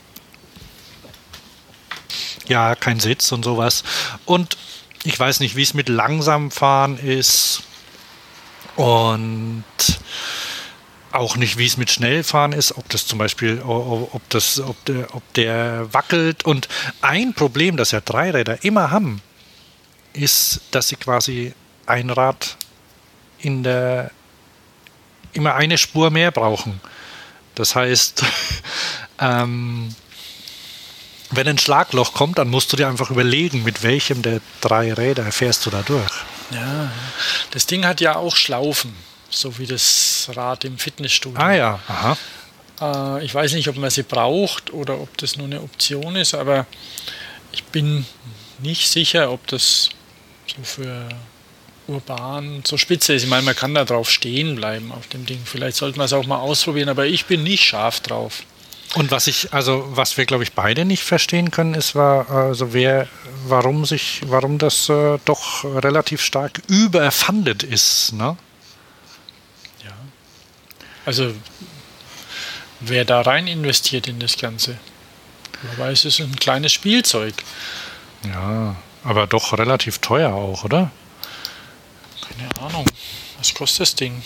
[2.47, 3.83] ja, kein Sitz und sowas.
[4.25, 4.57] Und
[5.03, 7.63] ich weiß nicht, wie es mit langsam fahren ist
[8.75, 9.63] und
[11.11, 15.13] auch nicht, wie es mit Schnellfahren ist, ob das zum Beispiel, ob, das, ob, der,
[15.15, 16.43] ob der wackelt.
[16.43, 16.67] Und
[17.01, 19.21] ein Problem, das ja Dreiräder immer haben,
[20.13, 21.53] ist, dass sie quasi
[21.85, 22.57] ein Rad
[23.43, 24.11] in der
[25.33, 26.79] immer eine Spur mehr brauchen.
[27.55, 28.23] Das heißt,
[29.19, 29.93] ähm,
[31.31, 35.31] wenn ein Schlagloch kommt, dann musst du dir einfach überlegen, mit welchem der drei Räder
[35.31, 36.11] fährst du da durch.
[36.51, 36.91] Ja,
[37.51, 38.95] das Ding hat ja auch Schlaufen,
[39.29, 41.39] so wie das Rad im Fitnessstudio.
[41.39, 42.17] Ah ja, aha.
[42.81, 46.33] Äh, ich weiß nicht, ob man sie braucht oder ob das nur eine Option ist,
[46.33, 46.67] aber
[47.51, 48.05] ich bin
[48.59, 49.89] nicht sicher, ob das
[50.55, 51.09] so für
[51.87, 53.23] urban so spitze ist.
[53.23, 55.41] Ich meine, man kann da drauf stehen bleiben auf dem Ding.
[55.45, 58.43] Vielleicht sollte man es auch mal ausprobieren, aber ich bin nicht scharf drauf.
[58.95, 62.73] Und was ich, also was wir glaube ich beide nicht verstehen können, ist, war, also
[62.73, 63.07] wer,
[63.47, 68.37] warum sich, warum das äh, doch relativ stark überfundet ist, ne?
[69.83, 69.91] Ja.
[71.05, 71.33] Also
[72.81, 74.77] wer da rein investiert in das Ganze.
[75.75, 77.33] Aber es ist ein kleines Spielzeug.
[78.25, 80.91] Ja, aber doch relativ teuer auch, oder?
[82.29, 82.85] Keine Ahnung.
[83.37, 84.21] Was kostet das Ding?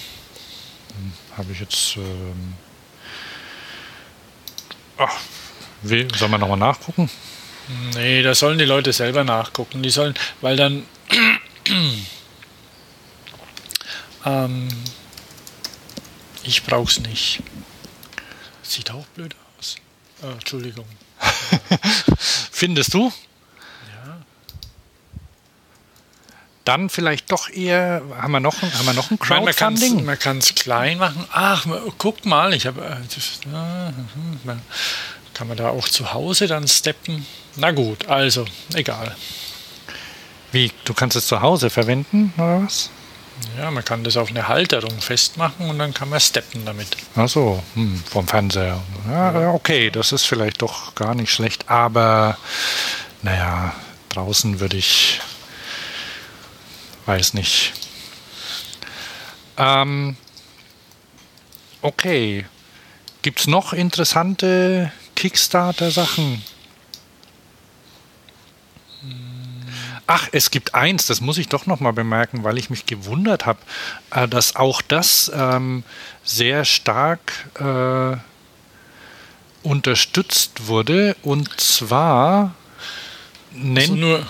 [1.36, 1.98] Habe ich jetzt.
[1.98, 2.54] Ähm
[4.98, 5.20] Ach,
[5.84, 7.10] wie, sollen wir nochmal nachgucken?
[7.94, 9.84] Nee, da sollen die Leute selber nachgucken.
[9.84, 10.86] Die sollen, weil dann.
[14.26, 14.70] ähm,
[16.44, 17.42] ich brauch's nicht.
[18.64, 19.76] Sieht auch blöd aus.
[20.24, 20.86] Äh, Entschuldigung.
[22.52, 23.12] Findest du?
[23.88, 24.18] Ja.
[26.68, 30.04] Dann vielleicht doch eher, haben wir noch, haben wir noch ein Crowdfunding?
[30.04, 31.26] Man kann es klein machen.
[31.32, 31.66] Ach,
[31.98, 34.56] guck mal, ich habe, äh,
[35.34, 37.26] kann man da auch zu Hause dann steppen?
[37.56, 39.16] Na gut, also, egal.
[40.52, 42.90] Wie, du kannst es zu Hause verwenden, oder was?
[43.58, 46.98] Ja, man kann das auf eine Halterung festmachen und dann kann man steppen damit.
[47.16, 48.82] Ach so, hm, vom Fernseher.
[49.10, 52.38] Ja, okay, das ist vielleicht doch gar nicht schlecht, aber
[53.22, 53.74] naja,
[54.10, 55.22] draußen würde ich,
[57.08, 57.74] weiß nicht.
[59.58, 60.16] Ähm,
[61.82, 62.46] okay,
[63.22, 66.44] gibt es noch interessante Kickstarter-Sachen?
[70.06, 73.46] Ach, es gibt eins, das muss ich doch noch mal bemerken, weil ich mich gewundert
[73.46, 73.60] habe,
[74.12, 75.84] äh, dass auch das ähm,
[76.24, 78.18] sehr stark äh,
[79.64, 81.18] unterstützt wurde.
[81.24, 82.56] Und zwar
[83.52, 84.26] nennt also nur, ja.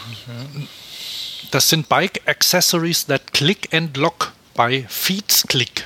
[1.52, 5.86] Das sind Bike Accessories that click and lock by Feeds Click.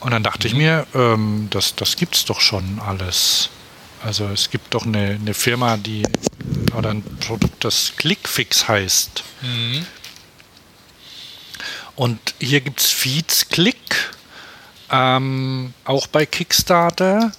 [0.00, 0.52] Und dann dachte mhm.
[0.52, 3.48] ich mir, ähm, das, das es doch schon alles.
[4.04, 6.02] Also es gibt doch eine, eine Firma, die
[6.76, 9.22] oder ein Produkt, das Clickfix heißt.
[9.42, 9.86] Mhm.
[11.94, 14.10] Und hier gibt es Feeds Click,
[14.90, 17.32] ähm, auch bei Kickstarter.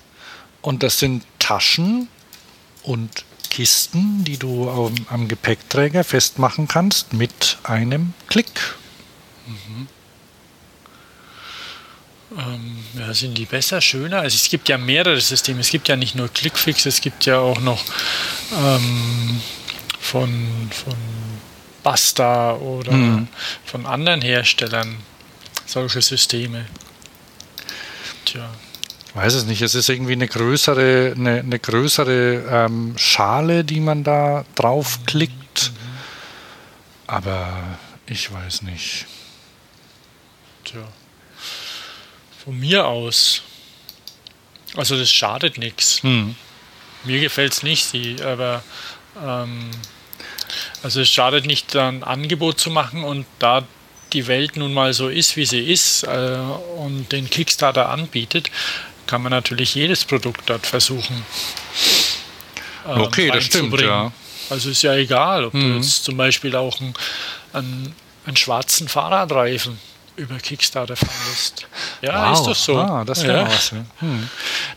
[0.62, 2.08] Und das sind Taschen
[2.84, 8.50] und Kisten, die du am, am Gepäckträger festmachen kannst mit einem Klick.
[9.46, 9.88] Mhm.
[12.36, 14.22] Ähm, ja, sind die besser, schöner?
[14.22, 15.60] Also es gibt ja mehrere Systeme.
[15.60, 17.86] Es gibt ja nicht nur Clickfix, es gibt ja auch noch
[18.58, 19.40] ähm,
[20.00, 20.96] von, von
[21.84, 23.28] Basta oder mhm.
[23.66, 24.98] von anderen Herstellern
[25.68, 26.66] solche Systeme.
[28.26, 28.50] Tja.
[29.14, 29.62] Weiß es nicht.
[29.62, 35.72] Es ist irgendwie eine größere, eine, eine größere ähm, Schale, die man da draufklickt.
[37.06, 37.78] Aber
[38.08, 39.06] ich weiß nicht.
[40.64, 40.88] Tja.
[42.44, 43.44] Von mir aus.
[44.76, 46.02] Also das schadet nichts.
[46.02, 46.36] Hm.
[47.04, 48.64] Mir gefällt es nicht, aber
[49.24, 49.70] ähm,
[50.82, 53.64] also es schadet nicht, ein Angebot zu machen und da
[54.14, 56.38] die Welt nun mal so ist, wie sie ist äh,
[56.78, 58.50] und den Kickstarter anbietet,
[59.08, 61.26] kann man natürlich jedes Produkt dort versuchen.
[62.88, 64.12] Ähm, okay, das stimmt, ja.
[64.50, 65.62] Also ist ja egal, ob mhm.
[65.62, 66.94] du jetzt zum Beispiel auch einen,
[67.54, 69.80] einen, einen schwarzen Fahrradreifen
[70.16, 71.68] über Kickstarter fandest.
[72.02, 72.40] Ja, wow.
[72.40, 72.78] ist doch so.
[72.78, 73.48] Ah, das wäre ja.
[73.48, 73.72] was.
[73.72, 74.30] Hm.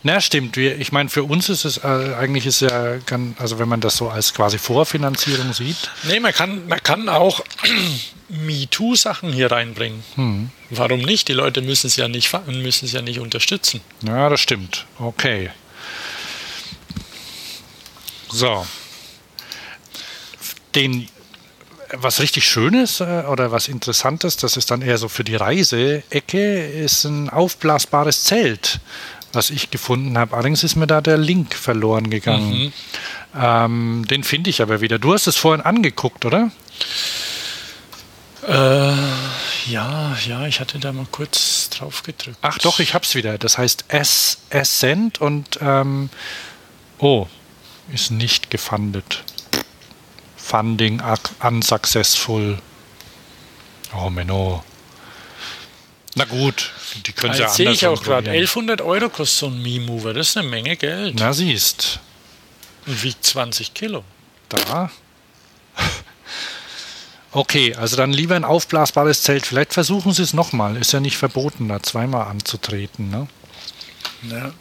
[0.03, 0.57] Na, stimmt.
[0.57, 3.81] Wir, ich meine, für uns ist es äh, eigentlich ist ja, kann, also wenn man
[3.81, 5.89] das so als quasi Vorfinanzierung sieht.
[6.03, 7.41] Nee, man kann, man kann auch
[8.29, 10.03] MeToo-Sachen hier reinbringen.
[10.15, 10.51] Hm.
[10.69, 11.27] Warum nicht?
[11.27, 13.81] Die Leute müssen es ja nicht müssen es ja nicht unterstützen.
[14.03, 14.85] Ja, das stimmt.
[14.99, 15.51] Okay.
[18.29, 18.65] So.
[20.75, 21.07] Den
[21.93, 26.65] was richtig Schönes äh, oder was Interessantes, das ist dann eher so für die Reiseecke,
[26.65, 28.79] ist ein aufblasbares Zelt,
[29.33, 30.33] was ich gefunden habe.
[30.33, 32.51] Allerdings ist mir da der Link verloren gegangen.
[32.51, 32.73] Mhm.
[33.39, 34.99] Ähm, den finde ich aber wieder.
[34.99, 36.51] Du hast es vorhin angeguckt, oder?
[38.47, 38.93] Äh,
[39.69, 42.37] ja, ja, ich hatte da mal kurz drauf gedrückt.
[42.41, 43.37] Ach doch, ich hab's wieder.
[43.37, 46.09] Das heißt S Ascent und ähm,
[46.99, 47.27] oh,
[47.93, 49.23] ist nicht gefundet.
[50.47, 51.01] Funding
[51.43, 52.57] unsuccessful.
[53.93, 54.63] Oh Menno.
[56.15, 56.71] Na gut,
[57.05, 58.31] die können ja anders sehe ich auch gerade.
[58.31, 60.13] 1100 Euro kostet so ein Mi-Mover.
[60.13, 61.15] Das ist eine Menge Geld.
[61.19, 61.99] Na siehst.
[62.85, 64.03] Und wiegt 20 Kilo.
[64.49, 64.89] Da.
[67.33, 69.45] Okay, also dann lieber ein aufblasbares Zelt.
[69.45, 70.77] Vielleicht versuchen Sie es nochmal.
[70.77, 73.11] Ist ja nicht verboten, da zweimal anzutreten.
[73.11, 73.27] Ne?
[74.23, 74.53] Ja.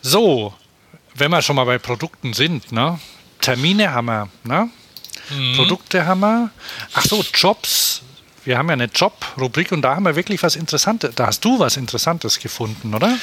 [0.00, 0.54] So,
[1.14, 2.98] wenn wir schon mal bei Produkten sind, ne?
[3.46, 4.68] Termine haben wir, ne?
[5.30, 5.54] Mhm.
[5.54, 6.50] Produkte haben wir.
[6.94, 8.02] Ach so, Jobs.
[8.44, 11.14] Wir haben ja eine Job-Rubrik und da haben wir wirklich was Interessantes.
[11.14, 13.16] Da hast du was Interessantes gefunden, oder?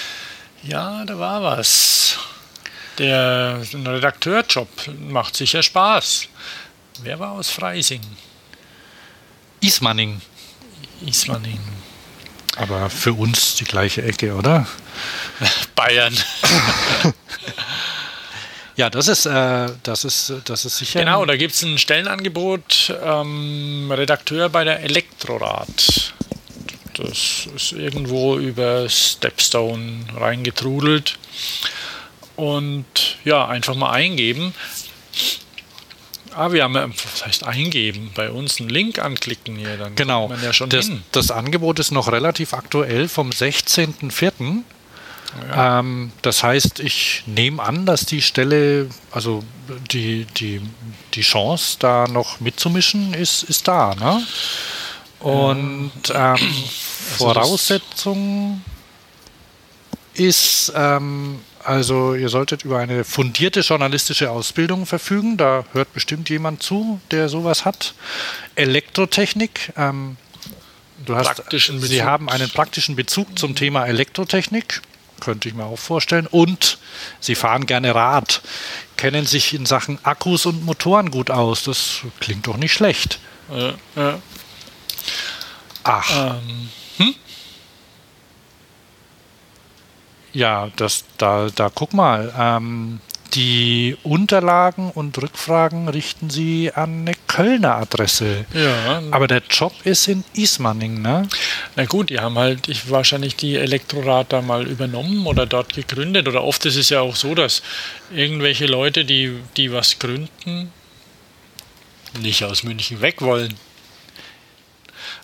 [0.63, 2.17] Ja, da war was.
[2.99, 4.69] Der Redakteurjob
[5.09, 6.29] macht sicher Spaß.
[7.01, 8.01] Wer war aus Freising?
[9.59, 10.21] Ismaning.
[11.05, 11.59] Ismaning.
[12.55, 14.67] Aber für uns die gleiche Ecke, oder?
[15.75, 16.15] Bayern.
[18.75, 20.99] Ja, das ist, äh, das ist, das ist sicher.
[20.99, 26.13] Genau, da gibt es ein Stellenangebot, ähm, Redakteur bei der Elektrorad.
[26.95, 31.17] Das ist irgendwo über Stepstone reingetrudelt.
[32.35, 32.85] Und
[33.23, 34.53] ja, einfach mal eingeben.
[36.35, 38.11] Ah, wir haben, was heißt eingeben?
[38.15, 40.29] Bei uns einen Link anklicken hier, dann genau.
[40.29, 41.03] man ja schon das, hin.
[41.11, 44.63] Das Angebot ist noch relativ aktuell vom 16.04.
[45.49, 45.79] Ja.
[45.79, 49.43] Ähm, das heißt, ich nehme an, dass die Stelle, also
[49.91, 50.61] die, die,
[51.13, 53.95] die Chance, da noch mitzumischen, ist, ist da.
[53.95, 54.23] Ne?
[55.19, 56.45] Und ähm, also
[57.17, 58.61] Voraussetzung
[60.13, 65.37] ist, ähm, also ihr solltet über eine fundierte journalistische Ausbildung verfügen.
[65.37, 67.93] Da hört bestimmt jemand zu, der sowas hat.
[68.55, 69.73] Elektrotechnik.
[69.77, 70.17] Ähm,
[71.05, 74.81] du hast, Sie haben einen praktischen Bezug zum Thema Elektrotechnik
[75.23, 76.27] könnte ich mir auch vorstellen.
[76.27, 76.77] Und
[77.19, 78.41] sie fahren gerne Rad,
[78.97, 81.63] kennen sich in Sachen Akkus und Motoren gut aus.
[81.63, 83.19] Das klingt doch nicht schlecht.
[83.49, 84.19] Ja, ja.
[85.83, 86.37] Ach.
[86.37, 87.15] Ähm, hm?
[90.33, 92.33] Ja, das, da, da guck mal.
[92.37, 92.99] Ähm,
[93.33, 98.45] die Unterlagen und Rückfragen richten Sie an eine Kölner Adresse.
[98.53, 99.01] Ja.
[99.11, 101.27] Aber der Job ist in Ismaning, ne?
[101.75, 106.27] Na gut, die haben halt ich, wahrscheinlich die Elektrorad da mal übernommen oder dort gegründet.
[106.27, 107.63] Oder oft ist es ja auch so, dass
[108.13, 110.71] irgendwelche Leute, die, die was gründen,
[112.19, 113.55] nicht aus München weg wollen.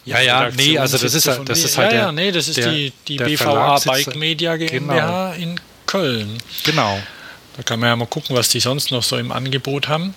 [0.05, 2.57] Ja, ja, nee, also das ist, das ist halt ja, der, ja, nee, das ist
[2.57, 5.51] der, die, die BVA Bike Media GmbH genau.
[5.51, 6.37] in Köln.
[6.63, 6.99] Genau.
[7.59, 10.15] Da kann man ja mal gucken, was die sonst noch so im Angebot haben.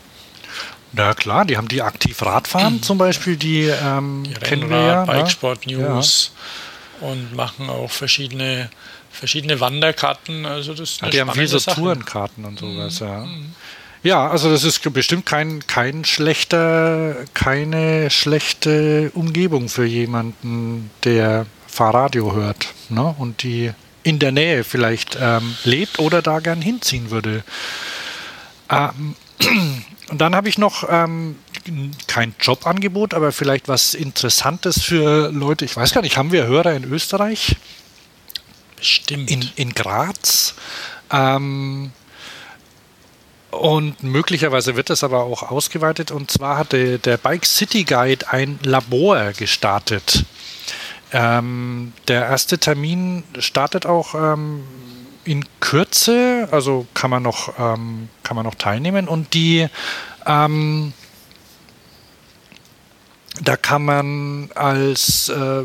[0.93, 5.05] Na klar, die haben die aktiv Radfahren zum Beispiel, die, ähm, die kennen wir ja.
[5.05, 5.13] Ne?
[5.13, 6.31] Bikesport News
[7.01, 7.09] ja.
[7.09, 8.71] und machen auch verschiedene,
[9.11, 10.47] verschiedene Wanderkarten.
[10.47, 11.59] Also das ja, die haben viele so.
[11.59, 13.07] Tourenkarten und sowas, mhm.
[13.09, 13.27] ja.
[14.05, 22.35] Ja, also das ist bestimmt kein, kein schlechter, keine schlechte Umgebung für jemanden, der Fahrradio
[22.35, 23.17] hört ne?
[23.19, 23.73] und die
[24.03, 27.45] in der Nähe vielleicht ähm, lebt oder da gern hinziehen würde.
[28.69, 29.15] Ähm,
[30.11, 31.37] und dann habe ich noch ähm,
[32.07, 35.65] kein Jobangebot, aber vielleicht was Interessantes für Leute.
[35.65, 37.57] Ich weiß gar nicht, haben wir Hörer in Österreich?
[38.77, 39.31] Bestimmt.
[39.31, 40.55] In, in Graz.
[41.11, 41.93] Ähm,
[43.51, 46.11] und möglicherweise wird das aber auch ausgeweitet.
[46.11, 50.25] Und zwar hatte der Bike City Guide ein Labor gestartet.
[51.13, 54.65] Ähm, der erste Termin startet auch ähm,
[55.25, 59.09] in Kürze, also kann man noch, ähm, kann man noch teilnehmen.
[59.09, 59.69] Und die
[60.27, 60.93] ähm,
[63.41, 65.65] da kann man als äh,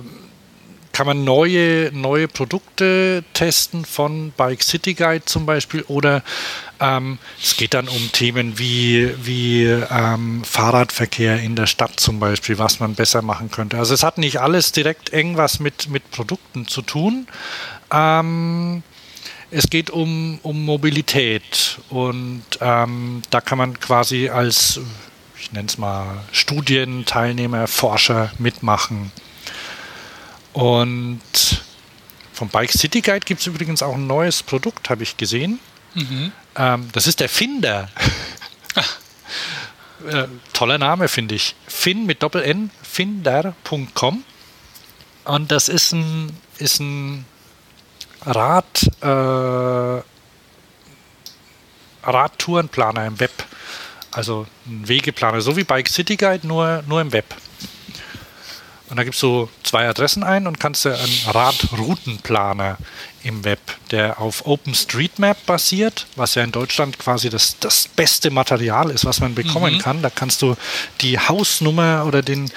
[0.93, 6.23] kann man neue, neue Produkte testen von Bike City Guide zum Beispiel oder
[6.79, 12.57] ähm, es geht dann um Themen wie, wie ähm, Fahrradverkehr in der Stadt zum Beispiel,
[12.57, 13.77] was man besser machen könnte.
[13.77, 17.27] Also es hat nicht alles direkt irgendwas mit, mit Produkten zu tun.
[17.91, 18.83] Ähm,
[19.49, 24.79] es geht um, um Mobilität und ähm, da kann man quasi als,
[25.39, 29.11] ich nenne es mal, Studienteilnehmer, Forscher mitmachen.
[30.51, 31.21] Und
[32.33, 35.59] vom Bike City Guide gibt es übrigens auch ein neues Produkt, habe ich gesehen.
[35.95, 36.31] Mhm.
[36.57, 37.89] Ähm, das ist der Finder.
[40.09, 41.55] äh, toller Name, finde ich.
[41.67, 44.23] Fin mit Doppel-N, finder.com.
[45.25, 47.25] Und das ist ein, ist ein
[48.25, 50.01] Rad, äh,
[52.03, 53.31] Radtourenplaner im Web.
[54.11, 57.35] Also ein Wegeplaner, so wie Bike City Guide, nur, nur im Web.
[58.89, 62.77] Und da gibst du zwei Adressen ein und kannst dir einen Radroutenplaner
[63.23, 63.59] im Web,
[63.91, 69.19] der auf OpenStreetMap basiert, was ja in Deutschland quasi das, das beste Material ist, was
[69.19, 69.79] man bekommen mhm.
[69.79, 70.01] kann.
[70.01, 70.55] Da kannst du
[71.01, 72.49] die Hausnummer oder den,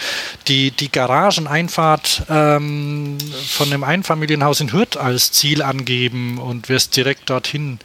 [0.46, 7.28] die, die Garageneinfahrt ähm, von einem Einfamilienhaus in Hürth als Ziel angeben und wirst direkt
[7.30, 7.80] dorthin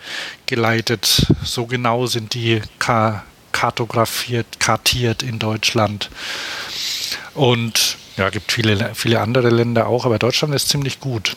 [0.46, 1.26] geleitet.
[1.44, 2.62] So genau sind die
[3.52, 6.12] kartografiert, kartiert in Deutschland.
[7.34, 11.36] Und ja, gibt viele, viele andere Länder auch, aber Deutschland ist ziemlich gut.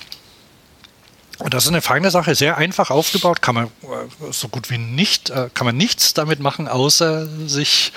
[1.39, 4.79] Und das ist eine feine Sache, sehr einfach aufgebaut, kann man äh, so gut wie
[4.79, 7.93] nicht, äh, kann man nichts damit machen, außer sich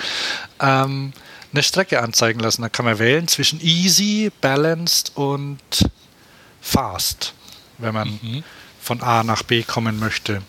[0.60, 1.12] ähm,
[1.52, 2.62] eine Strecke anzeigen lassen.
[2.62, 5.58] Da kann man wählen zwischen easy, balanced und
[6.60, 7.34] fast,
[7.78, 8.44] wenn man mhm.
[8.80, 10.42] von A nach B kommen möchte.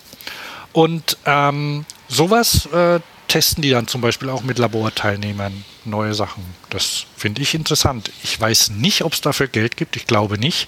[0.71, 6.43] Und ähm, sowas äh, testen die dann zum Beispiel auch mit Laborteilnehmern neue Sachen.
[6.69, 8.11] Das finde ich interessant.
[8.23, 9.95] Ich weiß nicht, ob es dafür Geld gibt.
[9.95, 10.67] Ich glaube nicht.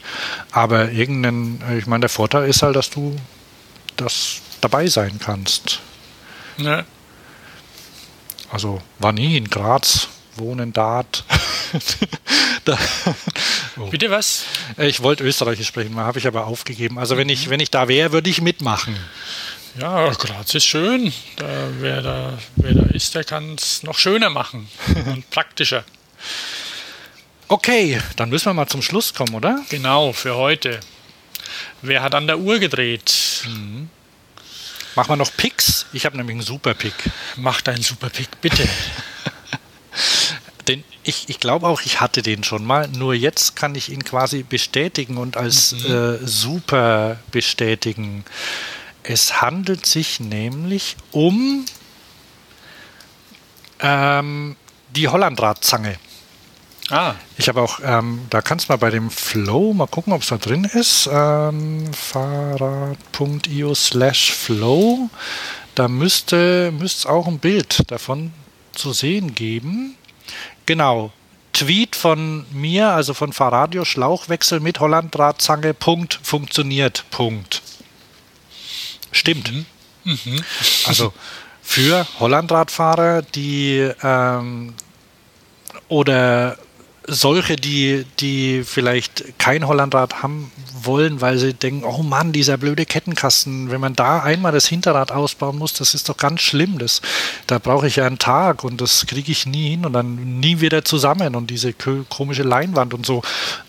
[0.51, 3.15] Aber irgendeinen, äh, ich meine, der Vorteil ist halt, dass du
[3.97, 5.79] das dabei sein kannst.
[6.57, 6.85] Ja.
[8.51, 11.23] Also war nie in Graz, wohnen dort.
[12.65, 12.77] da,
[13.77, 13.87] oh.
[13.87, 14.45] Bitte was?
[14.77, 16.99] Ich wollte Österreichisch sprechen, habe ich aber aufgegeben.
[16.99, 18.95] Also wenn ich, wenn ich da wäre, würde ich mitmachen.
[19.79, 21.11] Ja, Graz ist schön.
[21.35, 24.69] Da, wer, da, wer da ist, der kann es noch schöner machen
[25.05, 25.83] und praktischer.
[27.47, 29.61] Okay, dann müssen wir mal zum Schluss kommen, oder?
[29.69, 30.79] Genau, für heute.
[31.81, 33.43] wer hat an der Uhr gedreht?
[33.47, 33.89] Mhm.
[34.95, 35.85] Machen wir noch Picks?
[35.91, 36.93] Ich habe nämlich einen super Pick.
[37.35, 38.67] Mach deinen super Pick, bitte.
[40.67, 44.03] den ich, ich glaube auch, ich hatte den schon mal, nur jetzt kann ich ihn
[44.03, 45.93] quasi bestätigen und als mhm.
[45.93, 48.23] äh, super bestätigen.
[49.07, 51.65] Es handelt sich nämlich um
[53.79, 54.55] ähm,
[54.95, 55.97] die Hollandradzange.
[56.89, 57.15] Ah.
[57.37, 60.29] Ich habe auch, ähm, da kannst du mal bei dem Flow mal gucken, ob es
[60.29, 61.09] da drin ist.
[61.11, 65.09] Ähm, Fahrrad.io slash Flow.
[65.73, 68.33] Da müsste es auch ein Bild davon
[68.73, 69.95] zu sehen geben.
[70.65, 71.11] Genau.
[71.53, 77.61] Tweet von mir, also von Fahrradio, Schlauchwechsel mit Hollanddrahtzange, Punkt, funktioniert, Punkt.
[79.15, 79.51] Stimmt.
[79.51, 79.65] Mhm.
[80.03, 80.43] Mhm.
[80.85, 81.13] Also
[81.61, 84.73] für Hollandradfahrer, die ähm,
[85.87, 86.57] oder
[87.07, 90.51] solche, die, die vielleicht kein Hollandrad haben
[90.81, 95.11] wollen, weil sie denken, oh Mann, dieser blöde Kettenkasten, wenn man da einmal das Hinterrad
[95.11, 96.77] ausbauen muss, das ist doch ganz schlimm.
[96.77, 97.01] Das,
[97.47, 100.61] da brauche ich ja einen Tag und das kriege ich nie hin und dann nie
[100.61, 103.21] wieder zusammen und diese komische Leinwand und so.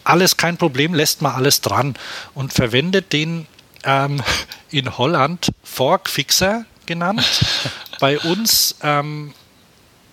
[0.04, 1.94] Alles kein Problem, lässt mal alles dran
[2.34, 3.46] und verwendet den
[3.86, 4.22] ähm,
[4.70, 7.24] in Holland Forkfixer genannt.
[8.00, 9.32] Bei uns ähm,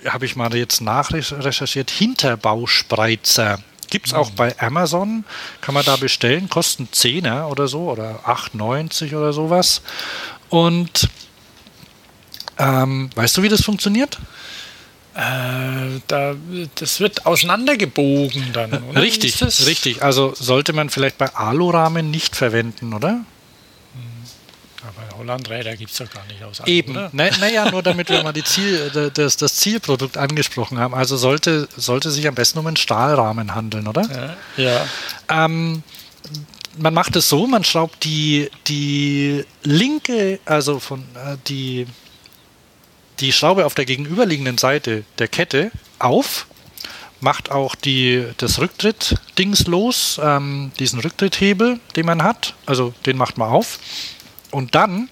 [0.05, 3.59] habe ich mal jetzt nachrecherchiert, Hinterbauspreizer.
[3.89, 4.35] Gibt es auch hm.
[4.35, 5.23] bei Amazon,
[5.61, 9.83] kann man da bestellen, kosten 10er oder so oder 8,90 oder sowas.
[10.49, 11.09] Und
[12.57, 14.17] ähm, weißt du, wie das funktioniert?
[15.15, 16.35] Äh, da,
[16.75, 19.01] das wird auseinandergebogen dann, oder?
[19.01, 20.01] Richtig, richtig.
[20.01, 23.23] Also sollte man vielleicht bei Alurahmen nicht verwenden, oder?
[25.17, 26.61] Hollandräder gibt es doch gar nicht aus.
[26.65, 26.97] Eben.
[27.11, 30.93] Naja, nur damit wir mal Ziel, das, das Zielprodukt angesprochen haben.
[30.93, 34.37] Also sollte, sollte sich am besten um einen Stahlrahmen handeln, oder?
[34.57, 34.63] Ja.
[34.63, 35.45] ja.
[35.45, 35.83] Ähm,
[36.77, 41.87] man macht es so, man schraubt die, die linke, also von äh, die,
[43.19, 46.47] die Schraube auf der gegenüberliegenden Seite der Kette auf,
[47.19, 53.37] macht auch die, das Rücktritt-Dings los, ähm, diesen Rücktritthebel, den man hat, also den macht
[53.37, 53.79] man auf
[54.53, 55.09] und dann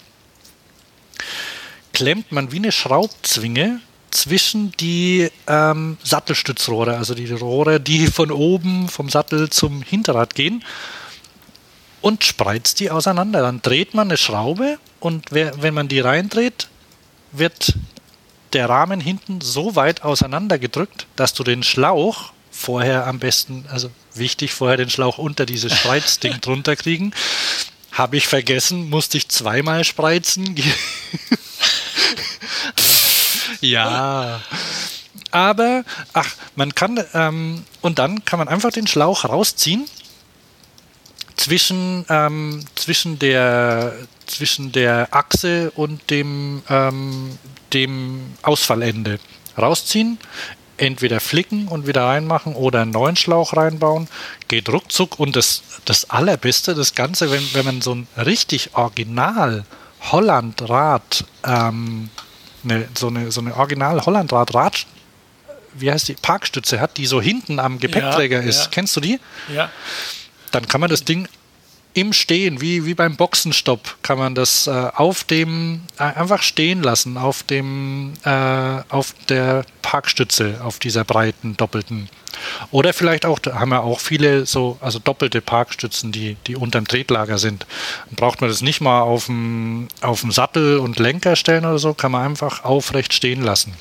[1.93, 3.81] klemmt man wie eine Schraubzwinge
[4.11, 10.63] zwischen die ähm, Sattelstützrohre, also die Rohre, die von oben vom Sattel zum Hinterrad gehen
[12.01, 13.41] und spreizt die auseinander.
[13.41, 16.67] Dann dreht man eine Schraube und wer, wenn man die reindreht,
[17.31, 17.73] wird
[18.53, 24.53] der Rahmen hinten so weit auseinandergedrückt, dass du den Schlauch vorher am besten, also wichtig,
[24.53, 27.13] vorher den Schlauch unter dieses Spreizding drunter kriegen,
[27.91, 30.55] habe ich vergessen, musste ich zweimal spreizen.
[33.61, 34.41] ja.
[35.31, 39.85] Aber, ach, man kann, ähm, und dann kann man einfach den Schlauch rausziehen
[41.35, 43.93] zwischen, ähm, zwischen, der,
[44.27, 47.37] zwischen der Achse und dem, ähm,
[47.73, 49.19] dem Ausfallende.
[49.57, 50.17] Rausziehen,
[50.81, 54.07] entweder flicken und wieder reinmachen oder einen neuen Schlauch reinbauen.
[54.47, 59.63] Geht ruckzuck und das, das Allerbeste, das Ganze, wenn, wenn man so ein richtig original
[60.11, 62.09] Hollandrad, ähm,
[62.63, 64.87] ne, so eine, so eine original Hollandrad-Rad,
[65.75, 68.63] wie heißt die, Parkstütze hat, die so hinten am Gepäckträger ja, ist.
[68.63, 68.69] Ja.
[68.71, 69.19] Kennst du die?
[69.53, 69.69] Ja.
[70.51, 71.27] Dann kann man das Ding
[71.93, 76.81] im Stehen, wie, wie beim Boxenstopp, kann man das äh, auf dem, äh, einfach stehen
[76.81, 78.29] lassen, auf dem, äh,
[78.89, 82.09] auf der Parkstütze, auf dieser breiten, doppelten.
[82.71, 86.87] Oder vielleicht auch, da haben wir auch viele so, also doppelte Parkstützen, die, die unterm
[86.87, 87.65] Tretlager sind.
[88.07, 91.79] Dann braucht man das nicht mal auf dem, auf dem Sattel und Lenker stellen oder
[91.79, 93.73] so, kann man einfach aufrecht stehen lassen.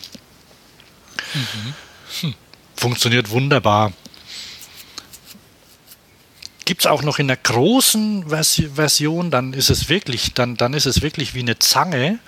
[1.34, 1.74] Mhm.
[2.20, 2.34] Hm.
[2.74, 3.92] Funktioniert wunderbar
[6.64, 10.86] gibt es auch noch in der großen Version, dann ist es wirklich, dann, dann ist
[10.86, 12.18] es wirklich wie eine Zange,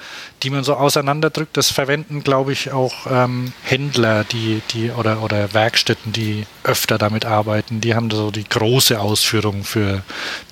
[0.42, 1.56] die man so auseinanderdrückt.
[1.56, 7.24] Das verwenden, glaube ich, auch ähm, Händler, die, die oder, oder Werkstätten, die öfter damit
[7.24, 7.80] arbeiten.
[7.80, 10.02] Die haben so die große Ausführung für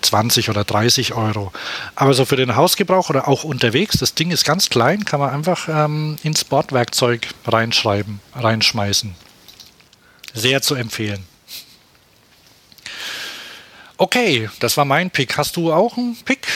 [0.03, 1.53] 20 oder 30 Euro.
[1.95, 5.31] Aber so für den Hausgebrauch oder auch unterwegs, das Ding ist ganz klein, kann man
[5.31, 9.15] einfach ähm, ins Bordwerkzeug reinschreiben, reinschmeißen.
[10.33, 11.30] Sehr zu empfehlen.
[14.01, 15.37] Okay, das war mein Pick.
[15.37, 16.49] Hast du auch einen Pick?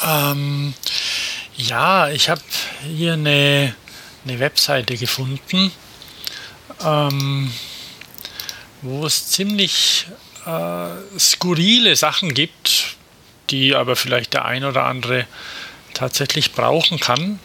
[0.00, 0.72] Ähm,
[1.56, 2.40] ja, ich habe
[2.84, 3.74] hier eine,
[4.24, 5.72] eine Webseite gefunden,
[6.80, 7.52] ähm,
[8.82, 10.06] wo es ziemlich
[10.46, 12.94] äh, skurrile Sachen gibt,
[13.50, 15.26] die aber vielleicht der ein oder andere
[15.92, 17.40] tatsächlich brauchen kann.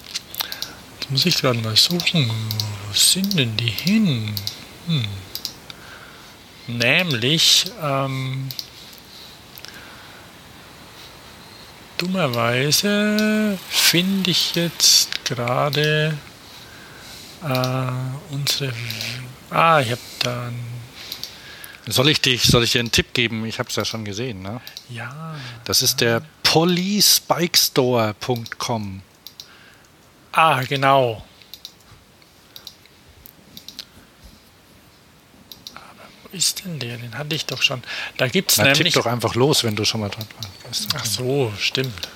[0.99, 2.29] Jetzt muss ich gerade mal suchen.
[2.29, 4.35] Wo sind denn die hin?
[4.85, 5.07] Hm.
[6.67, 8.49] Nämlich ähm,
[11.97, 16.17] dummerweise finde ich jetzt gerade
[17.43, 18.73] äh, unsere.
[19.49, 20.51] Ah, ich habe da.
[21.89, 23.45] Soll ich, dich, soll ich dir einen Tipp geben?
[23.45, 24.41] Ich habe es ja schon gesehen.
[24.41, 24.59] Ne?
[24.89, 25.35] Ja.
[25.63, 29.01] Das ist der policebikestore.com.
[30.33, 31.23] Ah, genau.
[36.37, 36.97] Ist denn der?
[36.97, 37.83] Den hatte ich doch schon.
[38.17, 38.93] Da gibt es nämlich.
[38.93, 40.27] Tipp doch einfach los, wenn du schon mal dran
[40.63, 40.87] warst.
[40.95, 42.07] Ach so, stimmt.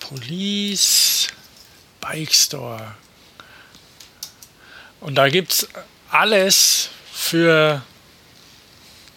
[0.00, 1.28] Police
[2.00, 2.94] Bike Store.
[5.00, 5.68] Und da gibt es
[6.10, 7.82] alles für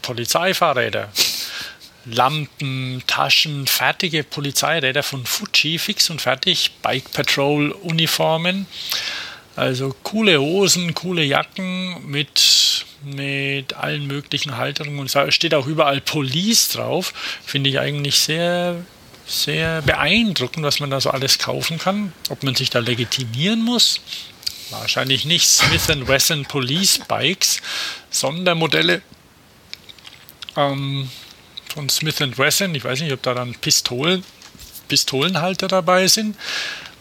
[0.01, 1.09] Polizeifahrräder.
[2.05, 8.65] Lampen, Taschen, fertige Polizeiräder von Fuji, fix und fertig, Bike Patrol Uniformen.
[9.57, 14.99] Also coole Hosen, coole Jacken mit, mit allen möglichen Halterungen.
[14.99, 17.11] Und es steht auch überall Police drauf.
[17.43, 18.85] Finde ich eigentlich sehr,
[19.25, 22.13] sehr beeindruckend, was man da so alles kaufen kann.
[22.29, 23.99] Ob man sich da legitimieren muss?
[24.69, 25.47] Wahrscheinlich nicht.
[25.47, 27.59] Smith Wesson Police Bikes,
[28.11, 29.01] Sondermodelle
[30.55, 31.09] ähm,
[31.73, 32.75] von Smith Wesson.
[32.75, 34.23] Ich weiß nicht, ob da dann Pistolen,
[34.87, 36.35] Pistolenhalter dabei sind.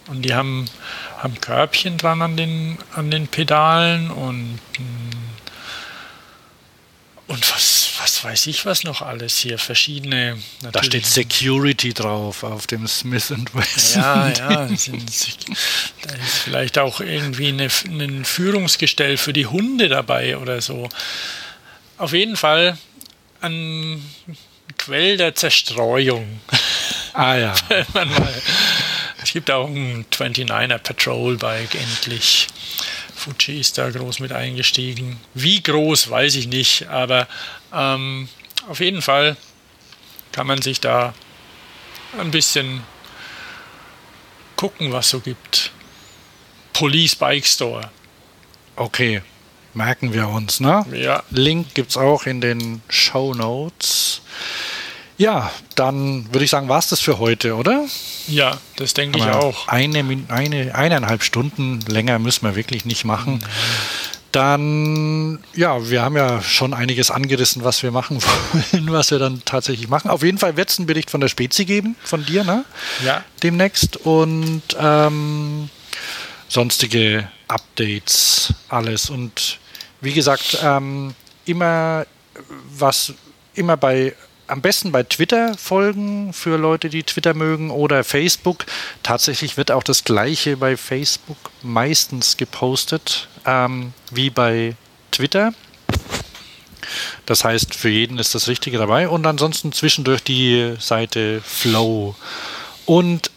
[0.09, 0.67] Und die haben,
[1.19, 4.61] haben Körbchen dran an den, an den Pedalen und,
[7.27, 9.59] und was, was weiß ich was noch alles hier.
[9.59, 10.39] Verschiedene.
[10.73, 14.01] Da steht Security drauf auf dem Smith Wesson.
[14.01, 14.69] Ja, ja.
[14.77, 15.11] Sind,
[16.03, 20.89] da ist vielleicht auch irgendwie eine, ein Führungsgestell für die Hunde dabei oder so.
[21.99, 22.79] Auf jeden Fall
[23.41, 24.05] ein
[24.79, 26.41] Quell der Zerstreuung.
[27.13, 27.55] Ah ja.
[27.69, 28.43] Wenn man mal
[29.27, 32.47] es gibt auch ein 29er Patrol Bike endlich.
[33.17, 35.19] Fuji ist da groß mit eingestiegen.
[35.35, 37.27] Wie groß, weiß ich nicht, aber
[37.75, 38.29] ähm,
[38.69, 39.37] auf jeden Fall
[40.31, 41.13] kann man sich da
[42.21, 42.85] ein bisschen
[44.55, 45.73] gucken, was so gibt.
[46.73, 47.91] Police Bike Store.
[48.77, 49.23] Okay,
[49.75, 50.87] merken wir uns, ne?
[50.93, 51.25] Ja.
[51.31, 54.21] Link gibt es auch in den Show Notes.
[55.19, 57.87] Ja, dann würde ich sagen, war es das für heute, oder?
[58.29, 59.67] Ja, das denke ich auch.
[59.69, 63.43] Eine, eine, eineinhalb Stunden länger müssen wir wirklich nicht machen.
[64.33, 68.21] Dann, ja, wir haben ja schon einiges angerissen, was wir machen
[68.73, 70.11] wollen, was wir dann tatsächlich machen.
[70.11, 72.67] Auf jeden Fall wird es einen Bericht von der Spezi geben, von dir, ne?
[73.03, 73.25] Ja.
[73.43, 73.97] Demnächst.
[73.97, 75.71] Und ähm,
[76.49, 79.09] sonstige Updates, alles.
[79.09, 79.59] Und
[80.03, 81.15] wie gesagt, ähm,
[81.47, 82.05] immer
[82.79, 83.15] was,
[83.55, 84.15] immer bei
[84.47, 88.67] am besten bei Twitter folgen für Leute, die Twitter mögen oder Facebook.
[89.03, 94.77] Tatsächlich wird auch das gleiche bei Facebook meistens gepostet ähm, wie bei
[95.11, 95.53] Twitter.
[97.27, 99.09] Das heißt, für jeden ist das Richtige dabei.
[99.09, 102.15] Und ansonsten zwischendurch die Seite Flow.
[102.85, 103.31] Und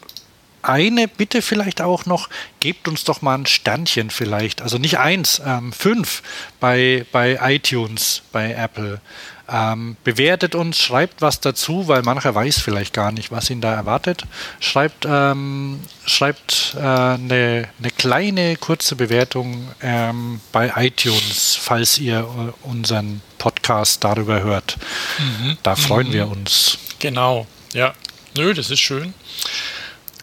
[0.62, 2.30] eine Bitte vielleicht auch noch,
[2.60, 4.62] gebt uns doch mal ein Sternchen vielleicht.
[4.62, 6.22] Also nicht eins, ähm, fünf
[6.60, 9.02] bei, bei iTunes, bei Apple.
[9.52, 13.74] Ähm, bewertet uns, schreibt was dazu, weil mancher weiß vielleicht gar nicht, was ihn da
[13.74, 14.24] erwartet.
[14.60, 22.68] Schreibt, ähm, schreibt äh, eine, eine kleine, kurze Bewertung ähm, bei iTunes, falls ihr äh,
[22.68, 24.78] unseren Podcast darüber hört.
[25.18, 25.58] Mhm.
[25.64, 26.14] Da freuen mhm.
[26.14, 26.78] wir uns.
[27.00, 27.94] Genau, ja.
[28.36, 29.14] Nö, das ist schön.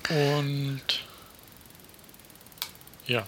[0.09, 0.83] Und
[3.07, 3.23] ja.
[3.23, 3.27] Ach,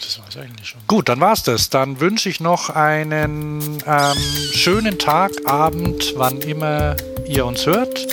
[0.00, 0.80] das war es eigentlich schon.
[0.86, 1.70] Gut, dann war es das.
[1.70, 4.16] Dann wünsche ich noch einen ähm,
[4.52, 6.96] schönen Tag, Abend, wann immer
[7.26, 8.06] ihr uns hört.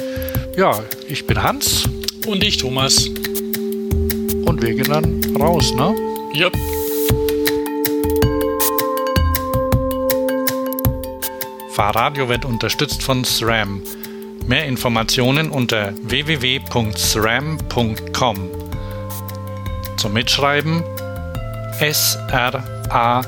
[0.57, 1.87] Ja, ich bin Hans.
[2.27, 3.07] Und ich, Thomas.
[3.07, 5.95] Und wir gehen dann raus, ne?
[6.33, 6.49] Ja.
[11.71, 13.81] Fahrradio wird unterstützt von SRAM.
[14.47, 16.95] Mehr Informationen unter www.sram.com.
[19.97, 20.83] Zum Mitschreiben
[21.81, 23.25] sram.com.